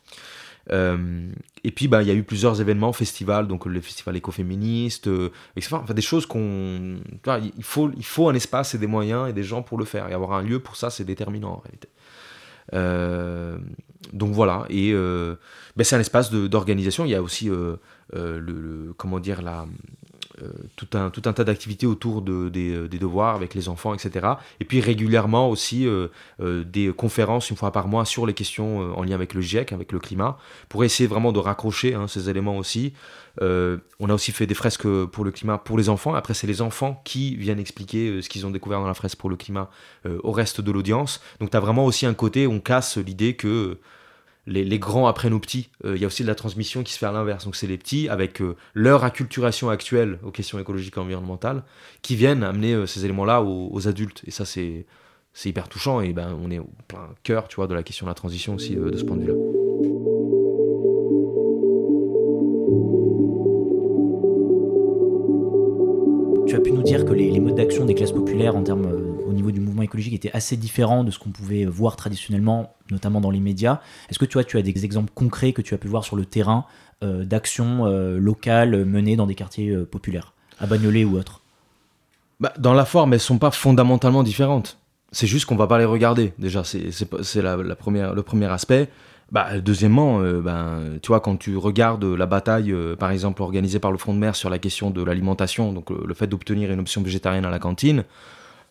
Euh, 0.71 1.31
et 1.63 1.71
puis, 1.71 1.87
bah, 1.87 2.01
il 2.01 2.07
y 2.07 2.11
a 2.11 2.13
eu 2.13 2.23
plusieurs 2.23 2.61
événements, 2.61 2.93
festivals, 2.93 3.47
donc 3.47 3.65
le 3.65 3.81
festival 3.81 4.15
écoféministe, 4.15 5.07
euh, 5.07 5.31
etc. 5.55 5.75
Enfin, 5.81 5.93
des 5.93 6.01
choses 6.01 6.25
qu'on. 6.25 6.99
Il 7.25 7.63
faut, 7.63 7.91
il 7.95 8.05
faut 8.05 8.29
un 8.29 8.33
espace 8.33 8.75
et 8.75 8.77
des 8.77 8.87
moyens 8.87 9.29
et 9.29 9.33
des 9.33 9.43
gens 9.43 9.61
pour 9.61 9.77
le 9.77 9.85
faire. 9.85 10.09
Et 10.09 10.13
avoir 10.13 10.33
un 10.33 10.41
lieu 10.41 10.59
pour 10.59 10.75
ça, 10.75 10.89
c'est 10.89 11.05
déterminant 11.05 11.51
en 11.51 11.57
réalité. 11.57 11.89
Euh, 12.73 13.57
donc 14.11 14.31
voilà, 14.33 14.65
et 14.69 14.93
ben, 14.93 15.83
c'est 15.83 15.95
un 15.95 15.99
espace 15.99 16.31
d'organisation. 16.31 17.05
Il 17.05 17.11
y 17.11 17.15
a 17.15 17.21
aussi 17.21 17.49
le, 18.11 18.93
comment 18.97 19.19
dire 19.19 19.41
la, 19.41 19.65
euh, 20.41 20.47
tout, 20.75 20.87
un, 20.97 21.11
tout 21.11 21.21
un 21.25 21.33
tas 21.33 21.43
d'activités 21.43 21.85
autour 21.85 22.23
de, 22.23 22.49
des, 22.49 22.71
euh, 22.71 22.87
devoirs 22.87 23.35
avec 23.35 23.53
les 23.53 23.69
enfants, 23.69 23.93
etc. 23.93 24.27
Et 24.59 24.65
puis 24.65 24.81
régulièrement 24.81 25.47
aussi 25.47 25.85
euh, 25.85 26.07
des 26.39 26.91
conférences 26.91 27.51
une 27.51 27.55
fois 27.55 27.71
par 27.71 27.87
mois 27.87 28.03
sur 28.03 28.25
les 28.25 28.33
questions 28.33 28.97
en 28.97 29.03
lien 29.03 29.13
avec 29.13 29.35
le 29.35 29.41
GIEC, 29.41 29.71
avec 29.73 29.91
le 29.91 29.99
climat, 29.99 30.37
pour 30.69 30.83
essayer 30.83 31.05
vraiment 31.05 31.31
de 31.31 31.39
raccrocher 31.39 31.93
hein, 31.93 32.07
ces 32.07 32.29
éléments 32.31 32.57
aussi. 32.57 32.93
On 33.41 34.09
a 34.09 34.13
aussi 34.13 34.31
fait 34.31 34.45
des 34.45 34.53
fresques 34.53 34.87
pour 35.05 35.25
le 35.25 35.31
climat 35.31 35.57
pour 35.57 35.77
les 35.77 35.89
enfants. 35.89 36.13
Après, 36.13 36.33
c'est 36.33 36.47
les 36.47 36.61
enfants 36.61 37.01
qui 37.03 37.35
viennent 37.35 37.59
expliquer 37.59 38.21
ce 38.21 38.29
qu'ils 38.29 38.45
ont 38.45 38.51
découvert 38.51 38.79
dans 38.79 38.87
la 38.87 38.93
fresque 38.93 39.17
pour 39.17 39.29
le 39.29 39.35
climat 39.35 39.69
au 40.05 40.31
reste 40.31 40.61
de 40.61 40.71
l'audience. 40.71 41.21
Donc, 41.39 41.51
tu 41.51 41.57
as 41.57 41.59
vraiment 41.59 41.85
aussi 41.85 42.05
un 42.05 42.13
côté, 42.13 42.47
on 42.47 42.59
casse 42.59 42.97
l'idée 42.97 43.35
que 43.35 43.79
les, 44.45 44.79
grands 44.79 45.07
après 45.07 45.29
nos 45.29 45.39
petits. 45.39 45.69
Euh, 45.85 45.95
il 45.95 46.01
y 46.01 46.03
a 46.03 46.07
aussi 46.07 46.23
de 46.23 46.27
la 46.27 46.35
transmission 46.35 46.83
qui 46.83 46.93
se 46.93 46.97
fait 46.97 47.05
à 47.05 47.11
l'inverse. 47.11 47.45
Donc 47.45 47.55
c'est 47.55 47.67
les 47.67 47.77
petits, 47.77 48.09
avec 48.09 48.41
euh, 48.41 48.55
leur 48.73 49.03
acculturation 49.03 49.69
actuelle 49.69 50.19
aux 50.23 50.31
questions 50.31 50.59
écologiques 50.59 50.97
et 50.97 50.99
environnementales, 50.99 51.63
qui 52.01 52.15
viennent 52.15 52.43
amener 52.43 52.73
euh, 52.73 52.85
ces 52.85 53.05
éléments-là 53.05 53.41
aux, 53.41 53.87
adultes. 53.87 54.21
Et 54.25 54.31
ça, 54.31 54.45
c'est, 54.45 54.85
c'est 55.33 55.49
hyper 55.49 55.69
touchant. 55.69 56.01
Et 56.01 56.13
ben, 56.13 56.37
on 56.41 56.51
est 56.51 56.59
au 56.59 56.69
plein 56.87 57.09
cœur, 57.23 57.47
tu 57.47 57.57
vois, 57.57 57.67
de 57.67 57.73
la 57.73 57.83
question 57.83 58.05
de 58.05 58.11
la 58.11 58.15
transition 58.15 58.55
aussi, 58.55 58.75
de 58.75 58.97
ce 58.97 59.03
point 59.03 59.17
de 59.17 59.21
vue-là. 59.21 59.62
Que 67.01 67.13
les, 67.13 67.39
modes 67.39 67.55
d'action 67.55 67.85
des 67.85 67.95
classes 67.95 68.11
populaires 68.11 68.55
en 68.55 68.61
termes 68.61 68.85
au 69.27 69.33
niveau 69.33 69.49
du 69.49 69.59
mouvement 69.59 69.81
écologique 69.81 70.13
était 70.13 70.31
assez 70.31 70.55
différent 70.55 71.03
de 71.03 71.09
ce 71.09 71.17
qu'on 71.17 71.31
pouvait 71.31 71.65
voir 71.65 71.95
traditionnellement, 71.95 72.75
notamment 72.91 73.19
dans 73.19 73.31
les 73.31 73.39
médias. 73.39 73.79
Est-ce 74.09 74.19
que 74.19 74.25
tu, 74.25 74.37
as 74.37 74.61
des 74.61 74.85
exemples 74.85 75.11
concrets 75.13 75.53
que 75.53 75.63
tu 75.63 75.73
as 75.73 75.77
pu 75.79 75.87
voir 75.87 76.05
sur 76.05 76.15
le 76.15 76.25
terrain 76.25 76.65
euh, 77.03 77.25
d'actions 77.25 77.87
euh, 77.87 78.19
locales 78.19 78.85
menées 78.85 79.15
dans 79.15 79.25
des 79.25 79.33
quartiers 79.33 79.69
euh, 79.69 79.85
populaires, 79.85 80.33
à 80.59 80.67
Bagnolet 80.67 81.03
ou 81.03 81.17
autre? 81.17 81.41
Bah, 82.39 82.53
Dans 82.59 82.73
la 82.73 82.85
forme, 82.85 83.13
elles 83.13 83.19
sont 83.19 83.39
pas 83.39 83.51
fondamentalement 83.51 84.21
différentes. 84.21 84.77
C'est 85.11 85.27
juste 85.27 85.45
qu'on 85.45 85.55
va 85.55 85.67
pas 85.67 85.79
les 85.79 85.85
regarder, 85.85 86.33
déjà, 86.37 86.63
c'est 86.63 86.89
le 87.41 88.21
premier 88.21 88.45
aspect. 88.45 88.89
Bah, 89.33 89.59
deuxièmement, 89.59 90.19
ben, 90.19 90.99
tu 91.01 91.07
vois, 91.07 91.19
quand 91.19 91.35
tu 91.35 91.57
regardes 91.57 92.05
la 92.05 92.27
bataille, 92.27 92.73
par 92.97 93.11
exemple, 93.11 93.41
organisée 93.41 93.79
par 93.79 93.91
le 93.91 93.97
Front 93.97 94.13
de 94.13 94.19
mer 94.19 94.35
sur 94.35 94.49
la 94.49 94.59
question 94.59 94.91
de 94.91 95.03
l'alimentation, 95.03 95.73
donc 95.73 95.89
le 95.89 96.13
fait 96.13 96.27
d'obtenir 96.27 96.71
une 96.71 96.79
option 96.79 97.01
végétarienne 97.01 97.43
à 97.43 97.49
la 97.49 97.59
cantine, 97.59 98.05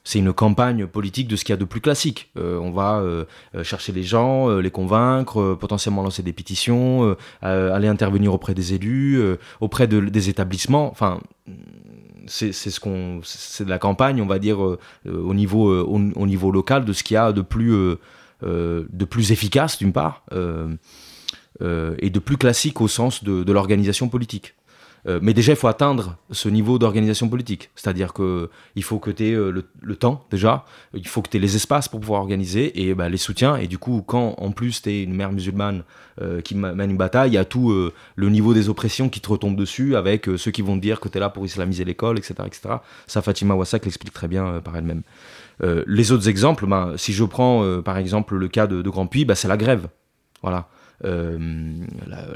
c'est 0.05 0.19
une 0.19 0.33
campagne 0.33 0.87
politique 0.87 1.29
de 1.29 1.37
ce 1.37 1.45
qu'il 1.45 1.53
y 1.53 1.55
a 1.55 1.59
de 1.59 1.65
plus 1.65 1.81
classique. 1.81 2.31
Euh, 2.37 2.59
on 2.59 2.73
va 2.73 2.99
euh, 2.99 3.25
euh, 3.55 3.63
chercher 3.63 3.93
les 3.93 4.03
gens, 4.03 4.49
les 4.59 4.71
convaincre, 4.71 5.55
potentiellement 5.55 6.03
lancer 6.03 6.23
des 6.23 6.33
pétitions, 6.33 7.17
aller 7.43 7.89
intervenir 7.89 8.35
auprès 8.35 8.55
des 8.55 8.75
élus, 8.75 9.21
auprès 9.61 9.87
de, 9.87 10.01
des 10.01 10.29
établissements. 10.29 10.91
Enfin, 10.91 11.21
c'est 12.27 12.53
ce 12.53 13.63
de 13.63 13.69
la 13.69 13.79
campagne, 13.79 14.21
on 14.21 14.27
va 14.27 14.39
dire 14.39 14.59
au 14.61 15.35
niveau 15.35 15.85
au, 15.85 16.27
niveau 16.27 16.51
local 16.51 16.85
de 16.85 16.93
ce 16.93 17.03
qu'il 17.03 17.15
y 17.15 17.19
a 17.19 17.33
de 17.33 17.43
plus 17.43 17.97
de 18.43 19.05
plus 19.05 19.33
efficace 19.33 19.79
d'une 19.79 19.93
part 19.93 20.25
et 21.61 22.11
de 22.11 22.19
plus 22.19 22.37
classique 22.37 22.81
au 22.81 22.89
sens 22.89 23.25
de, 23.25 23.53
l'organisation 23.53 24.09
politique. 24.09 24.55
Euh, 25.09 25.19
mais 25.21 25.35
déjà, 25.35 25.53
il 25.53 25.57
faut 25.57 25.69
atteindre 25.69 26.17
ce 26.31 26.49
niveau 26.49 26.79
d'organisation 26.79 27.29
politique. 27.29 27.71
C'est-à-dire 27.75 28.15
qu'il 28.15 28.83
faut 28.83 28.99
que 28.99 29.11
tu 29.11 29.27
aies 29.27 29.35
euh, 29.35 29.51
le, 29.81 29.97
temps, 29.97 30.25
déjà. 30.31 30.65
Il 30.95 31.07
faut 31.09 31.23
que 31.23 31.29
tu 31.29 31.37
aies 31.37 31.41
les 31.41 31.57
espaces 31.57 31.89
pour 31.89 32.01
pouvoir 32.01 32.21
organiser 32.21 32.83
et 32.83 32.95
bah, 32.95 33.09
les 33.09 33.17
soutiens. 33.17 33.57
Et 33.57 33.67
du 33.67 33.79
coup, 33.79 34.03
quand 34.07 34.35
en 34.39 34.53
plus 34.53 34.83
tu 34.83 34.91
es 34.91 35.03
une 35.03 35.15
mère 35.15 35.33
musulmane 35.33 35.83
euh, 36.21 36.41
qui 36.41 36.55
mène 36.55 36.91
une 36.91 36.97
bataille, 36.97 37.31
il 37.31 37.35
y 37.35 37.39
a 37.39 37.45
tout 37.45 37.73
le 38.17 38.29
niveau 38.29 38.55
des 38.55 38.69
oppressions 38.69 39.09
qui 39.09 39.21
te 39.21 39.29
retombe 39.29 39.57
dessus 39.57 39.97
avec 39.97 40.29
ceux 40.37 40.51
qui 40.51 40.63
vont 40.63 40.77
te 40.77 40.83
dire 40.83 41.01
que 41.01 41.09
tu 41.09 41.19
es 41.19 41.21
là 41.21 41.31
pour 41.31 41.45
islamiser 41.45 41.85
l'école, 41.85 42.19
etc., 42.19 42.35
etc. 42.47 42.77
Ça, 43.07 43.23
Fatima 43.23 43.55
Wassak 43.55 43.85
l'explique 43.85 44.13
très 44.13 44.29
bien 44.29 44.61
par 44.61 44.77
elle-même. 44.77 45.03
Les 45.63 46.13
autres 46.13 46.29
exemples, 46.29 46.67
bah, 46.67 46.93
si 46.97 47.13
je 47.13 47.25
prends 47.25 47.81
par 47.83 47.97
exemple 47.97 48.37
le 48.37 48.49
cas 48.49 48.67
de, 48.67 48.83
Grand 48.89 49.07
Puy, 49.07 49.25
bah, 49.25 49.35
c'est 49.35 49.49
la 49.49 49.57
grève. 49.57 49.89
Voilà. 50.43 50.69
Euh, 51.05 51.37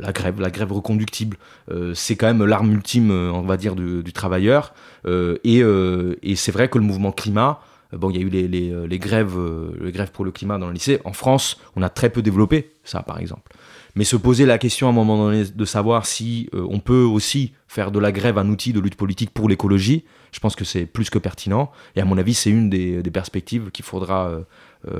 la, 0.00 0.12
grève, 0.12 0.40
la 0.40 0.50
grève 0.50 0.72
reconductible. 0.72 1.36
Euh, 1.70 1.92
c'est 1.94 2.16
quand 2.16 2.26
même 2.26 2.44
l'arme 2.44 2.72
ultime, 2.72 3.10
euh, 3.10 3.30
on 3.32 3.42
va 3.42 3.56
dire, 3.56 3.76
du, 3.76 4.12
travailleur. 4.12 4.74
et, 5.04 6.34
c'est 6.36 6.52
vrai 6.52 6.68
que 6.68 6.78
le 6.78 6.84
mouvement 6.84 7.12
climat, 7.12 7.60
bon, 7.92 8.10
il 8.10 8.16
y 8.16 8.18
a 8.18 8.22
eu 8.22 8.28
les, 8.28 8.98
grèves, 8.98 9.38
les 9.80 9.92
grèves 9.92 10.10
pour 10.10 10.24
le 10.24 10.30
climat 10.30 10.58
dans 10.58 10.66
le 10.66 10.72
lycée. 10.72 11.00
En 11.04 11.12
France, 11.12 11.60
on 11.76 11.82
a 11.82 11.88
très 11.88 12.10
peu 12.10 12.22
développé 12.22 12.72
ça, 12.84 13.02
par 13.02 13.18
exemple. 13.18 13.52
Mais 13.94 14.04
se 14.04 14.16
poser 14.16 14.44
la 14.44 14.58
question 14.58 14.88
à 14.88 14.90
un 14.90 14.92
moment 14.92 15.16
donné 15.16 15.44
de 15.44 15.64
savoir 15.64 16.04
si 16.04 16.50
on 16.52 16.80
peut 16.80 17.02
aussi 17.02 17.52
faire 17.66 17.90
de 17.90 17.98
la 17.98 18.12
grève 18.12 18.36
un 18.36 18.48
outil 18.48 18.72
de 18.72 18.80
lutte 18.80 18.96
politique 18.96 19.30
pour 19.30 19.48
l'écologie, 19.48 20.04
je 20.32 20.40
pense 20.40 20.54
que 20.54 20.64
c'est 20.64 20.84
plus 20.84 21.08
que 21.08 21.18
pertinent. 21.18 21.70
Et 21.94 22.00
à 22.00 22.04
mon 22.04 22.18
avis, 22.18 22.34
c'est 22.34 22.50
une 22.50 22.68
des, 22.68 23.02
perspectives 23.10 23.70
qu'il 23.70 23.84
faudra 23.84 24.30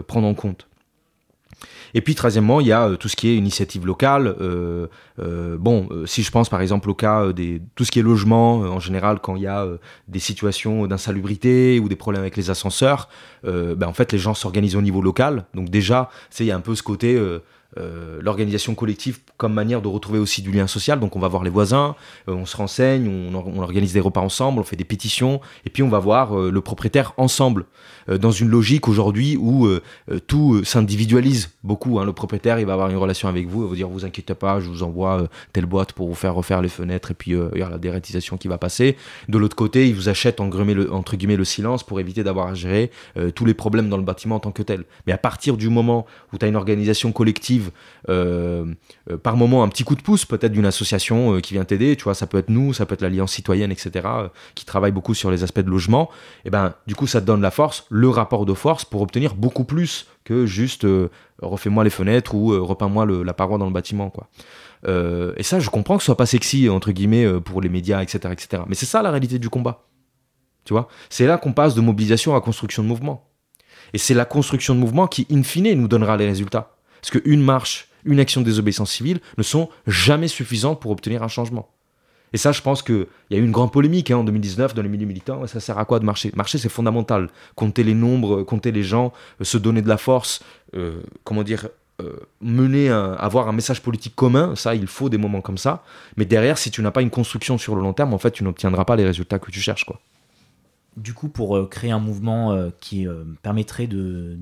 prendre 0.07 0.27
en 0.27 0.35
compte. 0.35 0.67
Et 1.95 2.01
puis, 2.01 2.15
troisièmement, 2.15 2.61
il 2.61 2.67
y 2.67 2.73
a 2.73 2.89
euh, 2.89 2.97
tout 2.97 3.09
ce 3.09 3.17
qui 3.17 3.29
est 3.29 3.37
initiative 3.37 3.87
locale. 3.87 4.35
Euh, 4.41 4.87
euh, 5.19 5.57
bon, 5.59 5.89
si 6.05 6.23
je 6.23 6.31
pense 6.31 6.49
par 6.49 6.61
exemple 6.61 6.91
au 6.91 6.95
cas 6.95 7.33
des 7.33 7.63
tout 7.75 7.85
ce 7.85 7.91
qui 7.91 7.99
est 7.99 8.03
logement, 8.03 8.59
en 8.59 8.81
général, 8.81 9.21
quand 9.21 9.37
il 9.37 9.43
y 9.43 9.47
a 9.47 9.67
des 10.09 10.19
situations 10.19 10.87
d'insalubrité 10.87 11.81
ou 11.81 11.89
des 11.89 11.97
problèmes 11.97 12.23
avec 12.23 12.37
les 12.37 12.51
ascenseurs, 12.51 13.09
ben, 13.45 13.85
en 13.87 13.93
fait, 13.93 14.13
les 14.13 14.19
gens 14.19 14.35
s'organisent 14.35 14.77
au 14.77 14.83
niveau 14.83 15.01
local. 15.01 15.47
Donc 15.55 15.71
déjà, 15.71 16.11
il 16.39 16.47
y 16.47 16.51
a 16.51 16.57
un 16.57 16.61
peu 16.61 16.75
ce 16.75 16.83
côté 16.83 17.19
euh, 17.79 18.21
l'organisation 18.23 18.75
collective 18.75 19.19
comme 19.37 19.53
manière 19.53 19.83
de 19.83 19.89
retrouver 19.89 20.19
aussi 20.19 20.41
du 20.41 20.51
lien 20.51 20.67
social. 20.67 20.99
Donc 20.99 21.15
on 21.15 21.19
va 21.19 21.29
voir 21.29 21.45
les 21.45 21.51
voisins, 21.51 21.95
euh, 22.29 22.33
on 22.33 22.47
se 22.47 22.57
renseigne, 22.57 23.07
on, 23.35 23.61
organise 23.61 23.93
des 23.93 24.01
repas 24.01 24.21
ensemble, 24.21 24.61
on 24.61 24.65
fait 24.65 24.77
des 24.77 24.85
pétitions, 24.85 25.41
et 25.67 25.71
puis 25.71 25.83
on 25.83 25.89
va 25.89 25.99
voir 25.99 26.39
euh, 26.39 26.51
le 26.51 26.61
propriétaire 26.61 27.13
ensemble, 27.17 27.67
dans 28.09 28.31
une 28.31 28.49
logique 28.49 28.87
aujourd'hui 28.87 29.37
où 29.37 29.69
tout 30.29 30.63
s'individualise 30.65 31.51
beaucoup. 31.65 31.99
Hein. 31.99 32.05
Le 32.05 32.13
propriétaire, 32.13 32.61
il 32.61 32.67
va 32.67 32.75
avoir 32.75 32.89
une 32.89 32.97
relation 32.97 33.29
avec 33.29 33.49
vous, 33.49 33.61
il 33.61 33.63
va 33.63 33.69
vous 33.69 33.75
dire 33.75 33.89
vous 33.89 34.05
inquiétez 34.05 34.35
pas, 34.35 34.61
je 34.61 34.69
vous 34.69 34.85
envoie 34.85 35.27
telle 35.53 35.67
boîte 35.67 35.93
pour 35.93 36.07
vous 36.07 36.15
faire 36.15 36.35
refaire 36.35 36.63
les 36.63 36.69
fenêtres, 36.69 37.11
et 37.11 37.15
puis 37.15 37.33
il 37.33 37.59
y 37.59 37.63
a 37.63 37.69
la 37.69 37.79
dérétisation 37.79 38.37
qui 38.37 38.47
va 38.47 38.59
passer. 38.59 38.97
De 39.29 39.39
l'autre 39.39 39.57
côté, 39.57 39.89
il 39.89 39.95
vous 39.97 40.09
achète 40.09 40.41
entre 40.41 41.17
guillemets 41.17 41.37
le 41.37 41.45
silence 41.45 41.83
pour 41.83 41.99
éviter 41.99 42.23
d'avoir 42.23 42.47
à 42.47 42.55
gérer 42.55 42.93
tous 43.35 43.45
les 43.45 43.55
problèmes 43.55 43.89
dans 43.89 43.97
le 43.97 44.05
bâtiment 44.05 44.37
en 44.37 44.41
tant 44.41 44.53
que 44.53 44.63
tel. 44.63 44.85
Mais 45.09 45.13
à 45.13 45.19
partir 45.19 45.57
du 45.57 45.69
moment 45.69 46.07
où 46.33 46.39
tu 46.39 46.45
as 46.45 46.49
une 46.49 46.57
organisation 46.57 47.11
collective, 47.11 47.56
euh, 48.09 48.67
euh, 49.11 49.17
par 49.17 49.37
moment 49.37 49.63
un 49.63 49.69
petit 49.69 49.85
coup 49.85 49.95
de 49.95 50.03
pouce 50.03 50.25
peut-être 50.25 50.53
d'une 50.53 50.67
association 50.67 51.35
euh, 51.37 51.41
qui 51.41 51.55
vient 51.55 51.65
t'aider, 51.65 51.97
tu 51.97 52.05
vois, 52.05 52.15
ça 52.15 52.27
peut 52.27 52.39
être 52.39 52.49
nous, 52.49 52.73
ça 52.73 52.87
peut 52.87 52.95
être 52.95 53.03
l'Alliance 53.03 53.33
citoyenne, 53.33 53.73
etc., 53.73 54.07
qui 54.55 54.65
travaille 54.65 54.93
beaucoup 54.93 55.15
sur 55.15 55.31
les 55.31 55.43
aspects 55.43 55.61
de 55.61 55.71
logement, 55.71 56.11
et 56.45 56.51
ben 56.51 56.75
du 56.87 56.95
coup 56.95 57.07
ça 57.07 57.21
te 57.21 57.27
donne 57.27 57.41
la 57.41 57.51
force, 57.51 57.87
le 57.91 58.09
rapport 58.09 58.47
de 58.47 58.55
force 58.55 58.85
pour 58.85 59.03
obtenir 59.03 59.35
beaucoup 59.35 59.65
plus 59.65 60.07
que 60.25 60.47
juste 60.47 60.87
refais-moi 61.41 61.85
les 61.85 61.91
fenêtres 61.91 62.35
ou 62.35 62.49
repeins-moi 62.65 63.07
la 63.07 63.35
paroi 63.35 63.59
dans 63.59 63.67
le 63.67 63.73
bâtiment, 63.73 64.11
quoi. 64.11 64.29
et 64.89 65.43
ça, 65.43 65.61
je 65.61 65.71
comprends 65.71 65.97
que 65.97 66.03
ce 66.03 66.07
soit 66.07 66.17
pas 66.17 66.27
sexy 66.27 66.69
entre 66.69 66.91
guillemets 66.93 67.41
pour 67.41 67.61
les 67.61 67.69
médias, 67.69 68.03
etc., 68.03 68.19
etc. 68.33 68.63
Mais 68.67 68.75
c'est 68.75 68.87
ça 68.87 69.03
la 69.03 69.11
réalité 69.11 69.39
du 69.39 69.49
combat. 69.49 69.85
Tu 70.65 70.73
vois, 70.73 70.89
c'est 71.09 71.27
là 71.27 71.39
qu'on 71.39 71.53
passe 71.53 71.77
de 71.77 71.81
mobilisation 71.81 72.35
à 72.35 72.41
construction 72.41 72.83
de 72.83 72.89
mouvement. 72.89 73.31
Et 73.93 73.99
c'est 73.99 74.15
la 74.15 74.25
construction 74.25 74.75
de 74.75 74.81
mouvement 74.81 75.07
qui, 75.07 75.27
in 75.31 75.43
fine, 75.43 75.73
nous 75.73 75.89
donnera 75.89 76.17
les 76.17 76.27
résultats. 76.27 76.76
Parce 77.07 77.23
qu'une 77.23 77.43
marche, 77.43 77.89
une 78.05 78.19
action 78.19 78.41
de 78.41 78.47
désobéissance 78.47 78.91
civile 78.91 79.21
ne 79.39 79.43
sont 79.45 79.69
jamais 79.87 80.27
suffisantes 80.27 80.81
pour 80.81 80.91
obtenir 80.91 81.23
un 81.23 81.29
changement. 81.29 81.69
Et 82.33 82.37
ça, 82.37 82.51
je 82.51 82.61
pense 82.61 82.83
qu'il 82.83 83.07
y 83.31 83.37
a 83.37 83.39
eu 83.39 83.45
une 83.45 83.53
grande 83.53 83.73
polémique 83.73 84.11
hein, 84.11 84.19
en 84.19 84.25
2019 84.25 84.75
dans 84.75 84.83
les 84.83 84.89
milieux 84.89 85.07
militants. 85.07 85.47
Ça 85.47 85.61
sert 85.61 85.79
à 85.79 85.85
quoi 85.85 86.01
de 86.01 86.05
marcher? 86.05 86.33
Marcher, 86.35 86.59
c'est 86.59 86.69
fondamental. 86.69 87.31
Compter 87.55 87.85
les 87.85 87.95
nombres, 87.95 88.43
compter 88.43 88.73
les 88.73 88.83
gens, 88.83 89.13
euh, 89.41 89.45
se 89.45 89.57
donner 89.57 89.83
de 89.83 89.89
la 89.89 89.99
force, 89.99 90.43
euh, 90.75 91.01
comment 91.23 91.45
dire, 91.45 91.69
euh, 92.03 92.17
mener, 92.41 92.91
avoir 92.91 93.47
un 93.47 93.53
message 93.53 93.81
politique 93.81 94.17
commun, 94.17 94.57
ça, 94.57 94.75
il 94.75 94.89
faut 94.89 95.09
des 95.09 95.17
moments 95.17 95.41
comme 95.41 95.59
ça. 95.59 95.85
Mais 96.17 96.25
derrière, 96.25 96.59
si 96.59 96.73
tu 96.73 96.83
n'as 96.83 96.91
pas 96.91 97.03
une 97.03 97.11
construction 97.11 97.57
sur 97.57 97.77
le 97.77 97.83
long 97.83 97.93
terme, 97.93 98.15
en 98.15 98.19
fait, 98.19 98.33
tu 98.33 98.43
n'obtiendras 98.43 98.85
pas 98.85 98.97
les 98.97 99.05
résultats 99.05 99.39
que 99.39 99.51
tu 99.53 99.61
cherches. 99.61 99.85
quoi 99.85 100.01
du 100.97 101.13
coup, 101.13 101.29
pour 101.29 101.57
euh, 101.57 101.67
créer 101.67 101.91
un 101.91 101.99
mouvement 101.99 102.53
euh, 102.53 102.71
qui 102.81 103.07
euh, 103.07 103.25
permettrait 103.43 103.87
de, 103.87 104.39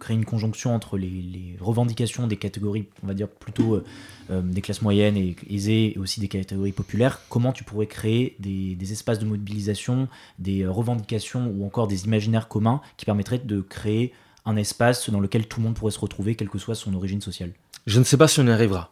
créer 0.00 0.16
une 0.16 0.24
conjonction 0.24 0.74
entre 0.74 0.98
les, 0.98 1.56
revendications 1.60 2.26
des 2.26 2.36
catégories, 2.36 2.88
on 3.04 3.06
va 3.06 3.14
dire 3.14 3.28
plutôt 3.28 3.82
des 4.30 4.62
classes 4.62 4.82
moyennes 4.82 5.16
et 5.16 5.36
aisées, 5.48 5.92
et 5.94 5.98
aussi 5.98 6.18
des 6.18 6.28
catégories 6.28 6.72
populaires, 6.72 7.20
comment 7.28 7.52
tu 7.52 7.64
pourrais 7.64 7.86
créer 7.86 8.34
des, 8.40 8.92
espaces 8.92 9.18
de 9.18 9.26
mobilisation, 9.26 10.08
des 10.38 10.66
revendications 10.66 11.52
ou 11.54 11.64
encore 11.64 11.86
des 11.86 12.04
imaginaires 12.04 12.48
communs 12.48 12.80
qui 12.96 13.04
permettraient 13.04 13.38
de 13.38 13.60
créer 13.60 14.12
un 14.44 14.56
espace 14.56 15.08
dans 15.10 15.20
lequel 15.20 15.46
tout 15.46 15.60
le 15.60 15.66
monde 15.66 15.74
pourrait 15.74 15.92
se 15.92 16.00
retrouver, 16.00 16.34
quelle 16.34 16.48
que 16.48 16.58
soit 16.58 16.74
son 16.74 16.94
origine 16.94 17.20
sociale? 17.20 17.52
Je 17.86 17.98
ne 18.00 18.04
sais 18.04 18.16
pas 18.16 18.26
si 18.26 18.40
on 18.40 18.46
y 18.46 18.50
arrivera. 18.50 18.90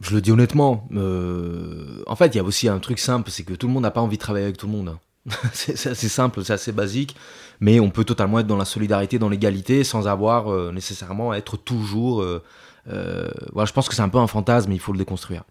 Je 0.00 0.14
le 0.14 0.20
dis 0.20 0.30
honnêtement. 0.30 0.88
en 0.92 2.16
fait, 2.16 2.28
il 2.28 2.36
y 2.36 2.40
a 2.40 2.44
aussi 2.44 2.68
un 2.68 2.78
truc 2.78 2.98
simple, 2.98 3.30
c'est 3.30 3.44
que 3.44 3.54
tout 3.54 3.66
le 3.66 3.72
monde 3.72 3.82
n'a 3.82 3.90
pas 3.90 4.00
envie 4.00 4.16
de 4.16 4.22
travailler 4.22 4.46
avec 4.46 4.56
tout 4.56 4.66
le 4.66 4.72
monde. 4.72 4.96
C'est 5.52 5.86
assez 5.86 6.08
simple, 6.08 6.44
c'est 6.44 6.52
assez 6.52 6.72
basique, 6.72 7.16
mais 7.60 7.80
on 7.80 7.90
peut 7.90 8.04
totalement 8.04 8.40
être 8.40 8.46
dans 8.46 8.56
la 8.56 8.66
solidarité, 8.66 9.18
dans 9.18 9.30
l'égalité, 9.30 9.82
sans 9.84 10.06
avoir 10.06 10.52
euh, 10.52 10.70
nécessairement 10.72 11.30
à 11.30 11.36
être 11.36 11.56
toujours. 11.56 12.22
Euh, 12.22 12.42
euh, 12.90 13.30
voilà, 13.52 13.66
je 13.66 13.72
pense 13.72 13.88
que 13.88 13.94
c'est 13.94 14.02
un 14.02 14.10
peu 14.10 14.18
un 14.18 14.26
fantasme, 14.26 14.70
il 14.72 14.80
faut 14.80 14.92
le 14.92 14.98
déconstruire. 14.98 15.44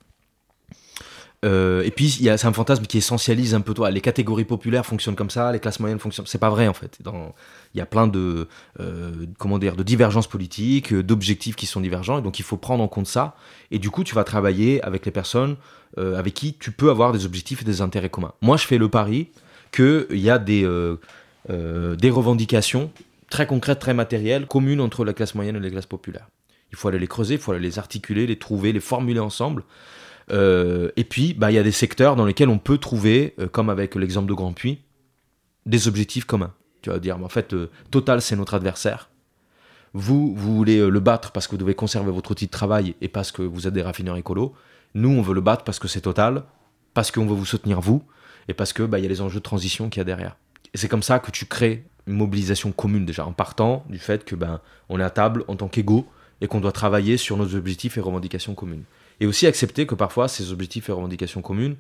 et 1.44 1.92
puis, 1.96 2.10
c'est 2.10 2.46
un 2.46 2.54
fantasme 2.54 2.86
qui 2.86 3.00
essentialise 3.00 3.56
un 3.56 3.62
peu 3.62 3.74
toi. 3.74 3.90
Les 3.90 4.00
catégories 4.00 4.46
populaires 4.46 4.86
fonctionnent 4.86 5.16
comme 5.16 5.32
ça, 5.32 5.52
les 5.52 5.60
classes 5.60 5.80
moyennes 5.80 6.00
fonctionnent. 6.00 6.28
C'est 6.28 6.38
pas 6.38 6.52
vrai 6.52 6.68
en 6.68 6.74
fait. 6.74 7.00
Il 7.74 7.78
y 7.78 7.82
a 7.82 7.86
plein 7.86 8.08
de, 8.08 8.48
comment 9.40 9.58
dire, 9.58 9.76
de 9.76 9.84
divergences 9.84 10.28
politiques, 10.28 10.94
d'objectifs 10.94 11.56
qui 11.56 11.66
sont 11.66 11.82
divergents, 11.82 12.20
et 12.20 12.22
donc 12.22 12.40
il 12.40 12.44
faut 12.44 12.58
prendre 12.58 12.84
en 12.84 12.88
compte 12.88 13.08
ça. 13.08 13.36
Et 13.72 13.80
du 13.80 13.90
coup, 13.90 14.04
tu 14.04 14.14
vas 14.14 14.24
travailler 14.24 14.82
avec 14.84 15.06
les 15.06 15.12
personnes 15.12 15.58
avec 15.98 16.34
qui 16.36 16.54
tu 16.54 16.72
peux 16.72 16.92
avoir 16.92 17.12
des 17.12 17.26
objectifs 17.26 17.64
et 17.64 17.66
des 17.66 17.82
intérêts 17.82 18.10
communs. 18.10 18.34
Moi, 18.42 18.56
je 18.56 18.66
fais 18.66 18.78
le 18.78 18.88
pari 18.88 19.30
qu'il 19.74 20.20
y 20.20 20.30
a 20.30 20.40
des, 20.40 20.64
euh, 20.64 21.00
euh, 21.50 21.96
des 21.96 22.10
revendications 22.10 22.92
très 23.30 23.48
concrètes, 23.48 23.80
très 23.80 23.94
matérielles, 23.94 24.46
communes 24.46 24.80
entre 24.80 25.04
la 25.04 25.14
classe 25.14 25.36
moyenne 25.36 25.56
et 25.56 25.60
les 25.60 25.72
classes 25.72 25.88
populaires. 25.88 26.30
Il 26.72 26.78
faut 26.78 26.88
aller 26.88 27.00
les 27.00 27.08
creuser, 27.08 27.36
il 27.36 27.40
faut 27.40 27.52
aller 27.52 27.62
les 27.62 27.80
articuler, 27.80 28.28
les 28.28 28.38
trouver, 28.38 28.72
les 28.72 28.80
formuler 28.80 29.20
ensemble. 29.20 29.64
Euh, 30.32 30.92
et 30.96 31.04
puis, 31.04 31.34
bah, 31.34 31.52
il 31.52 31.56
y 31.56 31.58
a 31.58 31.64
des 31.64 31.72
secteurs 31.72 32.16
dans 32.16 32.26
lesquels 32.26 32.50
on 32.50 32.60
peut 32.60 32.78
trouver, 32.78 33.36
comme 33.52 33.70
avec 33.70 33.96
l'exemple 33.96 34.30
de 34.30 34.34
Grand 34.34 34.54
Puy, 34.54 34.80
des 35.66 35.88
objectifs 35.88 36.26
communs. 36.26 36.54
Tu 36.82 36.90
vas 36.90 37.00
dire, 37.00 37.22
en 37.22 37.30
fait, 37.30 37.56
Total, 37.92 38.22
c'est 38.22 38.36
notre 38.36 38.54
adversaire. 38.54 39.10
Vous, 39.94 40.34
vous 40.36 40.56
voulez 40.56 40.88
le 40.88 41.00
battre 41.00 41.32
parce 41.32 41.48
que 41.48 41.52
vous 41.52 41.58
devez 41.58 41.76
conserver 41.76 42.12
votre 42.12 42.32
outil 42.32 42.46
de 42.46 42.52
travail 42.52 42.96
et 43.02 43.08
parce 43.08 43.32
que 43.32 43.42
vous 43.42 43.68
êtes 43.68 43.74
des 43.74 43.84
raffineurs 43.84 44.18
écolos. 44.18 44.54
Nous, 44.96 45.10
on 45.10 45.22
veut 45.22 45.36
le 45.36 45.42
battre 45.42 45.64
parce 45.64 45.80
que 45.80 45.88
c'est 45.88 46.02
Total, 46.02 46.44
parce 46.94 47.12
qu'on 47.12 47.26
veut 47.26 47.36
vous 47.36 47.46
soutenir 47.46 47.82
vous, 47.82 48.04
et 48.48 48.54
parce 48.54 48.74
que 48.74 48.84
bah, 48.84 49.00
y 49.00 49.06
a 49.06 49.10
les 49.10 49.22
enjeux 49.22 49.40
de 49.40 49.44
transition 49.44 49.90
qu'il 49.90 50.00
y 50.00 50.02
a 50.02 50.06
derrière. 50.06 50.36
Et 50.74 50.78
c'est 50.78 50.88
comme 50.88 51.04
ça 51.04 51.20
que 51.20 51.32
tu 51.32 51.46
crées 51.46 51.86
une 52.08 52.16
mobilisation 52.16 52.72
commune 52.72 53.06
déjà, 53.06 53.26
en 53.26 53.32
partant 53.32 53.86
du 53.90 54.00
fait 54.00 54.26
que 54.26 54.36
ben 54.36 54.60
on 54.90 55.00
est 55.00 55.04
à 55.04 55.10
table 55.10 55.46
en 55.48 55.56
tant 55.56 55.68
qu'égaux 55.68 56.08
et 56.42 56.48
qu'on 56.48 56.60
doit 56.60 56.72
travailler 56.72 57.18
sur 57.18 57.38
nos 57.38 57.56
objectifs 57.56 57.98
et 57.98 58.02
revendications 58.02 58.56
communes. 58.56 58.84
Et 59.20 59.26
aussi 59.26 59.48
accepter 59.48 59.86
que 59.86 59.96
parfois 59.96 60.28
ces 60.28 60.52
objectifs 60.52 60.90
et 60.90 60.92
revendications 60.92 61.42
communes 61.42 61.78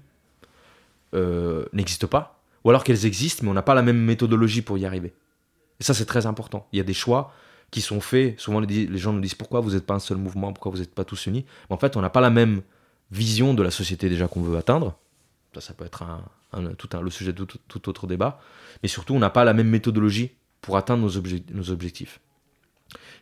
euh, 1.13 1.65
n'existent 1.73 2.07
pas, 2.07 2.39
ou 2.63 2.69
alors 2.69 2.83
qu'elles 2.83 3.05
existent, 3.05 3.43
mais 3.43 3.49
on 3.49 3.53
n'a 3.53 3.61
pas 3.61 3.73
la 3.73 3.81
même 3.81 3.99
méthodologie 3.99 4.61
pour 4.61 4.77
y 4.77 4.85
arriver. 4.85 5.13
Et 5.79 5.83
ça, 5.83 5.93
c'est 5.93 6.05
très 6.05 6.25
important. 6.25 6.67
Il 6.71 6.77
y 6.77 6.79
a 6.79 6.83
des 6.83 6.93
choix 6.93 7.33
qui 7.71 7.81
sont 7.81 7.99
faits. 7.99 8.39
Souvent, 8.39 8.59
les, 8.59 8.97
gens 8.97 9.11
nous 9.11 9.19
disent 9.19 9.35
pourquoi 9.35 9.59
vous 9.59 9.71
n'êtes 9.71 9.85
pas 9.85 9.95
un 9.95 9.99
seul 9.99 10.17
mouvement, 10.17 10.53
pourquoi 10.53 10.71
vous 10.71 10.77
n'êtes 10.77 10.93
pas 10.93 11.03
tous 11.03 11.25
unis? 11.25 11.45
Mais 11.69 11.73
en 11.75 11.77
fait, 11.77 11.97
on 11.97 12.01
n'a 12.01 12.09
pas 12.09 12.21
la 12.21 12.29
même 12.29 12.61
vision 13.11 13.53
de 13.53 13.63
la 13.63 13.71
société 13.71 14.09
déjà 14.09 14.27
qu'on 14.27 14.41
veut 14.41 14.57
atteindre. 14.57 14.97
Ça, 15.53 15.61
ça 15.61 15.73
peut 15.73 15.85
être 15.85 16.03
un, 16.03 16.23
tout 16.77 16.89
le 17.01 17.09
sujet 17.09 17.33
de 17.33 17.43
tout, 17.43 17.89
autre 17.89 18.07
débat. 18.07 18.39
Mais 18.81 18.89
surtout, 18.89 19.13
on 19.13 19.19
n'a 19.19 19.29
pas 19.29 19.43
la 19.43 19.53
même 19.53 19.69
méthodologie 19.69 20.31
pour 20.61 20.77
atteindre 20.77 21.03
nos, 21.03 21.69
objectifs. 21.71 22.19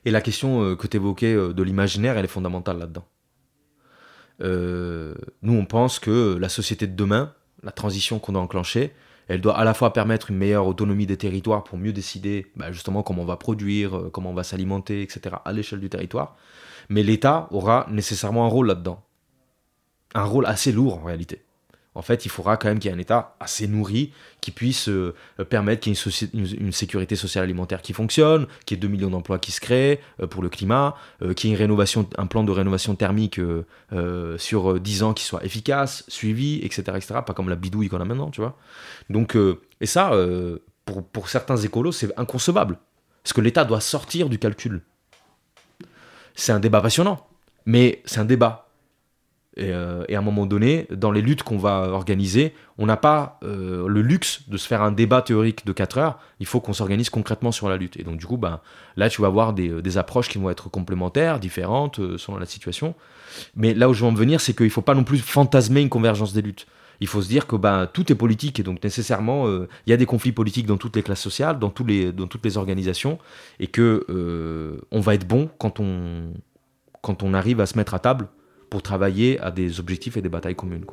Et 0.06 0.12
la 0.12 0.22
question 0.22 0.64
euh, 0.64 0.76
que 0.76 0.88
tu 0.88 0.98
évoquais 0.98 1.34
euh, 1.34 1.54
de 1.54 1.64
l'imaginaire, 1.64 2.18
elle 2.18 2.26
est 2.26 2.30
fondamentale 2.30 2.78
là-dedans. 2.78 3.06
Euh, 4.42 5.16
nous, 5.42 5.54
on 5.54 5.66
pense 5.66 6.00
que 6.00 6.38
la 6.40 6.50
société 6.50 6.88
de 6.88 6.96
demain, 6.96 7.34
la 7.64 7.72
transition 7.72 8.20
qu'on 8.20 8.34
doit 8.34 8.42
enclencher, 8.42 8.94
elle 9.28 9.42
doit 9.42 9.58
à 9.58 9.64
la 9.64 9.74
fois 9.74 9.94
permettre 9.94 10.32
une 10.32 10.38
meilleure 10.38 10.68
autonomie 10.68 11.06
des 11.06 11.18
territoires 11.18 11.64
pour 11.64 11.78
mieux 11.78 11.94
décider 11.94 12.52
bah, 12.56 12.72
justement 12.72 13.04
comment 13.04 13.22
on 13.22 13.26
va 13.26 13.38
produire, 13.38 14.10
comment 14.12 14.32
on 14.32 14.34
va 14.34 14.44
s'alimenter, 14.44 15.02
etc. 15.04 15.36
à 15.46 15.54
l'échelle 15.54 15.80
du 15.80 15.90
territoire. 15.90 16.36
Mais 16.90 17.04
l'État 17.04 17.48
aura 17.52 17.88
nécessairement 17.90 18.46
un 18.46 18.50
rôle 18.50 18.68
là-dedans. 18.68 19.04
Un 20.14 20.24
rôle 20.24 20.46
assez 20.46 20.72
lourd 20.72 20.98
en 20.98 21.04
réalité 21.04 21.44
en 21.94 22.02
fait, 22.02 22.26
il 22.26 22.30
faudra 22.30 22.56
quand 22.56 22.70
même 22.70 22.80
qu'il 22.80 22.90
y 22.90 22.94
ait 22.94 22.96
un 22.96 23.00
État 23.00 23.36
assez 23.42 23.68
nourri 23.68 24.14
qui 24.40 24.52
puisse 24.52 24.88
euh, 24.88 25.14
permettre 25.50 25.82
qu'il 25.82 25.94
y 25.94 25.98
ait 25.98 26.30
une, 26.34 26.72
sécurité 26.72 27.18
sociale 27.18 27.44
alimentaire 27.44 27.82
qui 27.82 27.92
fonctionne, 27.92 28.48
qu'il 28.66 28.78
y 28.78 28.80
ait 28.80 28.82
2 28.82 28.88
millions 28.88 29.10
d'emplois 29.10 29.40
qui 29.40 29.52
se 29.52 29.60
créent 29.60 30.00
euh, 30.22 30.28
pour 30.28 30.42
le 30.42 30.48
climat, 30.48 30.96
euh, 31.22 31.34
qu'il 31.34 31.50
y 31.50 31.54
ait 31.54 31.56
une 31.56 31.62
rénovation, 31.62 32.08
un 32.18 32.28
plan 32.28 32.44
de 32.44 32.52
rénovation 32.52 32.96
thermique 32.96 33.40
sur 34.38 34.80
10 34.80 35.04
ans 35.04 35.14
qui 35.14 35.26
soit 35.26 35.44
efficace, 35.44 36.06
suivi, 36.08 36.60
etc., 36.64 36.84
etc. 36.96 37.20
Pas 37.26 37.34
comme 37.34 37.50
la 37.50 37.56
bidouille 37.56 37.90
qu'on 37.90 38.00
a 38.00 38.06
maintenant, 38.06 38.32
tu 38.32 38.40
vois. 38.40 38.58
Donc, 39.10 39.38
et 39.82 39.86
ça, 39.86 40.12
pour, 40.86 41.04
pour 41.06 41.30
certains 41.30 41.58
écolos, 41.58 41.92
c'est 41.92 42.18
inconcevable. 42.18 42.78
Parce 43.24 43.34
que 43.34 43.42
l'État 43.42 43.66
doit 43.66 43.82
sortir 43.82 44.30
du 44.30 44.40
calcul. 44.40 44.82
C'est 46.36 46.52
un 46.54 46.60
débat 46.60 46.82
passionnant, 46.82 47.28
mais 47.66 48.02
c'est 48.06 48.20
un 48.20 48.26
débat 48.26 48.71
euh, 49.62 50.04
et, 50.08 50.16
à 50.16 50.20
un 50.20 50.22
moment 50.22 50.46
donné, 50.46 50.88
dans 50.92 51.12
les 51.12 51.22
luttes 51.22 51.44
qu'on 51.44 51.58
va 51.58 51.90
organiser, 51.90 52.54
on 52.78 52.86
n'a 52.86 52.98
pas 52.98 53.40
euh, 53.44 53.88
le 53.88 54.02
luxe 54.02 54.44
de 54.48 54.58
se 54.58 54.68
faire 54.68 54.82
un 54.82 54.92
débat 54.92 55.22
théorique 55.22 55.66
de 55.66 55.74
4 55.74 55.98
heures. 55.98 56.20
Il 56.40 56.46
faut 56.46 56.60
qu'on 56.60 56.74
s'organise 56.74 57.10
concrètement 57.10 57.52
sur 57.52 57.70
la 57.70 57.78
lutte. 57.78 57.98
Et 57.98 58.04
donc, 58.04 58.18
du 58.18 58.26
coup, 58.26 58.38
ben, 58.38 58.60
là, 58.98 59.10
tu 59.10 59.22
vas 59.22 59.28
avoir 59.28 59.54
des, 59.54 59.70
euh, 59.70 59.98
approches 59.98 60.30
qui 60.30 60.38
vont 60.38 60.50
être 60.50 60.70
complémentaires, 60.70 61.40
différentes 61.40 62.00
selon 62.18 62.38
la 62.38 62.46
situation. 62.46 62.96
Mais 63.56 63.74
là 63.74 63.90
où 63.90 63.94
je 63.94 64.02
veux 64.02 64.10
en 64.10 64.14
venir, 64.14 64.42
c'est 64.42 64.56
qu'il 64.56 64.66
ne 64.66 64.72
faut 64.72 64.82
pas 64.82 64.96
non 64.96 65.04
plus 65.04 65.20
fantasmer 65.20 65.82
une 65.82 65.90
convergence 65.90 66.34
des 66.34 66.42
luttes. 66.42 66.66
Il 67.02 67.08
faut 67.08 67.22
se 67.22 67.28
dire 67.28 67.48
que 67.48 67.56
ben, 67.56 67.88
tout 67.92 68.12
est 68.12 68.16
politique 68.16 68.60
et 68.60 68.64
donc 68.64 68.84
nécessairement, 68.84 69.48
il 69.48 69.90
y 69.90 69.94
a 69.94 69.98
des 69.98 70.06
conflits 70.06 70.32
politiques 70.32 70.68
dans 70.68 70.78
toutes 70.78 70.96
les 70.96 71.02
classes 71.02 71.22
sociales, 71.22 71.58
dans, 71.58 71.70
toutes 71.70 71.88
les 71.90 72.58
organisations, 72.58 73.18
et 73.60 73.68
que 73.68 74.06
on 74.92 75.00
va 75.00 75.16
être 75.16 75.28
bon 75.28 75.50
quand 75.58 75.80
on, 75.80 76.32
quand 77.02 77.24
on 77.24 77.34
arrive 77.34 77.60
à 77.60 77.66
se 77.66 77.76
mettre 77.76 77.96
à 77.96 78.00
table 78.00 78.28
pour 78.72 78.82
travailler 78.82 79.38
à 79.42 79.52
des 79.52 79.82
objectifs 79.82 80.16
et 80.16 80.22
des 80.22 80.30
batailles 80.30 80.56
communes. 80.56 80.86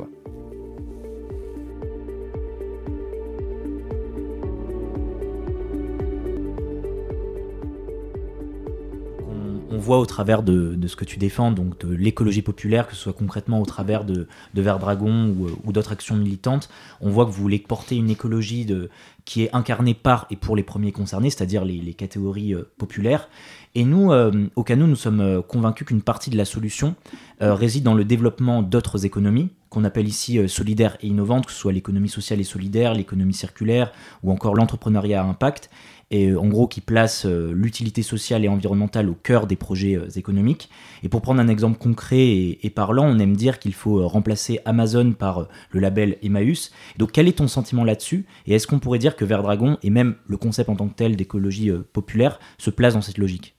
On 9.71 9.79
voit 9.79 10.01
au 10.01 10.07
travers 10.07 10.43
de, 10.43 10.77
ce 10.89 10.97
que 10.97 11.05
tu 11.05 11.19
défends, 11.19 11.53
donc 11.53 11.79
de 11.87 11.95
l'écologie 11.95 12.43
populaire, 12.43 12.89
que 12.89 12.97
ce 12.97 13.03
soit 13.03 13.13
concrètement 13.13 13.63
au 13.63 13.65
travers 13.65 14.05
de, 14.05 14.27
de 14.55 14.63
Dragon 14.63 15.33
ou, 15.65 15.73
d'autres 15.73 15.93
actions 15.93 16.17
militantes, 16.17 16.69
on 17.01 17.11
voit 17.11 17.27
que 17.27 17.31
vous 17.31 17.41
voulez 17.41 17.61
porter 17.61 17.95
une 17.95 18.11
écologie 18.11 18.65
de, 18.65 18.91
qui 19.29 19.43
est 19.43 19.55
incarnée 19.55 19.93
par 19.93 20.27
et 20.31 20.37
pour 20.37 20.57
les 20.57 20.63
premiers 20.63 20.91
concernés, 20.91 21.29
c'est-à-dire 21.29 21.63
les, 21.63 21.93
catégories 21.93 22.55
euh, 22.55 22.73
populaires. 22.79 23.29
Et 23.75 23.85
nous, 23.85 24.11
euh, 24.11 24.49
au 24.57 24.65
Cano, 24.65 24.87
nous 24.87 24.97
sommes 24.97 25.21
euh, 25.21 25.43
convaincus 25.43 25.87
qu'une 25.87 26.01
partie 26.01 26.31
de 26.31 26.39
la 26.39 26.47
solution 26.47 26.95
réside 27.41 27.85
dans 27.85 27.95
le 27.95 28.05
développement 28.05 28.63
d'autres 28.63 29.05
économies, 29.05 29.51
qu'on 29.69 29.85
appelle 29.85 30.09
ici 30.09 30.49
solidaires 30.49 30.97
et 31.03 31.07
innovantes, 31.07 31.47
que 31.47 31.53
ce 31.53 31.59
soit 31.59 31.73
l'économie 31.73 32.09
sociale 32.09 32.41
et 32.41 32.45
solidaire, 32.45 32.95
l'économie 32.95 33.35
circulaire 33.35 33.93
ou 34.25 34.33
encore 34.33 34.57
l'entrepreneuriat 34.57 35.23
à 35.23 35.25
impact 35.25 35.71
et 36.11 36.29
euh, 36.29 36.41
en 36.41 36.49
gros 36.49 36.67
qui 36.67 36.81
place 36.81 37.27
euh, 37.27 37.53
l'utilité 37.53 38.03
sociale 38.03 38.45
et 38.45 38.49
environnementale 38.49 39.09
au 39.09 39.15
cœur 39.15 39.47
des 39.47 39.57
projets 39.57 39.97
euh, 39.97 40.09
économiques. 40.17 40.71
Et 41.03 41.09
pour 41.09 41.21
prendre 41.21 41.41
un 41.41 41.49
exemple 41.49 41.79
concret 41.79 42.57
et, 42.63 42.73
parlant, 42.75 43.07
on 43.07 43.19
aime 43.19 43.37
dire 43.37 43.59
qu'il 43.59 43.75
faut 43.75 44.07
remplacer 44.09 44.61
Amazon 44.65 45.13
par 45.13 45.49
le 45.71 45.81
label 45.81 46.17
Emmaüs. 46.23 46.73
Donc 46.97 47.13
quel 47.13 47.29
est 47.29 47.39
ton 47.39 47.49
sentiment 47.49 47.85
là-dessus? 47.85 48.27
Et 48.47 48.55
est-ce 48.55 48.67
qu'on 48.67 48.79
pourrait 48.79 48.99
dire 48.99 49.17
que 49.17 49.25
Verdragon 49.25 49.79
et 49.83 49.91
même 49.91 50.17
le 50.27 50.37
concept 50.37 50.69
en 50.71 50.77
tant 50.77 50.89
que 50.89 50.95
tel 50.95 51.17
d'écologie 51.17 51.71
populaire 51.93 52.41
se 52.59 52.71
place 52.71 52.95
dans 52.95 53.01
cette 53.01 53.19
logique? 53.19 53.55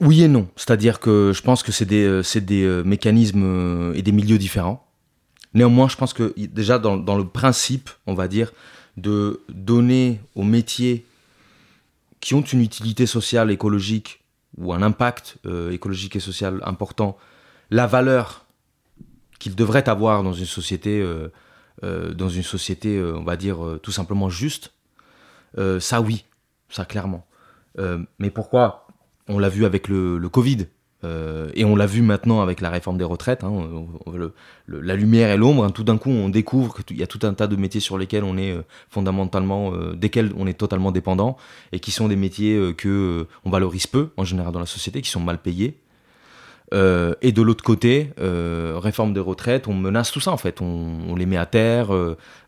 Oui 0.00 0.22
et 0.22 0.28
non. 0.28 0.48
C'est-à-dire 0.56 1.00
que 1.00 1.32
je 1.34 1.42
pense 1.42 1.62
que 1.62 1.72
c'est 1.72 1.84
des, 1.84 2.22
des 2.40 2.82
mécanismes 2.84 3.92
et 3.94 4.02
des 4.02 4.12
milieux 4.12 4.38
différents. 4.38 4.86
Néanmoins, 5.54 5.88
je 5.88 5.96
pense 5.96 6.12
que 6.12 6.34
déjà 6.36 6.78
dans, 6.78 6.96
dans, 6.96 7.16
le 7.16 7.26
principe, 7.26 7.90
on 8.06 8.14
va 8.14 8.28
dire, 8.28 8.52
de 8.96 9.42
donner 9.48 10.20
aux 10.34 10.44
métiers 10.44 11.04
qui 12.20 12.34
ont 12.34 12.42
une 12.42 12.60
utilité 12.60 13.06
sociale, 13.06 13.50
écologique 13.50 14.22
ou 14.56 14.72
un 14.72 14.82
impact 14.82 15.38
euh, 15.46 15.70
écologique 15.70 16.16
et 16.16 16.20
social 16.20 16.60
important, 16.64 17.16
la 17.70 17.86
valeur 17.86 18.46
qu'ils 19.38 19.54
devraient 19.54 19.88
avoir 19.88 20.22
dans 20.22 20.34
une 20.34 20.46
société, 20.46 21.00
euh, 21.00 21.32
euh, 21.82 22.12
dans 22.12 22.28
une 22.28 22.42
société, 22.42 23.02
on 23.02 23.24
va 23.24 23.36
dire 23.36 23.78
tout 23.82 23.92
simplement 23.92 24.28
juste, 24.28 24.72
ça 25.56 26.00
oui, 26.00 26.24
ça 26.68 26.84
clairement. 26.84 27.26
mais 28.18 28.30
pourquoi? 28.30 28.86
On 29.28 29.38
l'a 29.38 29.48
vu 29.48 29.64
avec 29.64 29.88
le, 29.88 30.18
le 30.18 30.28
Covid. 30.28 30.66
Euh, 31.02 31.50
et 31.54 31.64
on 31.64 31.76
l'a 31.76 31.86
vu 31.86 32.02
maintenant 32.02 32.42
avec 32.42 32.60
la 32.60 32.68
réforme 32.68 32.98
des 32.98 33.04
retraites, 33.04 33.42
hein, 33.42 33.68
la 34.68 34.96
lumière 34.96 35.30
et 35.30 35.36
l'ombre. 35.36 35.64
Hein, 35.64 35.70
tout 35.70 35.84
d'un 35.84 35.98
coup, 35.98 36.10
on 36.10 36.28
découvre 36.28 36.82
qu'il 36.84 36.98
y 36.98 37.02
a 37.02 37.06
tout 37.06 37.20
un 37.22 37.32
tas 37.32 37.46
de 37.46 37.56
métiers 37.56 37.80
sur 37.80 37.96
lesquels 37.96 38.24
on 38.24 38.36
est 38.36 38.52
euh, 38.52 38.62
fondamentalement, 38.90 39.72
euh, 39.72 39.94
desquels 39.94 40.32
on 40.36 40.46
est 40.46 40.58
totalement 40.58 40.92
dépendant, 40.92 41.36
et 41.72 41.80
qui 41.80 41.90
sont 41.90 42.08
des 42.08 42.16
métiers 42.16 42.74
que 42.76 43.26
on 43.44 43.50
valorise 43.50 43.86
peu 43.86 44.10
en 44.16 44.24
général 44.24 44.52
dans 44.52 44.60
la 44.60 44.66
société, 44.66 45.00
qui 45.00 45.10
sont 45.10 45.20
mal 45.20 45.38
payés. 45.38 45.78
et 46.72 47.32
de 47.32 47.42
l'autre 47.42 47.64
côté, 47.64 48.10
réforme 48.18 49.12
des 49.12 49.20
retraites, 49.20 49.68
on 49.68 49.74
menace 49.74 50.12
tout 50.12 50.20
ça 50.20 50.30
en 50.30 50.36
fait. 50.36 50.60
On, 50.60 51.14
les 51.16 51.26
met 51.26 51.36
à 51.36 51.46
terre, 51.46 51.90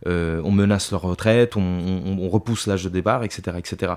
on 0.06 0.50
menace 0.52 0.92
leur 0.92 1.02
retraite, 1.02 1.56
on 1.56 2.28
repousse 2.28 2.66
l'âge 2.66 2.84
de 2.84 2.88
départ, 2.88 3.24
etc., 3.24 3.56
etc. 3.58 3.94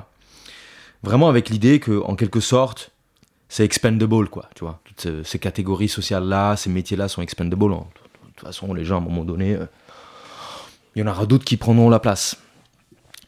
Vraiment 1.03 1.29
avec 1.29 1.49
l'idée 1.49 1.79
que, 1.79 2.01
en 2.03 2.15
quelque 2.15 2.39
sorte, 2.39 2.94
c'est 3.49 3.63
expendable, 3.63 4.27
quoi, 4.29 4.49
tu 4.55 4.63
vois. 4.63 4.81
Toutes 4.83 5.25
ces, 5.25 5.39
catégories 5.39 5.87
sociales-là, 5.87 6.55
ces 6.55 6.69
métiers-là 6.69 7.07
sont 7.07 7.21
expendable. 7.21 7.69
De 7.69 7.77
toute 8.35 8.47
façon, 8.47 8.73
les 8.73 8.85
gens, 8.85 8.95
à 8.95 8.97
un 8.97 9.03
moment 9.03 9.23
donné, 9.23 9.53
euh, 9.53 9.65
il 10.95 11.01
y 11.01 11.03
en 11.03 11.07
aura 11.07 11.25
d'autres 11.25 11.45
qui 11.45 11.57
prendront 11.57 11.89
la 11.89 11.99
place. 11.99 12.37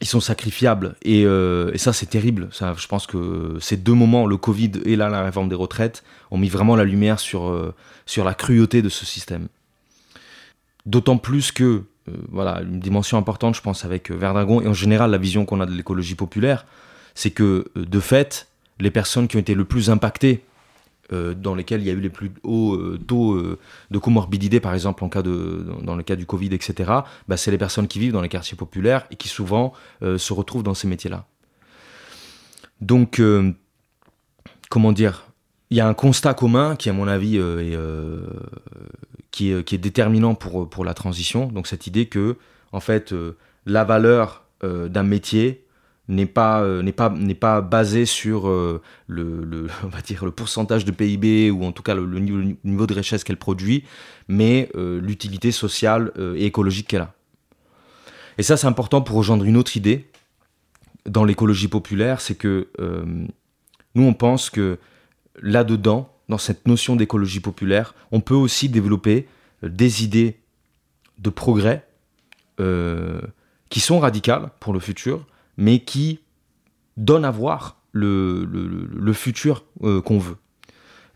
Ils 0.00 0.06
sont 0.06 0.20
sacrifiables. 0.20 0.96
Et, 1.02 1.24
euh, 1.24 1.76
ça, 1.76 1.92
c'est 1.92 2.06
terrible. 2.06 2.48
Ça, 2.52 2.74
je 2.76 2.86
pense 2.88 3.06
que 3.06 3.56
ces 3.60 3.76
deux 3.76 3.94
moments, 3.94 4.26
le 4.26 4.36
Covid 4.36 4.72
et 4.84 4.96
là, 4.96 5.08
la 5.08 5.22
réforme 5.22 5.48
des 5.48 5.54
retraites, 5.54 6.02
ont 6.30 6.38
mis 6.38 6.48
vraiment 6.48 6.76
la 6.76 6.84
lumière 6.84 7.20
sur, 7.20 7.48
euh, 7.48 7.74
sur 8.06 8.24
la 8.24 8.34
cruauté 8.34 8.82
de 8.82 8.88
ce 8.88 9.06
système. 9.06 9.48
D'autant 10.84 11.18
plus 11.18 11.52
que, 11.52 11.84
voilà, 12.30 12.62
une 12.62 12.80
dimension 12.80 13.18
importante, 13.18 13.54
je 13.54 13.60
pense, 13.60 13.84
avec 13.84 14.10
Verdragon, 14.10 14.62
et 14.62 14.66
en 14.66 14.72
général, 14.72 15.10
la 15.10 15.18
vision 15.18 15.44
qu'on 15.44 15.60
a 15.60 15.66
de 15.66 15.72
l'écologie 15.72 16.14
populaire, 16.14 16.64
c'est 17.14 17.30
que, 17.30 17.66
de 17.76 18.00
fait, 18.00 18.47
les 18.80 18.90
personnes 18.90 19.28
qui 19.28 19.36
ont 19.36 19.40
été 19.40 19.54
le 19.54 19.64
plus 19.64 19.90
impactées, 19.90 20.44
euh, 21.10 21.32
dans 21.32 21.54
lesquelles 21.54 21.80
il 21.80 21.86
y 21.86 21.90
a 21.90 21.94
eu 21.94 22.00
les 22.00 22.10
plus 22.10 22.30
hauts 22.42 22.74
euh, 22.74 22.98
taux 22.98 23.32
euh, 23.32 23.58
de 23.90 23.96
comorbidité, 23.98 24.60
par 24.60 24.74
exemple 24.74 25.02
dans 25.82 25.96
le 25.96 26.02
cas 26.02 26.16
du 26.16 26.26
Covid, 26.26 26.52
etc., 26.52 26.92
bah, 27.26 27.38
c'est 27.38 27.50
les 27.50 27.56
personnes 27.56 27.88
qui 27.88 27.98
vivent 27.98 28.12
dans 28.12 28.20
les 28.20 28.28
quartiers 28.28 28.58
populaires 28.58 29.06
et 29.10 29.16
qui 29.16 29.28
souvent 29.28 29.72
se 30.02 30.32
retrouvent 30.34 30.62
dans 30.62 30.74
ces 30.74 30.86
métiers-là. 30.86 31.24
Donc, 32.82 33.22
comment 34.68 34.92
dire 34.92 35.24
il 35.70 35.76
y 35.76 35.80
a 35.80 35.88
un 35.88 35.92
constat 35.92 36.32
commun 36.32 36.76
qui, 36.76 36.88
à 36.88 36.94
mon 36.94 37.06
avis, 37.06 37.36
est, 37.36 37.78
qui, 39.30 39.50
est, 39.50 39.78
déterminant 39.78 40.34
pour 40.34 40.84
la 40.84 40.94
transition. 40.94 41.46
Donc, 41.46 41.66
cette 41.66 41.86
idée 41.86 42.06
que, 42.06 42.36
en 42.72 42.80
fait, 42.80 43.14
la 43.66 43.84
valeur 43.84 44.44
d'un 44.62 45.02
métier 45.02 45.66
n'est 46.08 46.26
pas 46.26 46.62
euh, 46.62 47.60
basé 47.60 48.06
sur 48.06 48.48
euh, 48.48 48.80
le, 49.06 49.68
on 49.84 49.88
va 49.88 50.00
dire 50.00 50.24
le 50.24 50.30
pourcentage 50.30 50.84
de 50.84 50.90
PIB 50.90 51.50
ou 51.50 51.64
en 51.64 51.72
tout 51.72 51.82
cas 51.82 51.94
le, 51.94 52.18
niveau, 52.18 52.86
de 52.86 52.94
richesse 52.94 53.24
qu'elle 53.24 53.36
produit 53.36 53.84
mais 54.26 54.70
euh, 54.74 55.00
l'utilité 55.00 55.52
sociale 55.52 56.12
et 56.36 56.46
écologique 56.46 56.88
qu'elle 56.88 57.02
a. 57.02 57.14
Et 58.38 58.42
ça 58.42 58.56
c'est 58.56 58.66
important 58.66 59.02
pour 59.02 59.16
rejoindre 59.16 59.44
une 59.44 59.56
autre 59.56 59.76
idée 59.76 60.10
dans 61.06 61.24
l'écologie 61.24 61.68
populaire 61.68 62.20
c'est 62.20 62.34
que 62.34 62.68
nous 63.94 64.04
on 64.04 64.14
pense 64.14 64.50
que 64.50 64.78
là 65.40 65.64
dedans 65.64 66.12
dans 66.28 66.38
cette 66.38 66.66
notion 66.66 66.96
d'écologie 66.96 67.40
populaire 67.40 67.94
on 68.12 68.20
peut 68.20 68.34
aussi 68.34 68.68
développer 68.68 69.26
des 69.62 70.04
idées 70.04 70.38
de 71.18 71.30
progrès 71.30 71.86
qui 72.58 73.80
sont 73.80 73.98
radicales 73.98 74.50
pour 74.60 74.72
le 74.72 74.80
futur 74.80 75.26
mais 75.58 75.80
qui 75.80 76.20
donne 76.96 77.26
à 77.26 77.30
voir 77.30 77.76
le, 77.92 78.44
le, 78.44 79.12
futur 79.12 79.64
euh, 79.82 80.00
qu'on 80.00 80.18
veut. 80.18 80.36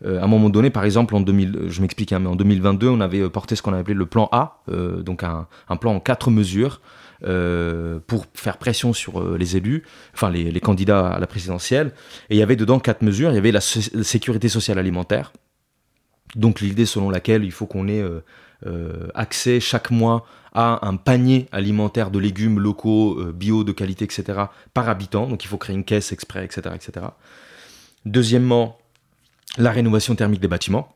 Euh, 0.05 0.19
à 0.19 0.25
un 0.25 0.27
moment 0.27 0.49
donné, 0.49 0.69
par 0.69 0.83
exemple, 0.83 1.15
en 1.15 1.21
2000, 1.21 1.67
je 1.67 1.81
m'explique, 1.81 2.11
hein, 2.11 2.19
mais 2.19 2.27
en 2.27 2.35
2022, 2.35 2.89
on 2.89 2.99
avait 2.99 3.27
porté 3.29 3.55
ce 3.55 3.61
qu'on 3.61 3.73
appelé 3.73 3.93
le 3.93 4.05
plan 4.05 4.27
A, 4.31 4.61
euh, 4.69 5.01
donc 5.01 5.23
un, 5.23 5.47
plan 5.77 5.95
en 5.95 5.99
quatre 5.99 6.29
mesures 6.29 6.81
pour 8.07 8.25
faire 8.33 8.57
pression 8.57 8.91
sur 8.91 9.37
les 9.37 9.55
élus, 9.55 9.83
enfin 10.13 10.29
les, 10.29 10.59
candidats 10.59 11.07
à 11.07 11.19
la 11.19 11.27
présidentielle. 11.27 11.93
Et 12.29 12.35
il 12.35 12.37
y 12.37 12.43
avait 12.43 12.57
dedans 12.57 12.79
quatre 12.79 13.01
mesures. 13.01 13.31
Il 13.31 13.35
y 13.35 13.37
avait 13.37 13.53
la 13.53 13.61
sécurité 13.61 14.49
sociale 14.49 14.77
alimentaire, 14.77 15.31
donc 16.35 16.59
l'idée 16.59 16.85
selon 16.85 17.09
laquelle 17.09 17.45
il 17.45 17.53
faut 17.53 17.65
qu'on 17.65 17.87
ait 17.87 18.03
accès 19.13 19.59
chaque 19.59 19.91
mois 19.91 20.25
à 20.53 20.87
un 20.87 20.95
panier 20.95 21.47
alimentaire 21.51 22.11
de 22.11 22.19
légumes 22.19 22.59
locaux, 22.59 23.19
euh, 23.19 23.31
bio, 23.31 23.63
de 23.63 23.71
qualité, 23.71 24.05
etc. 24.05 24.43
par 24.73 24.87
habitant. 24.87 25.27
Donc 25.27 25.43
il 25.43 25.47
faut 25.47 25.57
créer 25.57 25.75
une 25.75 25.83
caisse 25.83 26.11
exprès, 26.11 26.45
etc. 26.45 26.61
etc. 26.75 27.07
Deuxièmement, 28.05 28.77
la 29.57 29.71
rénovation 29.71 30.15
thermique 30.15 30.41
des 30.41 30.47
bâtiments. 30.47 30.95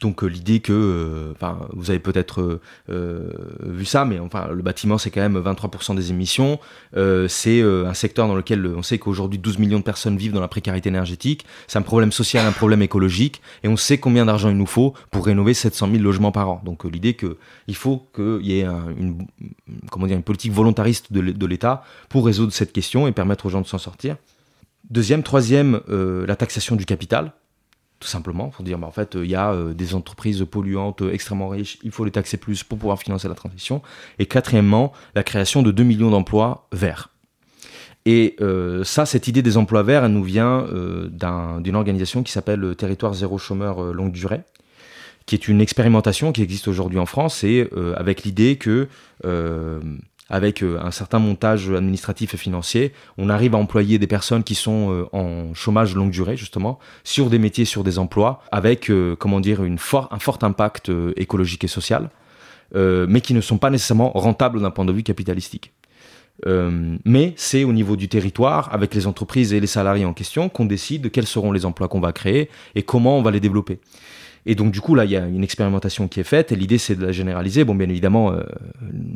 Donc 0.00 0.22
l'idée 0.22 0.60
que, 0.60 1.32
enfin, 1.34 1.58
vous 1.72 1.90
avez 1.90 1.98
peut-être 1.98 2.60
vu 2.88 3.84
ça, 3.84 4.04
mais 4.04 4.18
enfin, 4.18 4.48
le 4.52 4.62
bâtiment 4.62 4.98
c'est 4.98 5.10
quand 5.10 5.20
même 5.20 5.38
23% 5.38 5.94
des 5.94 6.10
émissions. 6.10 6.58
c'est 7.28 7.62
un 7.62 7.94
secteur 7.94 8.26
dans 8.28 8.34
lequel 8.34 8.66
on 8.66 8.82
sait 8.82 8.98
qu'aujourd'hui 8.98 9.38
12 9.38 9.58
millions 9.58 9.78
de 9.78 9.84
personnes 9.84 10.16
vivent 10.16 10.32
dans 10.32 10.40
la 10.40 10.48
précarité 10.48 10.88
énergétique. 10.88 11.46
C'est 11.68 11.78
un 11.78 11.82
problème 11.82 12.12
social, 12.12 12.46
un 12.46 12.52
problème 12.52 12.82
écologique, 12.82 13.40
et 13.62 13.68
on 13.68 13.76
sait 13.76 13.98
combien 13.98 14.26
d'argent 14.26 14.50
il 14.50 14.56
nous 14.56 14.66
faut 14.66 14.94
pour 15.10 15.26
rénover 15.26 15.54
700 15.54 15.88
000 15.90 16.02
logements 16.02 16.32
par 16.32 16.48
an. 16.48 16.60
Donc 16.64 16.84
l'idée 16.84 17.14
qu'il 17.14 17.76
faut 17.76 18.06
qu'il 18.14 18.46
y 18.46 18.60
ait 18.60 18.64
une, 18.64 19.26
comment 19.90 20.06
dire, 20.06 20.16
une 20.16 20.22
politique 20.22 20.52
volontariste 20.52 21.12
de 21.12 21.46
l'État 21.46 21.84
pour 22.08 22.26
résoudre 22.26 22.52
cette 22.52 22.72
question 22.72 23.06
et 23.06 23.12
permettre 23.12 23.46
aux 23.46 23.50
gens 23.50 23.60
de 23.60 23.66
s'en 23.66 23.78
sortir. 23.78 24.16
Deuxième, 24.90 25.22
troisième, 25.22 25.80
euh, 25.88 26.26
la 26.26 26.36
taxation 26.36 26.76
du 26.76 26.84
capital, 26.84 27.32
tout 28.04 28.10
simplement, 28.10 28.50
pour 28.50 28.66
dire, 28.66 28.76
bah, 28.76 28.86
en 28.86 28.90
fait, 28.90 29.14
il 29.14 29.30
y 29.30 29.34
a 29.34 29.52
euh, 29.52 29.72
des 29.72 29.94
entreprises 29.94 30.44
polluantes 30.44 31.00
euh, 31.00 31.10
extrêmement 31.10 31.48
riches, 31.48 31.78
il 31.84 31.90
faut 31.90 32.04
les 32.04 32.10
taxer 32.10 32.36
plus 32.36 32.62
pour 32.62 32.76
pouvoir 32.76 32.98
financer 32.98 33.28
la 33.28 33.34
transition. 33.34 33.80
Et 34.18 34.26
quatrièmement, 34.26 34.92
la 35.14 35.22
création 35.22 35.62
de 35.62 35.70
2 35.70 35.82
millions 35.84 36.10
d'emplois 36.10 36.68
verts. 36.70 37.08
Et 38.04 38.36
ça, 38.84 39.06
cette 39.06 39.28
idée 39.28 39.40
des 39.40 39.56
emplois 39.56 39.82
verts, 39.82 40.04
elle 40.04 40.12
nous 40.12 40.22
vient 40.22 40.66
d'une 41.10 41.74
organisation 41.74 42.22
qui 42.22 42.32
s'appelle 42.32 42.76
Territoire 42.76 43.14
Zéro 43.14 43.38
Chômeur 43.38 43.94
Longue 43.94 44.12
Durée, 44.12 44.42
qui 45.24 45.34
est 45.34 45.48
une 45.48 45.62
expérimentation 45.62 46.30
qui 46.30 46.42
existe 46.42 46.68
aujourd'hui 46.68 46.98
en 46.98 47.06
France, 47.06 47.44
et 47.44 47.66
avec 47.96 48.24
l'idée 48.24 48.56
que 48.56 48.88
avec 50.30 50.62
euh, 50.62 50.78
un 50.80 50.90
certain 50.90 51.18
montage 51.18 51.70
administratif 51.70 52.34
et 52.34 52.36
financier, 52.36 52.92
on 53.18 53.28
arrive 53.28 53.54
à 53.54 53.58
employer 53.58 53.98
des 53.98 54.06
personnes 54.06 54.42
qui 54.42 54.54
sont 54.54 54.90
euh, 54.90 55.06
en 55.12 55.52
chômage 55.54 55.94
longue 55.94 56.10
durée, 56.10 56.36
justement, 56.36 56.78
sur 57.04 57.28
des 57.28 57.38
métiers, 57.38 57.64
sur 57.64 57.84
des 57.84 57.98
emplois, 57.98 58.42
avec, 58.50 58.90
euh, 58.90 59.16
comment 59.16 59.40
dire, 59.40 59.62
une 59.64 59.74
un 59.74 60.18
fort 60.18 60.38
impact 60.42 60.90
écologique 61.16 61.64
et 61.64 61.68
social, 61.68 62.10
mais 62.74 63.20
qui 63.20 63.34
ne 63.34 63.40
sont 63.40 63.58
pas 63.58 63.70
nécessairement 63.70 64.10
rentables 64.12 64.60
d'un 64.60 64.70
point 64.70 64.84
de 64.84 64.92
vue 64.92 65.02
capitalistique. 65.02 65.72
mais 66.44 67.34
c'est 67.36 67.62
au 67.62 67.72
niveau 67.72 67.96
du 67.96 68.08
territoire, 68.08 68.72
avec 68.72 68.94
les 68.94 69.06
entreprises 69.06 69.52
et 69.52 69.60
les 69.60 69.68
salariés 69.68 70.04
en 70.04 70.14
question, 70.14 70.48
qu'on 70.48 70.64
décide 70.64 71.02
de 71.02 71.08
quels 71.08 71.26
seront 71.26 71.52
les 71.52 71.64
emplois 71.66 71.88
qu'on 71.88 72.00
va 72.00 72.12
créer 72.12 72.48
et 72.74 72.82
comment 72.82 73.16
on 73.18 73.22
va 73.22 73.30
les 73.30 73.40
développer. 73.40 73.78
Et 74.46 74.54
donc, 74.54 74.72
du 74.72 74.80
coup, 74.80 74.94
là, 74.94 75.04
il 75.04 75.10
y 75.10 75.16
a 75.16 75.26
une 75.26 75.42
expérimentation 75.42 76.08
qui 76.08 76.20
est 76.20 76.24
faite 76.24 76.52
et 76.52 76.56
l'idée, 76.56 76.78
c'est 76.78 76.94
de 76.94 77.04
la 77.04 77.12
généraliser. 77.12 77.64
Bon, 77.64 77.74
bien 77.74 77.88
évidemment, 77.88 78.32
euh, 78.32 78.42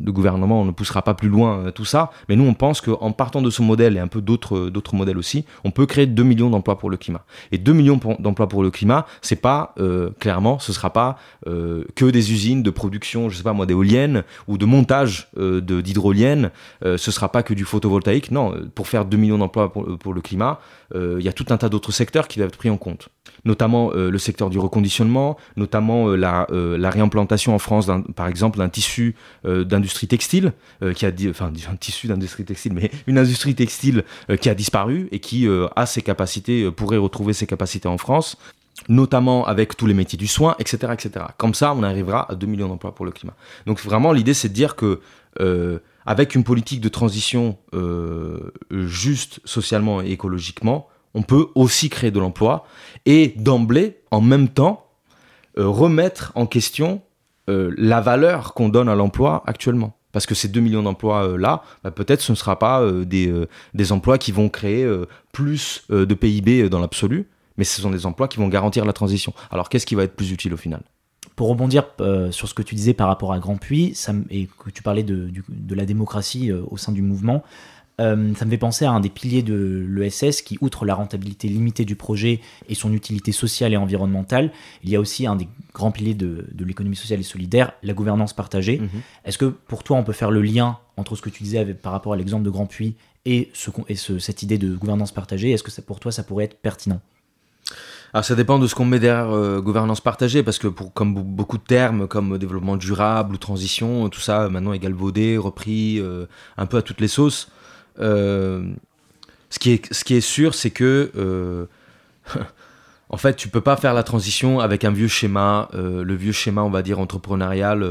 le 0.05 0.12
gouvernement 0.12 0.64
ne 0.64 0.70
poussera 0.70 1.03
pas 1.03 1.14
plus 1.14 1.29
loin 1.29 1.66
euh, 1.66 1.70
tout 1.70 1.85
ça, 1.85 2.11
mais 2.29 2.37
nous, 2.37 2.45
on 2.45 2.55
pense 2.55 2.81
qu'en 2.81 3.12
partant 3.12 3.43
de 3.43 3.51
ce 3.51 3.62
modèle 3.62 3.97
et 3.97 4.01
un 4.01 4.09
peu 4.09 4.20
d'autres 4.20 4.70
d'autres 4.70 4.95
modèles 4.95 5.18
aussi, 5.18 5.45
on 5.64 5.70
peut 5.70 5.87
créer 5.87 6.07
2 6.07 6.22
millions 6.22 6.51
d'emplois 6.51 6.79
pour 6.79 6.91
le 6.91 6.97
climat. 6.97 7.24
Et 7.53 7.59
2 7.59 7.72
millions 7.72 8.01
d'emplois 8.18 8.49
pour 8.49 8.62
le 8.62 8.70
climat, 8.70 9.07
c'est 9.20 9.37
pas, 9.37 9.74
euh, 9.79 10.11
clairement, 10.18 10.59
ce 10.59 10.72
sera 10.72 10.93
pas 10.93 11.16
que 11.95 12.05
des 12.11 12.33
usines 12.33 12.62
de 12.62 12.70
production, 12.70 13.29
je 13.29 13.37
sais 13.37 13.43
pas 13.43 13.53
moi, 13.53 13.64
d'éoliennes 13.64 14.24
ou 14.47 14.59
de 14.59 14.66
montage 14.66 15.31
d'hydroliennes, 15.37 16.51
ce 16.83 17.11
sera 17.11 17.31
pas 17.31 17.43
que 17.43 17.55
du 17.55 17.64
photovoltaïque. 17.64 18.31
Non, 18.31 18.55
pour 18.74 18.87
faire 18.87 19.05
2 19.05 19.16
millions 19.16 19.39
d'emplois 19.39 19.72
pour, 19.72 19.99
pour, 19.99 20.12
le 20.12 20.20
climat, 20.20 20.61
il 20.95 21.20
y 21.20 21.29
a 21.29 21.33
tout 21.33 21.47
un 21.51 21.57
tas 21.57 21.68
d'autres 21.68 21.93
secteurs 21.93 22.29
qui 22.29 22.39
doivent 22.39 22.49
être 22.49 22.59
pris 22.59 22.70
en 22.70 22.76
compte 22.76 23.09
notamment 23.45 23.91
euh, 23.95 24.11
le 24.11 24.18
secteur 24.18 24.51
du 24.51 24.59
reconditionnement, 24.59 25.37
notamment 25.57 26.09
euh, 26.09 26.16
la, 26.16 26.47
euh, 26.51 26.76
la, 26.79 26.91
réimplantation 26.91 27.55
en 27.55 27.59
France, 27.59 27.89
par 28.14 28.29
exemple, 28.29 28.59
d'un 28.59 28.68
tissu 28.68 29.14
d'industrie 29.45 30.07
textile, 30.07 30.53
qui 30.95 31.07
a, 31.07 31.12
enfin, 31.31 31.53
un 31.72 31.76
tissu 31.76 32.07
d'industrie 32.07 32.45
textile, 32.45 32.72
mais 32.72 32.91
une 33.07 33.18
industrie 33.18 33.55
textile 33.55 34.05
qui 34.41 34.49
a 34.49 34.55
disparu 34.55 35.09
et 35.12 35.20
qui 35.20 35.47
a 35.49 35.87
ses 35.87 36.03
capacités, 36.03 36.70
pourrait 36.70 36.97
retrouver 36.97 37.33
ses 37.33 37.47
capacités 37.47 37.89
en 37.89 37.99
France 37.99 38.37
notamment 38.89 39.45
avec 39.45 39.76
tous 39.76 39.87
les 39.87 39.95
métiers 39.95 40.16
du 40.16 40.29
soin, 40.29 40.55
etc., 40.61 40.93
etc. 40.93 41.24
Comme 41.37 41.53
ça, 41.53 41.74
on 41.74 41.83
arrivera 41.83 42.31
à 42.31 42.37
2 42.37 42.47
millions 42.47 42.68
d'emplois 42.68 42.95
pour 42.95 43.05
le 43.05 43.11
climat. 43.11 43.35
Donc 43.66 43.81
vraiment, 43.81 44.12
l'idée, 44.12 44.35
c'est 44.35 44.49
de 44.49 44.55
dire 44.55 44.76
que 44.76 45.01
avec 46.07 46.35
une 46.35 46.45
politique 46.45 46.81
de 46.81 46.89
transition 46.89 47.59
juste 48.70 49.41
socialement 49.45 50.01
et 50.01 50.11
écologiquement, 50.11 50.89
on 51.15 51.23
peut 51.23 51.49
aussi 51.55 51.89
créer 51.89 52.11
de 52.11 52.21
l'emploi 52.21 52.67
et 53.07 53.35
d'emblée, 53.37 53.99
en 54.11 54.21
même 54.21 54.49
temps, 54.49 54.87
euh, 55.59 55.67
remettre 55.67 56.33
en 56.35 56.47
question 56.47 57.03
euh, 57.49 57.75
la 57.77 58.01
valeur 58.01 58.55
qu'on 58.55 58.69
donne 58.69 58.89
à 58.89 58.95
l'emploi 58.95 59.43
actuellement. 59.47 59.95
Parce 60.13 60.27
que 60.27 60.35
ces 60.35 60.49
2 60.49 60.61
millions 60.61 60.83
d'emplois-là, 60.83 61.63
euh, 61.65 61.69
bah, 61.85 61.91
peut-être 61.91 62.21
ce 62.21 62.33
ne 62.33 62.37
sera 62.37 62.59
pas 62.59 62.83
des, 63.05 63.93
emplois 63.93 64.19
qui 64.19 64.33
vont 64.33 64.49
créer 64.49 64.89
plus 65.33 65.85
de 65.91 66.15
PIB 66.15 66.69
dans 66.69 66.81
l'absolu, 66.81 67.29
mais 67.57 67.65
ce 67.65 67.81
sont 67.81 67.91
des 67.91 68.07
emplois 68.07 68.29
qui 68.29 68.39
vont 68.39 68.49
garantir 68.49 68.85
la 68.85 68.93
transition. 68.93 69.33
Alors 69.51 69.69
qu'est-ce 69.69 69.87
qui 69.87 69.95
va 69.95 70.05
être 70.05 70.15
plus 70.15 70.31
utile 70.31 70.55
au 70.55 70.57
final? 70.57 70.83
Pour 71.37 71.49
rebondir 71.49 71.85
sur 72.31 72.49
ce 72.49 72.55
que 72.55 72.63
tu 72.63 72.75
disais 72.75 72.95
par 72.95 73.07
rapport 73.07 73.33
à 73.33 73.39
Grand 73.39 73.57
Puy, 73.57 73.95
et 74.31 74.49
que 74.65 74.71
tu 74.71 74.83
parlais 74.83 75.03
de 75.03 75.75
la 75.75 75.85
démocratie 75.85 76.53
au 76.53 76.77
sein 76.77 76.93
du 76.93 77.03
mouvement, 77.03 77.43
euh, 78.01 78.32
ça 78.34 78.44
me 78.44 78.51
fait 78.51 78.59
penser 78.59 78.84
à 78.84 78.92
un 78.92 79.01
des 79.01 79.09
piliers 79.09 79.42
de 79.42 79.84
l'ESS 79.88 80.42
qui, 80.42 80.57
outre 80.61 80.84
la 80.84 80.94
rentabilité 80.94 81.49
limitée 81.49 81.84
du 81.84 81.96
projet 81.96 82.40
et 82.68 82.74
son 82.74 82.92
utilité 82.92 83.32
sociale 83.32 83.72
et 83.72 83.76
environnementale, 83.76 84.53
il 84.84 84.90
y 84.90 84.96
a 84.96 85.01
aussi 85.01 85.26
un 85.26 85.36
des 85.36 85.49
grands 85.74 85.90
piliers 85.90 86.14
de, 86.14 86.46
l'économie 86.59 86.96
sociale 86.96 87.20
et 87.20 87.24
solidaire, 87.24 87.72
la 87.82 87.94
gouvernance 87.94 88.32
partagée. 88.32 88.78
Mhm. 88.78 89.01
Est-ce 89.24 89.38
que 89.38 89.46
pour 89.46 89.82
toi, 89.82 89.96
on 89.96 90.05
peut 90.05 90.12
faire 90.12 90.30
le 90.30 90.42
lien 90.42 90.78
entre 90.96 91.16
ce 91.16 91.22
que 91.22 91.30
tu 91.30 91.42
disais 91.42 91.64
par 91.74 91.92
rapport 91.92 92.12
à 92.12 92.16
l'exemple 92.16 92.44
de 92.44 92.51
Grand 92.51 92.66
Puy 92.66 92.94
et, 93.24 93.51
cette 93.55 94.42
idée 94.42 94.59
de 94.59 94.74
gouvernance 94.74 95.12
partagée? 95.12 95.51
Est-ce 95.51 95.62
que 95.62 95.80
pour 95.80 96.01
toi, 96.01 96.12
ça 96.12 96.22
pourrait 96.22 96.44
être 96.44 96.61
pertinent? 96.61 97.01
Alors 98.14 98.24
ça 98.24 98.34
dépend 98.34 98.59
de 98.59 98.66
ce 98.66 98.74
qu'on 98.74 98.86
met 98.86 98.99
derrière 98.99 99.30
euh, 99.30 99.61
gouvernance 99.61 100.01
partagée, 100.01 100.42
parce 100.42 100.59
que 100.59 100.66
pour, 100.66 100.94
comme 100.94 101.14
beaucoup 101.14 101.59
de 101.59 101.62
termes 101.62 102.09
comme 102.09 102.38
développement 102.38 102.78
durable 102.78 103.34
ou 103.34 103.38
transition, 103.38 104.09
tout 104.09 104.20
ça 104.20 104.49
maintenant 104.49 104.72
est 104.72 104.78
galvaudé, 104.78 105.36
repris 105.36 106.01
euh, 106.01 106.24
un 106.57 106.64
peu 106.64 106.78
à 106.78 106.82
toutes 106.82 107.03
les 107.03 107.09
sauces. 107.09 107.51
Euh, 108.01 108.62
ce, 109.51 109.59
qui 109.59 109.72
est, 109.72 110.20
sûr, 110.20 110.55
c'est 110.55 110.70
que 110.70 111.11
euh, 111.16 111.66
en 113.09 113.16
fait, 113.16 113.34
tu 113.34 113.49
peux 113.49 113.61
pas 113.61 113.76
faire 113.76 113.94
la 113.94 114.03
transition 114.03 114.61
avec 114.61 114.84
un 114.84 114.90
vieux 114.90 115.09
schéma, 115.09 115.68
euh, 115.74 116.05
le 116.05 116.14
vieux 116.14 116.32
schéma, 116.32 116.62
on 116.62 116.70
va 116.70 116.82
dire, 116.82 116.99
entrepreneurial, 116.99 117.84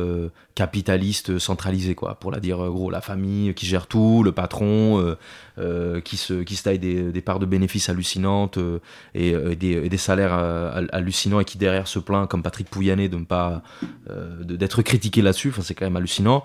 capitaliste, 0.54 1.40
centralisé, 1.40 1.96
quoi. 1.96 2.16
Pour 2.16 2.32
la 2.32 2.40
dire, 2.40 2.58
gros, 2.58 2.92
la 2.92 3.02
famille 3.02 3.54
qui 3.56 3.66
gère 3.66 3.88
tout, 3.88 4.22
le 4.24 4.32
patron 4.32 5.16
qui, 6.04 6.18
se, 6.18 6.62
taille 6.62 6.80
des, 6.80 7.22
parts 7.22 7.40
de 7.40 7.48
bénéfices 7.48 7.90
hallucinantes 7.90 8.60
et, 9.16 9.34
des, 9.56 9.90
des, 9.90 9.98
salaires 9.98 10.34
hallucinants 10.92 11.40
et 11.40 11.46
qui 11.46 11.58
derrière 11.58 11.88
se 11.88 12.00
plaint, 12.00 12.30
comme 12.30 12.44
Patrick 12.44 12.70
Pouyanné, 12.70 13.10
de 13.10 13.18
ne 13.18 13.26
pas 13.26 13.64
d'être 14.44 14.84
critiqué 14.84 15.22
là-dessus. 15.22 15.50
Enfin, 15.50 15.64
c'est 15.64 15.74
quand 15.74 15.86
même 15.86 15.98
hallucinant. 15.98 16.44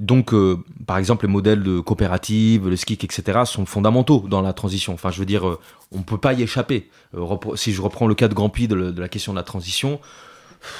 Donc, 0.00 0.32
euh, 0.32 0.58
par 0.86 0.98
exemple, 0.98 1.26
les 1.26 1.32
modèles 1.32 1.62
de 1.62 1.80
coopérative, 1.80 2.68
le 2.68 2.76
SKIC, 2.76 3.02
etc., 3.04 3.40
sont 3.44 3.66
fondamentaux 3.66 4.24
dans 4.28 4.42
la 4.42 4.52
transition. 4.52 4.94
Enfin, 4.94 5.10
je 5.10 5.18
veux 5.18 5.26
dire, 5.26 5.48
euh, 5.48 5.58
on 5.90 5.98
ne 5.98 6.04
peut 6.04 6.18
pas 6.18 6.34
y 6.34 6.42
échapper. 6.42 6.88
Euh, 7.16 7.26
si 7.56 7.72
je 7.72 7.82
reprends 7.82 8.06
le 8.06 8.14
cas 8.14 8.28
de 8.28 8.34
Grand 8.34 8.48
Prix 8.48 8.68
de, 8.68 8.94
la 8.96 9.08
question 9.08 9.32
de 9.32 9.38
la 9.38 9.42
transition, 9.42 9.98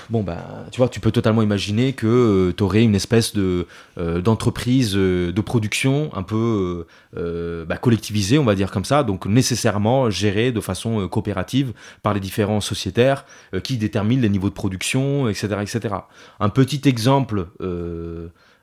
bon, 0.09 0.23
ben, 0.23 0.39
tu 0.71 0.79
vois, 0.79 0.89
tu 0.89 1.01
peux 1.01 1.11
totalement 1.11 1.43
imaginer 1.43 1.95
que 1.95 2.55
tu 2.57 2.62
aurais 2.62 2.85
une 2.85 2.95
espèce 2.95 3.35
de, 3.35 3.66
d'entreprise 3.97 4.93
de 4.95 5.41
production 5.41 6.11
un 6.14 6.23
peu 6.23 6.87
bah, 7.14 7.77
collectivisée, 7.77 8.39
on 8.39 8.45
va 8.45 8.55
dire 8.55 8.71
comme 8.71 8.85
ça, 8.85 9.03
donc 9.03 9.27
nécessairement 9.27 10.11
gérée 10.11 10.53
de 10.53 10.61
façon 10.61 11.09
coopérative 11.09 11.73
par 12.03 12.12
les 12.14 12.21
différents 12.21 12.61
sociétaires 12.61 13.25
qui 13.62 13.79
déterminent 13.79 14.23
les 14.23 14.29
niveaux 14.29 14.49
de 14.49 14.55
production, 14.55 15.29
etc. 15.29 15.59
etc. 15.62 15.95
Un 16.41 16.49
petit 16.49 16.89
exemple 16.89 17.47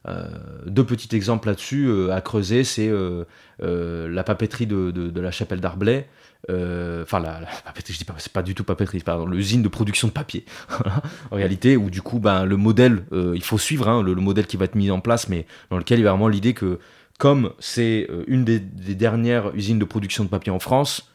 euh, 0.07 0.27
deux 0.65 0.85
petits 0.85 1.15
exemples 1.15 1.47
là-dessus 1.47 1.87
euh, 1.87 2.13
à 2.13 2.21
creuser, 2.21 2.63
c'est 2.63 2.89
euh, 2.89 3.25
la 3.59 4.23
papeterie 4.23 4.67
de, 4.67 5.19
la 5.19 5.31
chapelle 5.31 5.59
d'Arblay. 5.59 6.07
Enfin, 6.47 7.19
la, 7.19 7.41
papeterie, 7.65 7.93
je 7.93 7.97
dis 7.99 8.05
pas, 8.05 8.15
c'est 8.17 8.31
pas 8.31 8.43
du 8.43 8.53
tout 8.53 8.63
papeterie, 8.63 8.99
pardon, 8.99 9.25
l'usine 9.25 9.63
de 9.63 9.67
production 9.67 10.07
de 10.07 10.13
papier. 10.13 10.45
en 11.31 11.35
réalité, 11.35 11.75
où 11.75 11.89
du 11.89 12.01
coup, 12.01 12.19
ben, 12.19 12.45
le 12.45 12.57
modèle, 12.57 13.03
il 13.11 13.43
faut 13.43 13.57
suivre 13.57 13.87
hein, 13.87 14.03
le, 14.03 14.13
modèle 14.15 14.45
qui 14.45 14.57
va 14.57 14.65
être 14.65 14.75
mis 14.75 14.91
en 14.91 14.99
place, 14.99 15.27
mais 15.27 15.47
dans 15.71 15.77
lequel 15.77 15.99
il 15.99 16.03
y 16.03 16.07
a 16.07 16.11
vraiment 16.11 16.27
l'idée 16.27 16.53
que, 16.53 16.79
comme 17.17 17.51
c'est 17.59 18.07
une 18.27 18.45
des, 18.45 18.59
dernières 18.59 19.55
usines 19.55 19.79
de 19.79 19.85
production 19.85 20.23
de 20.23 20.29
papier 20.29 20.51
en 20.51 20.59
France, 20.59 21.09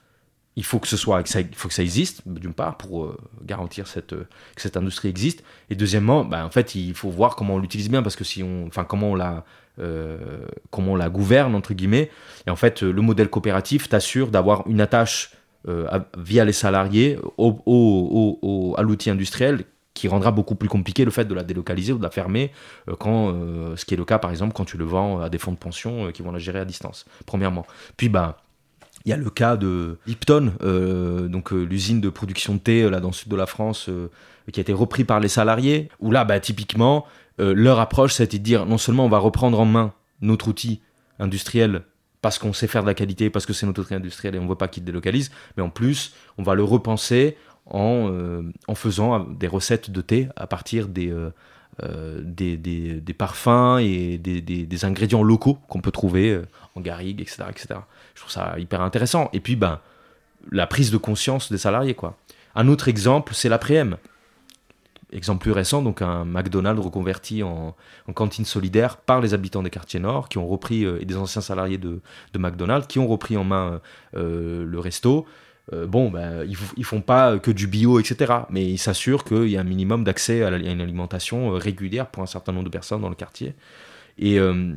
il 0.60 0.64
faut 0.64 0.78
que 0.78 0.88
ce 0.88 0.98
soit, 0.98 1.22
il 1.22 1.54
faut 1.54 1.68
que 1.68 1.74
ça 1.74 1.82
existe, 1.82 2.20
d'une 2.26 2.52
part, 2.52 2.76
pour 2.76 3.04
euh, 3.04 3.16
garantir 3.42 3.86
euh, 3.96 4.24
que 4.54 4.60
cette 4.60 4.76
industrie 4.76 5.08
existe. 5.08 5.42
Et 5.70 5.74
deuxièmement, 5.74 6.22
bah, 6.22 6.44
en 6.44 6.50
fait, 6.50 6.74
il 6.74 6.92
faut 6.92 7.08
voir 7.08 7.34
comment 7.34 7.54
on 7.54 7.58
l'utilise 7.58 7.88
bien, 7.88 8.02
parce 8.02 8.14
que 8.14 8.24
si 8.24 8.42
on, 8.42 8.66
enfin, 8.66 8.84
comment 8.84 9.12
on 9.12 9.14
la, 9.14 9.46
euh, 9.78 10.18
comment 10.70 10.92
on 10.92 10.96
la 10.96 11.08
gouverne, 11.08 11.54
entre 11.54 11.72
guillemets. 11.72 12.10
Et 12.46 12.50
en 12.50 12.56
fait, 12.56 12.82
le 12.82 13.00
modèle 13.00 13.30
coopératif 13.30 13.88
t'assure 13.88 14.30
d'avoir 14.30 14.66
une 14.66 14.82
attache 14.82 15.32
via 16.16 16.44
les 16.46 16.54
salariés 16.54 17.18
au, 17.36 18.74
à 18.78 18.82
l'outil 18.82 19.10
industriel 19.10 19.64
qui 19.92 20.08
rendra 20.08 20.30
beaucoup 20.30 20.54
plus 20.54 20.70
compliqué 20.70 21.04
le 21.04 21.10
fait 21.10 21.26
de 21.26 21.34
la 21.34 21.42
délocaliser 21.42 21.92
ou 21.92 21.98
de 21.98 22.02
la 22.02 22.10
fermer, 22.10 22.50
quand, 22.98 23.34
ce 23.76 23.84
qui 23.84 23.92
est 23.92 23.98
le 23.98 24.06
cas 24.06 24.18
par 24.18 24.30
exemple 24.30 24.54
quand 24.54 24.64
tu 24.64 24.78
le 24.78 24.86
vends 24.86 25.20
à 25.20 25.28
des 25.28 25.36
fonds 25.36 25.52
de 25.52 25.58
pension 25.58 26.10
qui 26.12 26.22
vont 26.22 26.32
la 26.32 26.38
gérer 26.38 26.60
à 26.60 26.64
distance, 26.64 27.04
premièrement. 27.26 27.66
Puis, 27.98 28.08
bah, 28.08 28.38
Il 29.04 29.10
y 29.10 29.12
a 29.12 29.16
le 29.16 29.30
cas 29.30 29.56
de 29.56 29.98
Lipton, 30.06 30.52
donc 31.28 31.52
l'usine 31.52 32.00
de 32.00 32.10
production 32.10 32.54
de 32.54 32.58
thé 32.58 32.88
là 32.90 33.00
dans 33.00 33.08
le 33.08 33.14
sud 33.14 33.28
de 33.28 33.36
la 33.36 33.46
France, 33.46 33.88
qui 34.52 34.60
a 34.60 34.62
été 34.62 34.72
repris 34.72 35.04
par 35.04 35.20
les 35.20 35.28
salariés. 35.28 35.88
Où 36.00 36.10
là, 36.10 36.24
bah, 36.24 36.38
typiquement, 36.38 37.06
leur 37.38 37.80
approche, 37.80 38.12
c'était 38.12 38.38
de 38.38 38.44
dire 38.44 38.66
non 38.66 38.76
seulement 38.76 39.06
on 39.06 39.08
va 39.08 39.18
reprendre 39.18 39.58
en 39.58 39.64
main 39.64 39.94
notre 40.20 40.48
outil 40.48 40.82
industriel 41.18 41.82
parce 42.20 42.38
qu'on 42.38 42.52
sait 42.52 42.66
faire 42.66 42.82
de 42.82 42.86
la 42.86 42.94
qualité, 42.94 43.30
parce 43.30 43.46
que 43.46 43.54
c'est 43.54 43.64
notre 43.64 43.80
outil 43.80 43.94
industriel 43.94 44.34
et 44.34 44.38
on 44.38 44.44
ne 44.44 44.48
veut 44.48 44.54
pas 44.54 44.68
qu'il 44.68 44.84
délocalise, 44.84 45.30
mais 45.56 45.62
en 45.62 45.70
plus, 45.70 46.12
on 46.36 46.42
va 46.42 46.54
le 46.54 46.62
repenser 46.62 47.38
en, 47.64 48.42
en 48.68 48.74
faisant 48.74 49.20
des 49.20 49.46
recettes 49.46 49.90
de 49.90 50.02
thé 50.02 50.28
à 50.36 50.46
partir 50.46 50.88
des, 50.88 51.10
euh, 51.82 52.20
des, 52.22 53.14
parfums 53.16 53.78
et 53.80 54.18
des, 54.18 54.84
ingrédients 54.84 55.22
locaux 55.22 55.58
qu'on 55.68 55.80
peut 55.80 55.90
trouver 55.90 56.30
euh, 56.30 56.46
en 56.74 56.80
garrigue, 56.80 57.20
etc., 57.20 57.44
etc. 57.48 57.80
Je 58.14 58.20
trouve 58.20 58.32
ça 58.32 58.58
hyper 58.58 58.80
intéressant. 58.82 59.30
Et 59.32 59.40
puis, 59.40 59.56
ben, 59.56 59.80
la 60.50 60.66
prise 60.66 60.90
de 60.90 60.96
conscience 60.96 61.50
des 61.50 61.58
salariés, 61.58 61.94
quoi. 61.94 62.16
Un 62.54 62.68
autre 62.68 62.88
exemple, 62.88 63.34
c'est 63.34 63.48
l'après-m. 63.48 63.96
Exemple 65.12 65.42
plus 65.42 65.52
récent, 65.52 65.82
donc 65.82 66.02
un 66.02 66.24
McDonald's 66.24 66.82
reconverti 66.82 67.42
en, 67.42 67.74
cantine 68.14 68.44
solidaire 68.44 68.96
par 68.96 69.20
les 69.20 69.34
habitants 69.34 69.62
des 69.62 69.70
quartiers 69.70 70.00
nord, 70.00 70.28
qui 70.28 70.38
ont 70.38 70.46
repris, 70.46 70.84
euh, 70.84 71.00
et 71.00 71.04
des 71.04 71.16
anciens 71.16 71.42
salariés 71.42 71.78
de, 71.78 72.00
McDonald's, 72.36 72.86
qui 72.86 72.98
ont 72.98 73.08
repris 73.08 73.36
en 73.36 73.44
main 73.44 73.80
le 74.14 74.78
resto, 74.78 75.26
euh, 75.72 75.86
bon, 75.86 76.10
ben, 76.10 76.44
ils, 76.48 76.56
ils, 76.76 76.84
font 76.84 77.00
pas 77.00 77.38
que 77.38 77.50
du 77.50 77.66
bio, 77.66 78.00
etc. 78.00 78.32
Mais 78.50 78.66
ils 78.66 78.78
s'assurent 78.78 79.24
qu'il 79.24 79.48
y 79.48 79.56
a 79.56 79.60
un 79.60 79.64
minimum 79.64 80.02
d'accès 80.02 80.42
à, 80.42 80.50
une 80.56 80.80
alimentation 80.80 81.54
euh, 81.54 81.58
régulière 81.58 82.08
pour 82.08 82.22
un 82.22 82.26
certain 82.26 82.52
nombre 82.52 82.64
de 82.64 82.70
personnes 82.70 83.00
dans 83.00 83.08
le 83.08 83.14
quartier. 83.14 83.54
Et 84.18 84.38
euh, 84.38 84.74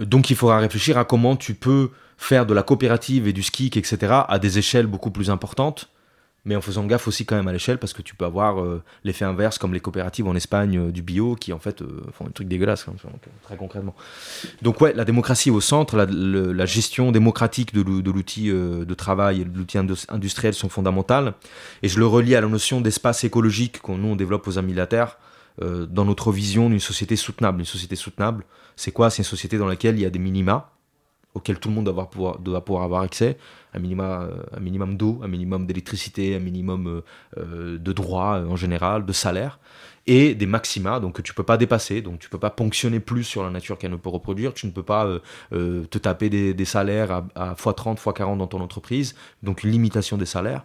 donc, 0.00 0.30
il 0.30 0.36
faudra 0.36 0.58
réfléchir 0.58 0.96
à 0.96 1.04
comment 1.04 1.36
tu 1.36 1.54
peux 1.54 1.90
faire 2.16 2.46
de 2.46 2.54
la 2.54 2.62
coopérative 2.62 3.28
et 3.28 3.32
du 3.32 3.42
ski, 3.42 3.70
etc., 3.74 3.96
à 4.26 4.38
des 4.38 4.58
échelles 4.58 4.86
beaucoup 4.86 5.10
plus 5.10 5.28
importantes 5.28 5.91
mais 6.44 6.56
en 6.56 6.60
faisant 6.60 6.84
gaffe 6.86 7.06
aussi 7.06 7.24
quand 7.24 7.36
même 7.36 7.46
à 7.46 7.52
l'échelle 7.52 7.78
parce 7.78 7.92
que 7.92 8.02
tu 8.02 8.14
peux 8.14 8.24
avoir 8.24 8.60
euh, 8.60 8.82
l'effet 9.04 9.24
inverse 9.24 9.58
comme 9.58 9.72
les 9.72 9.80
coopératives 9.80 10.26
en 10.26 10.34
Espagne 10.34 10.78
euh, 10.78 10.90
du 10.90 11.02
bio 11.02 11.36
qui 11.36 11.52
en 11.52 11.58
fait 11.58 11.82
euh, 11.82 12.02
font 12.12 12.26
un 12.26 12.30
truc 12.30 12.48
dégueulasse 12.48 12.86
hein, 12.88 12.94
très 13.42 13.56
concrètement. 13.56 13.94
Donc 14.60 14.80
ouais, 14.80 14.92
la 14.92 15.04
démocratie 15.04 15.50
au 15.50 15.60
centre, 15.60 15.96
la, 15.96 16.66
gestion 16.66 17.12
démocratique 17.12 17.74
de 17.74 17.82
l'outil 17.82 18.50
de 18.50 18.94
travail 18.94 19.42
et 19.42 19.44
de 19.44 19.56
l'outil 19.56 19.78
industriel 20.08 20.54
sont 20.54 20.68
fondamentales 20.68 21.34
et 21.82 21.88
je 21.88 21.98
le 21.98 22.06
relie 22.06 22.34
à 22.34 22.40
la 22.40 22.46
notion 22.46 22.80
d'espace 22.80 23.24
écologique 23.24 23.80
qu'on 23.80 23.98
nous 23.98 24.16
développe 24.16 24.46
aux 24.46 24.58
amis 24.58 24.74
dans 25.60 26.04
notre 26.04 26.32
vision 26.32 26.70
d'une 26.70 26.80
société 26.80 27.16
soutenable. 27.16 27.60
Une 27.60 27.66
société 27.66 27.96
soutenable, 27.96 28.44
c'est 28.76 28.92
quoi? 28.92 29.10
C'est 29.10 29.18
une 29.18 29.24
société 29.24 29.58
dans 29.58 29.66
laquelle 29.66 29.96
il 29.96 30.02
y 30.02 30.06
a 30.06 30.10
des 30.10 30.18
minima 30.18 30.72
auxquels 31.34 31.58
tout 31.58 31.68
le 31.68 31.74
monde 31.74 31.86
doit 31.86 32.10
pouvoir, 32.10 32.84
avoir 32.84 33.02
accès, 33.02 33.38
euh, 33.74 34.28
un 34.52 34.60
minimum 34.60 34.96
d'eau, 34.96 35.20
un 35.22 35.28
minimum 35.28 35.66
d'électricité, 35.66 36.36
un 36.36 36.40
minimum 36.40 36.86
euh, 36.86 37.00
euh, 37.38 37.78
de 37.78 37.92
droits 37.92 38.42
en 38.46 38.56
général, 38.56 39.06
de 39.06 39.12
salaire, 39.12 39.58
et 40.06 40.34
des 40.34 40.46
maxima. 40.46 41.00
Donc 41.00 41.16
que 41.16 41.22
tu 41.22 41.32
peux 41.32 41.42
pas 41.42 41.56
dépasser, 41.56 42.02
donc 42.02 42.18
tu 42.18 42.28
peux 42.28 42.38
pas 42.38 42.50
ponctionner 42.50 43.00
plus 43.00 43.24
sur 43.24 43.42
la 43.42 43.50
nature 43.50 43.78
qu'elle 43.78 43.92
ne 43.92 43.96
peut 43.96 44.10
reproduire, 44.10 44.52
tu 44.52 44.66
ne 44.66 44.72
peux 44.72 44.82
pas 44.82 45.06
te 45.50 45.98
taper 45.98 46.28
des, 46.28 46.54
des 46.54 46.64
salaires 46.64 47.10
à, 47.10 47.24
à 47.34 47.54
x30, 47.54 47.98
x40 47.98 48.36
dans 48.36 48.46
ton 48.46 48.60
entreprise, 48.60 49.14
donc 49.42 49.64
une 49.64 49.70
limitation 49.70 50.18
des 50.18 50.26
salaires. 50.26 50.64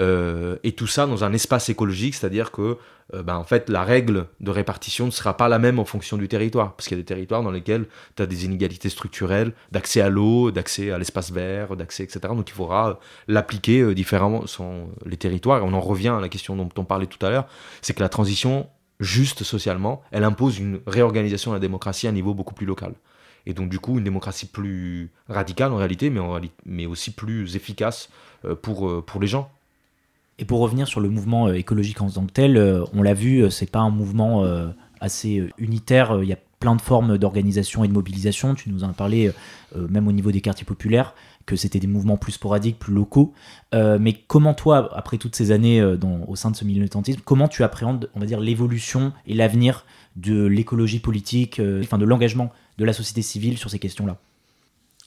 Euh, 0.00 0.56
et 0.62 0.72
tout 0.72 0.86
ça 0.86 1.06
dans 1.06 1.24
un 1.24 1.32
espace 1.32 1.68
écologique, 1.68 2.14
c'est-à-dire 2.14 2.50
que 2.50 2.76
ben, 3.12 3.36
en 3.36 3.44
fait, 3.44 3.68
la 3.68 3.84
règle 3.84 4.26
de 4.40 4.50
répartition 4.50 5.06
ne 5.06 5.12
sera 5.12 5.36
pas 5.36 5.48
la 5.48 5.60
même 5.60 5.78
en 5.78 5.84
fonction 5.84 6.16
du 6.16 6.26
territoire, 6.26 6.74
parce 6.74 6.88
qu'il 6.88 6.96
y 6.96 7.00
a 7.00 7.02
des 7.02 7.06
territoires 7.06 7.42
dans 7.42 7.52
lesquels 7.52 7.86
tu 8.16 8.22
as 8.22 8.26
des 8.26 8.44
inégalités 8.44 8.88
structurelles 8.88 9.52
d'accès 9.70 10.00
à 10.00 10.08
l'eau, 10.08 10.50
d'accès 10.50 10.90
à 10.90 10.98
l'espace 10.98 11.30
vert, 11.30 11.76
d'accès, 11.76 12.02
etc. 12.02 12.20
Donc 12.34 12.50
il 12.50 12.52
faudra 12.52 12.98
l'appliquer 13.28 13.80
euh, 13.80 13.94
différemment 13.94 14.46
sur 14.48 14.64
les 15.04 15.16
territoires. 15.16 15.58
Et 15.58 15.62
on 15.62 15.72
en 15.72 15.80
revient 15.80 16.08
à 16.08 16.20
la 16.20 16.28
question 16.28 16.56
dont 16.56 16.68
on 16.76 16.84
parlait 16.84 17.06
tout 17.06 17.24
à 17.24 17.30
l'heure, 17.30 17.46
c'est 17.80 17.94
que 17.94 18.02
la 18.02 18.08
transition 18.08 18.68
juste 18.98 19.44
socialement, 19.44 20.02
elle 20.10 20.24
impose 20.24 20.58
une 20.58 20.80
réorganisation 20.86 21.52
de 21.52 21.56
la 21.56 21.60
démocratie 21.60 22.08
à 22.08 22.10
un 22.10 22.12
niveau 22.12 22.34
beaucoup 22.34 22.54
plus 22.54 22.66
local. 22.66 22.94
Et 23.44 23.54
donc 23.54 23.68
du 23.68 23.78
coup, 23.78 23.98
une 23.98 24.04
démocratie 24.04 24.46
plus 24.46 25.12
radicale 25.28 25.72
en 25.72 25.76
réalité, 25.76 26.10
mais, 26.10 26.20
mais 26.64 26.86
aussi 26.86 27.12
plus 27.12 27.54
efficace 27.54 28.08
pour, 28.62 29.04
pour 29.04 29.20
les 29.20 29.28
gens. 29.28 29.50
Et 30.38 30.44
pour 30.44 30.60
revenir 30.60 30.86
sur 30.86 31.00
le 31.00 31.08
mouvement 31.08 31.48
euh, 31.48 31.54
écologique 31.54 32.00
en 32.02 32.10
tant 32.10 32.26
que 32.26 32.32
tel, 32.32 32.56
euh, 32.56 32.84
on 32.92 33.02
l'a 33.02 33.14
vu, 33.14 33.40
euh, 33.40 33.50
c'est 33.50 33.70
pas 33.70 33.80
un 33.80 33.90
mouvement 33.90 34.44
assez 35.00 35.48
unitaire. 35.58 36.18
Il 36.22 36.28
y 36.28 36.32
a 36.32 36.38
plein 36.60 36.74
de 36.74 36.80
formes 36.80 37.18
d'organisation 37.18 37.84
et 37.84 37.88
de 37.88 37.92
mobilisation. 37.92 38.54
Tu 38.54 38.70
nous 38.70 38.84
en 38.84 38.90
as 38.90 38.94
parlé, 38.94 39.30
même 39.74 40.08
au 40.08 40.12
niveau 40.12 40.32
des 40.32 40.40
quartiers 40.40 40.64
populaires, 40.64 41.14
que 41.44 41.54
c'était 41.54 41.78
des 41.78 41.86
mouvements 41.86 42.16
plus 42.16 42.32
sporadiques, 42.32 42.78
plus 42.78 42.94
locaux. 42.94 43.34
mais 43.72 44.14
comment 44.26 44.54
toi, 44.54 44.90
après 44.96 45.18
toutes 45.18 45.36
ces 45.36 45.50
années 45.50 45.82
au 45.84 46.36
sein 46.36 46.50
de 46.50 46.56
ce 46.56 46.64
militantisme, 46.64 47.20
comment 47.24 47.48
tu 47.48 47.62
appréhendes, 47.62 48.08
on 48.14 48.20
va 48.20 48.26
dire, 48.26 48.40
l'évolution 48.40 49.12
et 49.26 49.34
l'avenir 49.34 49.84
de 50.16 50.46
l'écologie 50.46 51.00
politique, 51.00 51.60
enfin 51.82 51.98
de 51.98 52.06
l'engagement 52.06 52.50
de 52.78 52.84
la 52.84 52.94
société 52.94 53.20
civile 53.22 53.58
sur 53.58 53.68
ces 53.68 53.78
questions-là? 53.78 54.16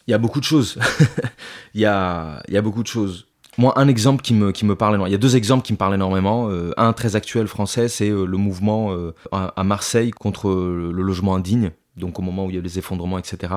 Il 0.08 0.12
y 0.12 0.14
a 0.14 0.20
beaucoup 0.20 0.40
de 0.40 0.46
choses. 0.46 0.78
il, 1.74 1.82
y 1.82 1.86
a, 1.86 2.44
il 2.48 2.54
y 2.54 2.58
a 2.58 2.62
beaucoup 2.62 2.84
de 2.84 2.88
choses. 2.88 3.29
Moi, 3.60 3.74
un 3.76 3.90
exemple 3.90 4.22
qui 4.22 4.34
me, 4.34 4.54
qui 4.54 4.64
me 4.64 4.78
parle 4.78 4.94
énormément. 4.94 5.08
Il 5.08 5.12
y 5.12 5.16
a 5.16 5.18
deux 5.18 5.36
exemples 5.36 5.66
qui 5.66 5.74
me 5.74 5.78
parlent 5.78 5.94
énormément. 5.94 6.50
Euh, 6.50 6.72
un 6.78 6.94
très 6.94 7.18
actuel 7.18 7.46
français, 7.46 7.90
c'est 7.90 8.10
euh, 8.10 8.24
le 8.24 8.38
mouvement 8.38 8.94
euh, 8.94 9.14
à, 9.34 9.66
Marseille 9.66 10.12
contre 10.12 10.50
le 10.50 11.02
logement 11.02 11.36
indigne, 11.36 11.72
donc 11.98 12.20
au 12.20 12.22
moment 12.22 12.46
où 12.46 12.50
il 12.52 12.56
y 12.56 12.58
a 12.58 12.62
les 12.62 12.80
effondrements, 12.80 13.18
etc. 13.18 13.54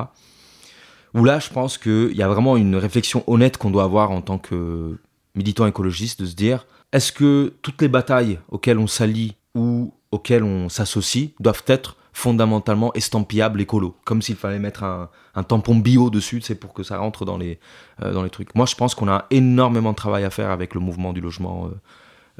Où 1.14 1.22
là, 1.22 1.38
je 1.38 1.50
pense 1.50 1.78
qu'il 1.78 2.16
y 2.16 2.22
a 2.24 2.26
vraiment 2.26 2.56
une 2.56 2.74
réflexion 2.74 3.22
honnête 3.28 3.58
qu'on 3.58 3.70
doit 3.70 3.84
avoir 3.84 4.10
en 4.10 4.22
tant 4.22 4.38
que 4.38 4.98
militant 5.36 5.68
écologiste, 5.68 6.20
de 6.20 6.26
se 6.26 6.34
dire, 6.34 6.66
est-ce 6.92 7.12
que 7.12 7.52
toutes 7.62 7.80
les 7.80 7.86
batailles 7.86 8.40
auxquelles 8.48 8.78
on 8.78 8.88
s'allie 8.88 9.36
ou 9.54 9.94
auxquelles 10.10 10.42
on 10.42 10.68
s'associe 10.68 11.28
doivent 11.38 11.62
être 11.68 11.96
fondamentalement 12.12 12.92
estampillable 12.92 13.60
écolo, 13.60 13.96
comme 14.04 14.20
s'il 14.20 14.36
fallait 14.36 14.58
mettre 14.58 14.84
un, 14.84 15.08
tampon 15.44 15.76
bio 15.76 16.10
dessus, 16.10 16.40
c'est 16.42 16.54
pour 16.54 16.74
que 16.74 16.82
ça 16.82 16.98
rentre 16.98 17.24
dans 17.24 17.38
les, 17.38 17.58
euh, 18.02 18.12
dans 18.12 18.22
les 18.22 18.30
trucs. 18.30 18.54
Moi, 18.54 18.66
je 18.66 18.74
pense 18.74 18.94
qu'on 18.94 19.08
a 19.08 19.26
énormément 19.30 19.92
de 19.92 19.96
travail 19.96 20.24
à 20.24 20.30
faire 20.30 20.50
avec 20.50 20.74
le 20.74 20.80
mouvement 20.80 21.12
du 21.12 21.20
logement 21.20 21.66
euh, 21.66 21.70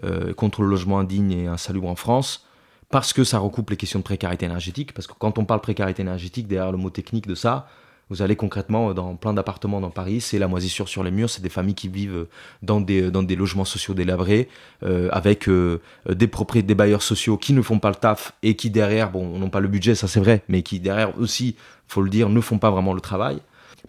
euh, 0.05 0.35
contre 0.35 0.63
le 0.63 0.69
logement 0.69 0.99
indigne 0.99 1.33
et 1.33 1.47
insalubre 1.47 1.89
en 1.89 1.97
France, 1.97 2.47
parce 2.91 3.15
que 3.15 3.25
ça 3.25 3.39
recoupe 3.39 3.71
les 3.71 3.77
questions 3.77 3.99
de 3.99 4.05
précarité 4.05 4.45
énergétique, 4.45 4.93
parce 4.93 5.07
que 5.07 5.15
quand 5.19 5.39
on 5.39 5.47
parle 5.47 5.61
précarité 5.63 6.03
énergétique, 6.03 6.47
derrière 6.47 6.73
le 6.73 6.79
mot 6.79 6.91
technique 6.91 7.27
de 7.27 7.35
ça, 7.35 7.67
vous 8.13 8.21
allez 8.21 8.37
concrètement 8.37 8.93
dans 8.93 9.17
plein 9.17 9.33
d'appartements 9.33 9.81
dans 9.81 9.89
Paris, 9.91 10.21
c'est 10.21 10.39
la 10.39 10.47
moisissure 10.47 10.87
sur 10.87 11.03
les 11.03 11.11
murs, 11.11 11.31
c'est 11.31 11.41
des 11.41 11.49
familles 11.49 11.75
qui 11.75 11.89
vivent 11.89 12.27
dans 12.63 12.79
des, 12.79 13.11
dans 13.11 13.23
des 13.23 13.37
logements 13.37 13.65
sociaux 13.65 13.95
délabrés, 13.95 14.51
euh, 14.83 15.09
avec 15.13 15.49
euh, 15.49 15.81
des 16.07 16.27
propriétaires, 16.27 16.67
des 16.67 16.75
bailleurs 16.75 17.03
sociaux 17.03 17.39
qui 17.39 17.55
ne 17.55 17.63
font 17.63 17.79
pas 17.79 17.89
le 17.89 17.95
taf 17.95 18.35
et 18.43 18.55
qui 18.55 18.69
derrière, 18.69 19.11
bon, 19.11 19.39
n'ont 19.39 19.49
pas 19.49 19.61
le 19.61 19.69
budget, 19.69 19.95
ça 19.95 20.09
c'est 20.09 20.21
vrai, 20.21 20.43
mais 20.49 20.61
qui 20.61 20.79
derrière 20.79 21.19
aussi, 21.19 21.57
faut 21.89 22.03
le 22.03 22.11
dire, 22.11 22.29
ne 22.29 22.41
font 22.43 22.59
pas 22.59 22.71
vraiment 22.71 22.93
le 22.93 23.01
travail. 23.01 23.39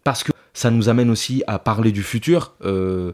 Parce 0.05 0.23
que 0.23 0.31
ça 0.53 0.71
nous 0.71 0.87
amène 0.87 1.09
aussi 1.09 1.43
à 1.47 1.59
parler 1.59 1.91
du 1.91 2.03
futur. 2.03 2.53
Euh, 2.63 3.11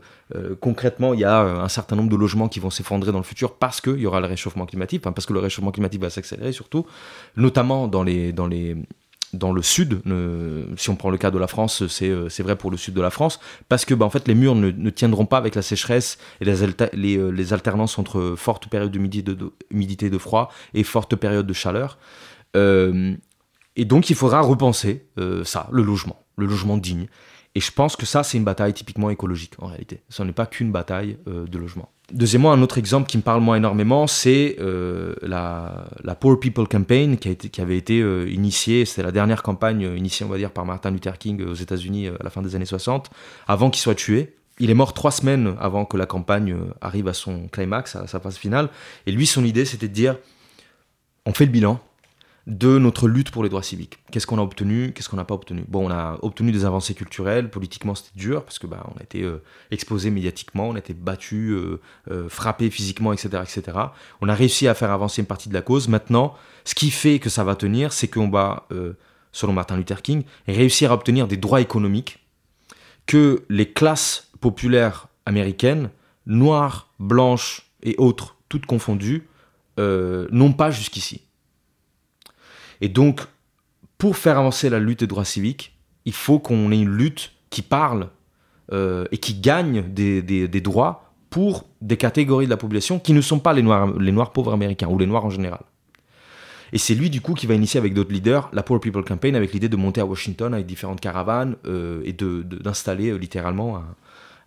concrètement, 0.59 1.15
il 1.15 1.21
y 1.21 1.25
a 1.25 1.41
un 1.41 1.69
certain 1.69 1.95
nombre 1.95 2.09
de 2.09 2.15
logements 2.15 2.49
qui 2.49 2.59
vont 2.59 2.69
s'effondrer 2.69 3.11
dans 3.11 3.17
le 3.17 3.23
futur 3.23 3.55
parce 3.55 3.81
qu'il 3.81 3.97
y 3.97 4.05
aura 4.05 4.19
le 4.19 4.27
réchauffement 4.27 4.67
climatique, 4.67 5.01
parce 5.01 5.25
que 5.25 5.33
le 5.33 5.39
réchauffement 5.39 5.71
climatique 5.71 6.01
va 6.01 6.11
s'accélérer 6.11 6.51
surtout, 6.51 6.85
notamment 7.35 7.87
dans 7.87 8.03
les, 8.03 8.31
dans 8.31 8.47
les, 8.47 8.77
dans 9.33 9.51
le 9.51 9.61
sud, 9.61 10.01
si 10.77 10.89
on 10.89 10.95
prend 10.95 11.09
le 11.09 11.17
cas 11.17 11.31
de 11.31 11.37
la 11.37 11.47
France, 11.47 11.83
euh, 12.01 12.29
c'est 12.29 12.43
vrai 12.43 12.55
pour 12.55 12.71
le 12.71 12.77
sud 12.77 12.93
de 12.93 13.01
la 13.01 13.09
France, 13.09 13.39
parce 13.67 13.85
que 13.85 13.93
bah, 13.93 14.05
en 14.05 14.09
fait 14.09 14.27
les 14.27 14.35
murs 14.35 14.55
ne, 14.55 14.89
tiendront 14.89 15.25
pas 15.25 15.37
avec 15.37 15.55
la 15.55 15.61
sécheresse 15.61 16.17
et 16.41 16.45
les, 16.45 17.17
euh, 17.17 17.29
les, 17.31 17.53
alternances 17.53 17.99
entre 17.99 18.35
forte 18.37 18.67
période 18.67 18.91
d'humidité 18.91 19.33
de, 19.33 19.51
de, 19.71 20.09
de, 20.09 20.17
froid 20.17 20.51
et 20.73 20.83
forte 20.83 21.15
période 21.15 21.45
de 21.45 21.53
chaleur. 21.53 21.99
Euh, 22.55 23.15
et 23.75 23.85
donc 23.85 24.09
il 24.09 24.15
faudra 24.15 24.41
repenser 24.41 25.05
ça, 25.43 25.69
le 25.71 25.83
logement, 25.83 26.21
le 26.37 26.45
logement 26.45 26.77
digne. 26.77 27.07
Et 27.59 27.61
je 27.61 27.73
pense 27.73 27.97
que 27.97 28.05
ça, 28.05 28.23
c'est 28.23 28.37
une 28.37 28.45
bataille 28.45 28.73
typiquement 28.73 29.09
écologique 29.09 29.55
en 29.57 29.65
réalité. 29.67 29.99
Ce 30.07 30.23
n'est 30.23 30.31
pas 30.31 30.45
qu'une 30.45 30.71
bataille 30.71 31.17
de 31.25 31.57
logement. 31.57 31.89
Deuxièmement, 32.13 32.53
un 32.53 32.61
autre 32.61 32.77
exemple 32.77 33.07
qui 33.07 33.17
me 33.17 33.21
parle 33.21 33.41
moi 33.41 33.57
énormément, 33.57 34.07
c'est 34.07 34.55
euh, 34.59 35.13
la, 35.21 36.15
Poor 36.19 36.39
People 36.39 36.67
Campaign 36.67 37.17
qui, 37.17 37.61
avait 37.61 37.77
été 37.77 37.99
euh, 37.99 38.29
initiée, 38.29 38.85
c'était 38.85 39.03
la 39.03 39.11
dernière 39.11 39.43
campagne 39.43 39.85
euh, 39.85 39.97
initiée, 39.97 40.25
on 40.25 40.29
va 40.29 40.37
dire, 40.37 40.51
par 40.51 40.65
Martin 40.65 40.91
Luther 40.91 41.17
King 41.17 41.43
aux 41.43 41.53
États-Unis 41.53 42.07
à 42.07 42.23
la 42.23 42.29
fin 42.29 42.41
des 42.41 42.55
années 42.55 42.65
60, 42.65 43.11
avant 43.45 43.69
qu'il 43.69 43.81
soit 43.81 43.95
tué. 43.95 44.33
Il 44.59 44.69
est 44.69 44.75
mort 44.75 44.93
trois 44.93 45.11
semaines 45.11 45.55
avant 45.59 45.83
que 45.83 45.97
la 45.97 46.05
campagne 46.05 46.55
arrive 46.79 47.07
à 47.07 47.13
son 47.13 47.47
climax, 47.47 47.97
à 47.97 48.07
sa 48.07 48.21
phase 48.21 48.37
finale. 48.37 48.69
Et 49.05 49.11
lui, 49.11 49.25
son 49.27 49.45
idée, 49.45 49.65
c'était 49.65 49.89
de 49.89 49.93
dire 49.93 50.15
on 51.25 51.33
fait 51.33 51.45
le 51.45 51.51
bilan, 51.51 51.79
de 52.49 52.77
notre 52.79 53.07
lutte 53.07 53.31
pour 53.31 53.43
les 53.43 53.49
droits 53.49 53.63
civiques. 53.63 53.99
Qu'est-ce 54.11 54.27
qu'on 54.27 54.39
a 54.39 54.41
obtenu 54.41 54.91
Qu'est-ce 54.93 55.07
qu'on 55.07 55.17
n'a 55.17 55.23
pas 55.23 55.35
obtenu? 55.35 55.63
Bon, 55.67 55.87
on 55.87 55.91
a 55.91 56.17
obtenu 56.21 56.51
des 56.51 56.65
avancées 56.65 56.95
culturelles. 56.95 57.49
Politiquement, 57.49 57.95
c'était 57.95 58.17
dur 58.17 58.43
parce 58.43 58.59
que 58.59 58.67
bah, 58.67 58.85
on 58.93 58.99
a 58.99 59.03
été 59.03 59.21
euh, 59.21 59.41
exposé 59.71 60.09
médiatiquement, 60.09 60.69
on 60.69 60.75
a 60.75 60.79
été 60.79 60.93
battu, 60.93 61.51
euh, 61.51 61.79
euh, 62.11 62.27
frappé 62.27 62.69
physiquement, 62.69 63.13
etc., 63.13 63.43
etc. 63.43 63.77
On 64.21 64.29
a 64.29 64.33
réussi 64.33 64.67
à 64.67 64.73
faire 64.73 64.91
avancer 64.91 65.21
une 65.21 65.27
partie 65.27 65.47
de 65.47 65.53
la 65.53 65.61
cause. 65.61 65.87
Maintenant, 65.87 66.33
ce 66.65 66.75
qui 66.75 66.91
fait 66.91 67.19
que 67.19 67.29
ça 67.29 67.43
va 67.43 67.55
tenir, 67.55 67.93
c'est 67.93 68.07
qu'on 68.07 68.29
va, 68.29 68.67
selon 69.31 69.53
Martin 69.53 69.77
Luther 69.77 70.01
King, 70.01 70.23
réussir 70.47 70.91
à 70.91 70.95
obtenir 70.95 71.27
des 71.27 71.37
droits 71.37 71.61
économiques 71.61 72.19
que 73.05 73.43
les 73.49 73.71
classes 73.71 74.31
populaires 74.39 75.07
américaines, 75.25 75.89
noires, 76.25 76.93
blanches 76.99 77.71
et 77.83 77.95
autres, 77.97 78.37
toutes 78.49 78.65
confondues, 78.65 79.27
euh, 79.79 80.27
n'ont 80.31 80.51
pas 80.51 80.71
jusqu'ici. 80.71 81.21
Et 82.81 82.89
donc, 82.89 83.21
pour 83.97 84.17
faire 84.17 84.37
avancer 84.37 84.69
la 84.69 84.79
lutte 84.79 84.99
des 84.99 85.07
droits 85.07 85.25
civiques, 85.25 85.77
il 86.05 86.13
faut 86.13 86.39
qu'on 86.39 86.71
ait 86.71 86.79
une 86.79 86.89
lutte 86.89 87.33
qui 87.49 87.61
parle 87.61 88.09
euh, 88.71 89.05
et 89.11 89.17
qui 89.17 89.33
gagne 89.33 89.83
des, 89.93 90.47
droits 90.61 91.11
pour 91.29 91.65
des 91.81 91.97
catégories 91.97 92.45
de 92.45 92.49
la 92.49 92.57
population 92.57 92.99
qui 92.99 93.13
ne 93.13 93.21
sont 93.21 93.39
pas 93.39 93.53
les 93.53 93.61
noirs, 93.61 94.31
pauvres 94.31 94.53
américains 94.53 94.87
ou 94.87 94.97
les 94.97 95.05
noirs 95.05 95.25
en 95.25 95.29
général. 95.29 95.61
Et 96.71 96.77
c'est 96.77 96.93
lui, 96.93 97.09
du 97.09 97.19
coup, 97.19 97.33
qui 97.33 97.47
va 97.47 97.55
initier 97.55 97.79
avec 97.79 97.93
d'autres 97.95 98.11
leaders 98.11 98.49
la 98.53 98.61
Poor 98.61 98.79
People 98.79 99.03
Campaign 99.03 99.35
avec 99.35 99.53
l'idée 99.53 99.69
de 99.69 99.75
monter 99.75 100.01
à 100.01 100.05
Washington 100.05 100.53
avec 100.53 100.67
différentes 100.67 101.01
caravanes 101.01 101.55
euh, 101.65 102.01
et 102.05 102.13
d'installer 102.13 103.11
de, 103.11 103.15
littéralement 103.15 103.77
un, 103.77 103.95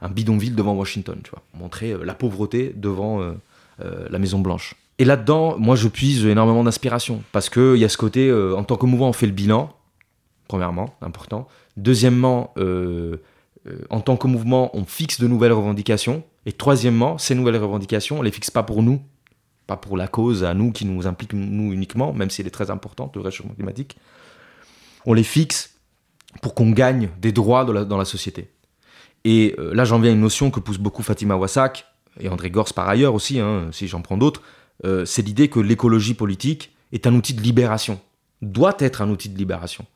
un 0.02 0.08
bidonville 0.08 0.54
devant 0.54 0.74
Washington, 0.74 1.18
tu 1.22 1.30
vois, 1.30 1.42
montrer 1.54 1.92
euh, 1.92 2.04
la 2.04 2.14
pauvreté 2.14 2.72
devant 2.74 3.22
euh, 3.22 3.32
euh, 3.80 4.06
la 4.10 4.18
Maison 4.18 4.40
Blanche. 4.40 4.74
Et 4.98 5.04
là-dedans, 5.04 5.56
moi, 5.58 5.74
je 5.76 5.88
puise 5.88 6.24
énormément 6.26 6.64
d'inspiration 6.64 7.22
parce 7.32 7.48
qu'il 7.48 7.76
y 7.76 7.84
a 7.84 7.88
ce 7.88 7.96
côté, 7.96 8.32
en 8.32 8.62
tant 8.64 8.76
que 8.76 8.86
mouvement, 8.86 9.08
on 9.08 9.12
fait 9.12 9.26
le 9.26 9.32
bilan, 9.32 9.74
premièrement, 10.48 10.94
important. 11.00 11.48
Deuxièmement, 11.76 12.54
en 13.90 14.00
tant 14.00 14.16
que 14.16 14.26
mouvement, 14.26 14.70
on 14.76 14.84
fixe 14.84 15.18
de 15.20 15.26
nouvelles 15.26 15.52
revendications. 15.52 16.22
Et 16.46 16.52
troisièmement, 16.52 17.18
ces 17.18 17.34
nouvelles 17.34 17.56
revendications, 17.56 18.18
on 18.18 18.22
les 18.22 18.30
fixe 18.30 18.50
pas 18.50 18.62
pour 18.62 18.82
nous, 18.82 19.00
pas 19.66 19.76
pour 19.76 19.96
la 19.96 20.08
cause 20.08 20.44
à 20.44 20.54
nous 20.54 20.72
qui 20.72 20.84
nous 20.84 21.06
implique 21.06 21.32
nous 21.32 21.72
uniquement, 21.72 22.12
même 22.12 22.30
si 22.30 22.40
elle 22.40 22.46
est 22.46 22.50
très 22.50 22.70
importante, 22.70 23.16
le 23.16 23.22
réchauffement 23.22 23.54
climatique. 23.54 23.96
On 25.06 25.14
les 25.14 25.22
fixe 25.22 25.76
pour 26.40 26.54
qu'on 26.54 26.70
gagne 26.70 27.10
des 27.20 27.32
droits 27.32 27.64
dans 27.64 27.96
la 27.98 28.04
société. 28.04 28.50
Et 29.24 29.54
euh, 29.58 29.72
là, 29.74 29.84
j'en 29.84 30.00
viens 30.00 30.10
à 30.10 30.14
une 30.14 30.20
notion 30.20 30.50
que 30.50 30.60
pousse 30.60 30.78
beaucoup 30.78 31.02
Fatima 31.02 31.36
Wassak, 31.36 31.86
et 32.20 32.28
André 32.28 32.50
Gors 32.50 32.74
par 32.74 32.88
ailleurs 32.88 33.14
aussi, 33.14 33.38
hein, 33.38 33.68
si 33.70 33.86
j'en 33.86 34.02
prends 34.02 34.16
d'autres, 34.16 34.42
euh, 34.84 35.04
c'est 35.04 35.22
l'idée 35.22 35.48
que 35.48 35.60
l'écologie 35.60 36.14
politique 36.14 36.72
est 36.92 37.06
un 37.06 37.14
outil 37.14 37.34
de 37.34 37.40
libération, 37.40 38.00
doit 38.40 38.76
être 38.78 39.02
un 39.02 39.10
outil 39.10 39.28
de 39.28 39.38
libération. 39.38 39.86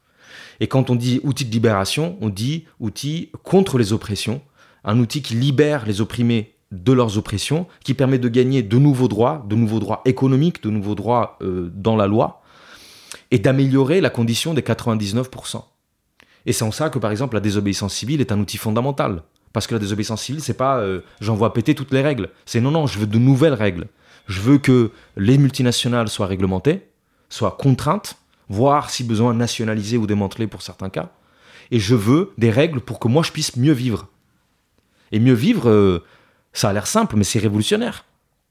Et 0.60 0.66
quand 0.66 0.90
on 0.90 0.94
dit 0.94 1.20
outil 1.22 1.44
de 1.44 1.50
libération, 1.50 2.16
on 2.20 2.28
dit 2.28 2.64
outil 2.80 3.30
contre 3.42 3.78
les 3.78 3.92
oppressions, 3.92 4.40
un 4.84 4.98
outil 4.98 5.22
qui 5.22 5.34
libère 5.34 5.86
les 5.86 6.00
opprimés 6.00 6.54
de 6.72 6.92
leurs 6.92 7.18
oppressions, 7.18 7.66
qui 7.84 7.94
permet 7.94 8.18
de 8.18 8.28
gagner 8.28 8.62
de 8.62 8.78
nouveaux 8.78 9.08
droits, 9.08 9.44
de 9.48 9.54
nouveaux 9.54 9.78
droits 9.78 10.02
économiques, 10.04 10.62
de 10.62 10.70
nouveaux 10.70 10.94
droits 10.94 11.38
euh, 11.42 11.70
dans 11.74 11.96
la 11.96 12.06
loi, 12.06 12.42
et 13.30 13.38
d'améliorer 13.38 14.00
la 14.00 14.10
condition 14.10 14.54
des 14.54 14.62
99%. 14.62 15.62
Et 16.46 16.52
c'est 16.52 16.64
en 16.64 16.70
ça 16.70 16.90
que, 16.90 16.98
par 16.98 17.10
exemple, 17.10 17.34
la 17.34 17.40
désobéissance 17.40 17.94
civile 17.94 18.20
est 18.20 18.32
un 18.32 18.40
outil 18.40 18.56
fondamental. 18.56 19.22
Parce 19.52 19.66
que 19.66 19.74
la 19.74 19.80
désobéissance 19.80 20.22
civile, 20.22 20.42
c'est 20.42 20.54
pas 20.54 20.78
euh, 20.78 21.00
j'envoie 21.20 21.52
péter 21.52 21.74
toutes 21.74 21.92
les 21.92 22.02
règles. 22.02 22.28
C'est 22.44 22.60
non, 22.60 22.70
non, 22.70 22.86
je 22.86 22.98
veux 22.98 23.06
de 23.06 23.18
nouvelles 23.18 23.54
règles. 23.54 23.88
Je 24.26 24.40
veux 24.40 24.58
que 24.58 24.90
les 25.16 25.38
multinationales 25.38 26.08
soient 26.08 26.26
réglementées, 26.26 26.86
soient 27.28 27.56
contraintes, 27.58 28.16
voire 28.48 28.90
si 28.90 29.04
besoin 29.04 29.34
nationalisées 29.34 29.96
ou 29.96 30.06
démantelées 30.06 30.46
pour 30.46 30.62
certains 30.62 30.90
cas. 30.90 31.10
Et 31.70 31.78
je 31.78 31.94
veux 31.94 32.32
des 32.38 32.50
règles 32.50 32.80
pour 32.80 32.98
que 32.98 33.08
moi 33.08 33.22
je 33.22 33.32
puisse 33.32 33.56
mieux 33.56 33.72
vivre. 33.72 34.08
Et 35.12 35.20
mieux 35.20 35.34
vivre, 35.34 35.68
euh, 35.68 36.04
ça 36.52 36.70
a 36.70 36.72
l'air 36.72 36.86
simple, 36.86 37.16
mais 37.16 37.24
c'est 37.24 37.38
révolutionnaire. 37.38 38.04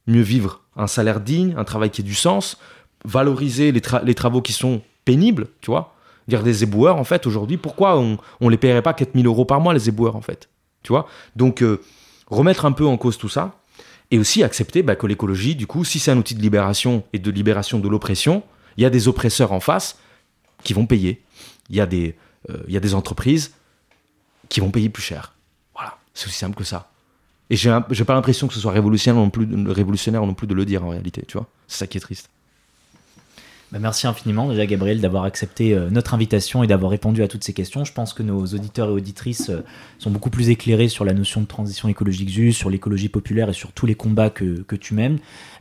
Mieux 0.08 0.22
vivre, 0.22 0.62
un 0.76 0.88
salaire 0.88 1.20
digne, 1.20 1.56
un 1.58 1.64
travail 1.64 1.90
qui 1.90 2.02
ait 2.02 2.06
du 2.06 2.16
sens, 2.16 2.58
valoriser 3.04 3.72
les, 3.72 3.82
travaux 4.16 4.42
qui 4.42 4.54
sont 4.54 4.82
pénibles, 5.04 5.48
tu 5.62 5.72
vois 5.72 5.96
dire 6.28 6.44
des 6.44 6.64
éboueurs, 6.64 6.98
en 6.98 7.04
fait, 7.04 7.28
aujourd'hui, 7.28 7.58
pourquoi 7.58 8.00
on, 8.00 8.18
on 8.42 8.50
les 8.50 8.58
paierait 8.58 8.82
pas 8.82 8.94
4000 8.94 9.28
euros 9.28 9.46
par 9.46 9.62
mois, 9.62 9.74
les 9.74 9.90
éboueurs, 9.90 10.16
en 10.16 10.22
fait 10.22 10.50
Tu 10.82 10.92
vois 10.92 11.08
Donc, 11.36 11.62
euh, 11.62 11.82
remettre 12.28 12.66
un 12.66 12.72
peu 12.72 12.86
en 12.86 12.98
cause 12.98 13.18
tout 13.18 13.30
ça, 13.30 13.60
et 14.12 14.20
aussi 14.20 14.44
accepter 14.44 14.84
bah, 14.84 14.96
que 14.96 15.08
l'écologie, 15.08 15.56
du 15.56 15.68
coup, 15.68 15.84
si 15.84 16.00
c'est 16.00 16.12
un 16.12 16.18
outil 16.18 16.36
de 16.36 16.42
libération 16.42 17.04
et 17.14 17.20
de 17.20 17.32
libération 17.32 17.80
de 17.80 17.88
l'oppression, 17.88 18.44
il 18.78 18.84
y 18.84 18.86
a 18.86 18.90
des 18.90 19.08
oppresseurs 19.08 19.52
en 19.52 19.60
face 19.60 19.98
qui 20.64 20.74
vont 20.74 20.86
payer. 20.86 21.22
Il 21.70 21.76
y, 21.76 21.82
a 21.82 21.86
des, 21.86 22.16
euh, 22.50 22.58
y 22.68 22.78
a 22.78 22.80
des 22.80 22.94
entreprises 22.94 23.54
qui 24.50 24.60
vont 24.60 24.70
payer 24.70 24.90
plus 24.90 25.04
cher. 25.04 25.34
Voilà, 25.74 25.98
c'est 26.14 26.28
aussi 26.28 26.38
simple 26.38 26.56
que 26.56 26.64
ça. 26.64 26.92
Et 27.50 27.56
j'ai 27.56 28.06
pas 28.06 28.14
l'impression 28.14 28.48
que 28.48 28.54
ce 28.54 28.60
soit 28.60 28.72
révolutionnaire 28.72 29.22
non, 29.22 29.30
plus, 29.30 29.48
révolutionnaire 29.68 30.26
non 30.26 30.34
plus 30.34 30.48
de 30.48 30.56
le 30.56 30.66
dire 30.66 30.84
en 30.84 30.90
réalité, 30.90 31.24
tu 31.28 31.38
vois. 31.38 31.48
C'est 31.68 31.78
ça 31.78 31.88
qui 31.88 31.98
est 31.98 32.02
triste. 32.02 32.30
Bah, 33.72 33.80
merci 33.80 34.06
infiniment 34.06 34.48
déjà 34.48 34.66
Gabriel 34.66 35.02
d'avoir 35.02 35.24
accepté 35.24 35.74
euh, 35.74 35.90
notre 35.90 36.14
invitation 36.14 36.64
et 36.64 36.68
d'avoir 36.68 36.92
répondu 36.92 37.24
à 37.24 37.28
toutes 37.28 37.44
ces 37.44 37.54
questions. 37.54 37.84
Je 37.84 37.94
pense 37.94 38.14
que 38.14 38.22
nos 38.22 38.46
auditeurs 38.46 38.90
et 38.90 38.92
auditrices 38.92 39.50
euh, 39.50 39.62
sont 39.98 40.12
beaucoup 40.12 40.30
plus 40.30 40.50
éclairés 40.50 40.88
sur 40.88 41.04
la 41.04 41.14
notion 41.14 41.42
de 41.42 41.48
transition 41.48 41.90
écologique 41.90 42.30
juste, 42.30 42.60
sur 42.60 42.70
l'écologie 42.70 43.10
populaire 43.10 43.50
et 43.50 43.54
sur 43.54 43.72
tous 43.72 43.88
les 43.88 43.96
combats 43.96 44.30
que, 44.30 44.64
tu 44.76 44.94
mènes. 44.94 45.18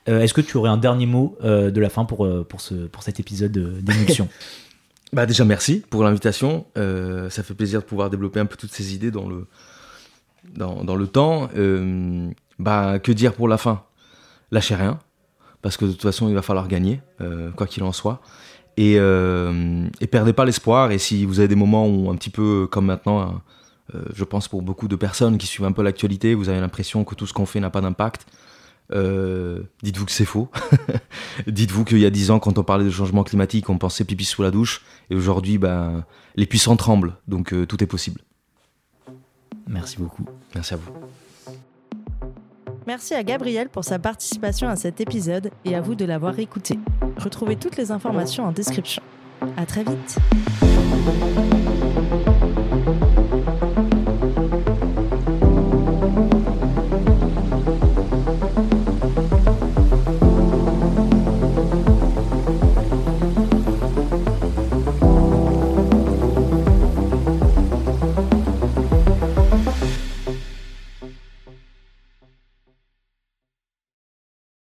Euh, 0.09 0.21
est-ce 0.21 0.35
que 0.35 0.43
tu 0.43 0.57
aurais 0.59 0.69
un 0.69 0.77
dernier 0.77 1.07
mot 1.07 1.39
de 1.43 1.81
la 1.81 1.89
fin 1.89 2.05
pour, 2.05 2.29
pour, 2.47 2.61
ce, 2.61 2.75
pour 2.75 3.03
cet 3.03 3.21
épisode 3.21 3.53
d'émotion 3.83 4.29
bah 5.13 5.25
Déjà 5.25 5.45
merci 5.45 5.83
pour 5.89 6.05
l'invitation. 6.05 6.67
ça 6.75 7.43
fait 7.43 7.55
plaisir 7.55 7.81
de 7.81 7.87
pouvoir 7.87 8.11
développer 8.11 8.41
un 8.41 8.47
peu 8.47 8.57
toutes 8.57 8.73
ces 8.73 8.95
idées 8.95 9.11
dans 9.11 9.29
le, 9.29 9.47
dans, 10.55 10.85
dans 10.85 10.97
le 10.97 11.07
temps. 11.07 11.49
bah, 12.59 12.99
que 12.99 13.13
dire 13.13 13.33
pour 13.33 13.49
la 13.49 13.57
fin? 13.57 13.85
Lâchez 14.51 14.75
rien 14.75 14.99
parce 15.65 15.79
que 15.79 15.87
de 15.87 15.93
toute 15.93 16.03
façon, 16.03 16.29
il 16.29 16.35
va 16.35 16.43
falloir 16.43 16.69
gagner, 16.69 17.01
euh, 17.23 17.51
quoi 17.53 17.67
qu'il 17.67 17.85
en 17.85 17.93
soit. 17.93 18.21
Et, 18.77 18.97
euh, 18.99 19.89
et 20.03 20.07
perdez 20.07 20.35
pas 20.35 20.45
l'espoir. 20.45 20.91
Et 20.91 20.99
si 20.99 21.25
vous 21.25 21.39
avez 21.39 21.49
des 21.49 21.55
moments 21.55 21.89
où, 21.89 22.11
un 22.11 22.17
petit 22.17 22.29
peu 22.29 22.69
comme 22.71 22.85
maintenant, 22.85 23.41
euh, 23.95 24.05
je 24.15 24.25
pense 24.25 24.47
pour 24.47 24.61
beaucoup 24.61 24.89
de 24.89 24.97
personnes 24.97 25.39
qui 25.39 25.47
suivent 25.47 25.65
un 25.65 25.73
peu 25.73 25.83
l'actualité, 25.83 26.35
vous 26.35 26.51
avez 26.51 26.61
l'impression 26.61 27.03
que 27.05 27.15
tout 27.15 27.27
ce 27.27 27.33
qu'on 27.33 27.47
fait 27.47 27.61
n'a 27.61 27.71
pas 27.71 27.81
d'impact. 27.81 28.27
dites-vous 28.91 30.05
que 30.05 30.13
c'est 30.13 30.27
faux. 30.27 30.51
dites-vous 31.47 31.87
qu'il 31.87 31.99
y 31.99 32.05
a 32.05 32.11
dix 32.11 32.31
ans, 32.31 32.41
quand 32.41 32.59
on 32.59 32.63
parlait 32.63 32.85
de 32.85 32.91
changement 32.91 33.25
climatique, 33.25 33.71
on 33.71 33.79
pensait 33.79 34.05
pipi 34.05 34.27
sous 34.27 34.43
la 34.43 34.51
douche. 34.51 34.83
Et 35.09 35.15
aujourd'hui, 35.15 35.57
ben, 35.57 36.05
les 36.37 36.45
puissants 36.45 36.77
tremblent. 36.77 37.15
Donc 37.27 37.55
tout 37.67 37.83
est 37.83 37.87
possible. 37.87 38.21
Merci 39.67 39.97
beaucoup. 39.97 40.27
Merci 40.55 40.75
à 40.75 40.77
vous. 40.77 40.93
Merci 42.87 43.15
à 43.15 43.23
Gabriel 43.23 43.69
pour 43.69 43.85
sa 43.85 43.99
participation 43.99 44.69
à 44.69 44.77
cet 44.77 45.01
épisode 45.01 45.51
et 45.65 45.75
à 45.75 45.81
vous 45.81 45.95
de 45.95 46.05
l'avoir 46.05 46.39
écouté. 46.39 46.79
Retrouvez 47.17 47.57
toutes 47.57 47.77
les 47.77 47.91
informations 47.91 48.45
en 48.45 48.53
description. 48.53 49.03
À 49.57 49.67
très 49.67 49.85
vite. 49.85 50.19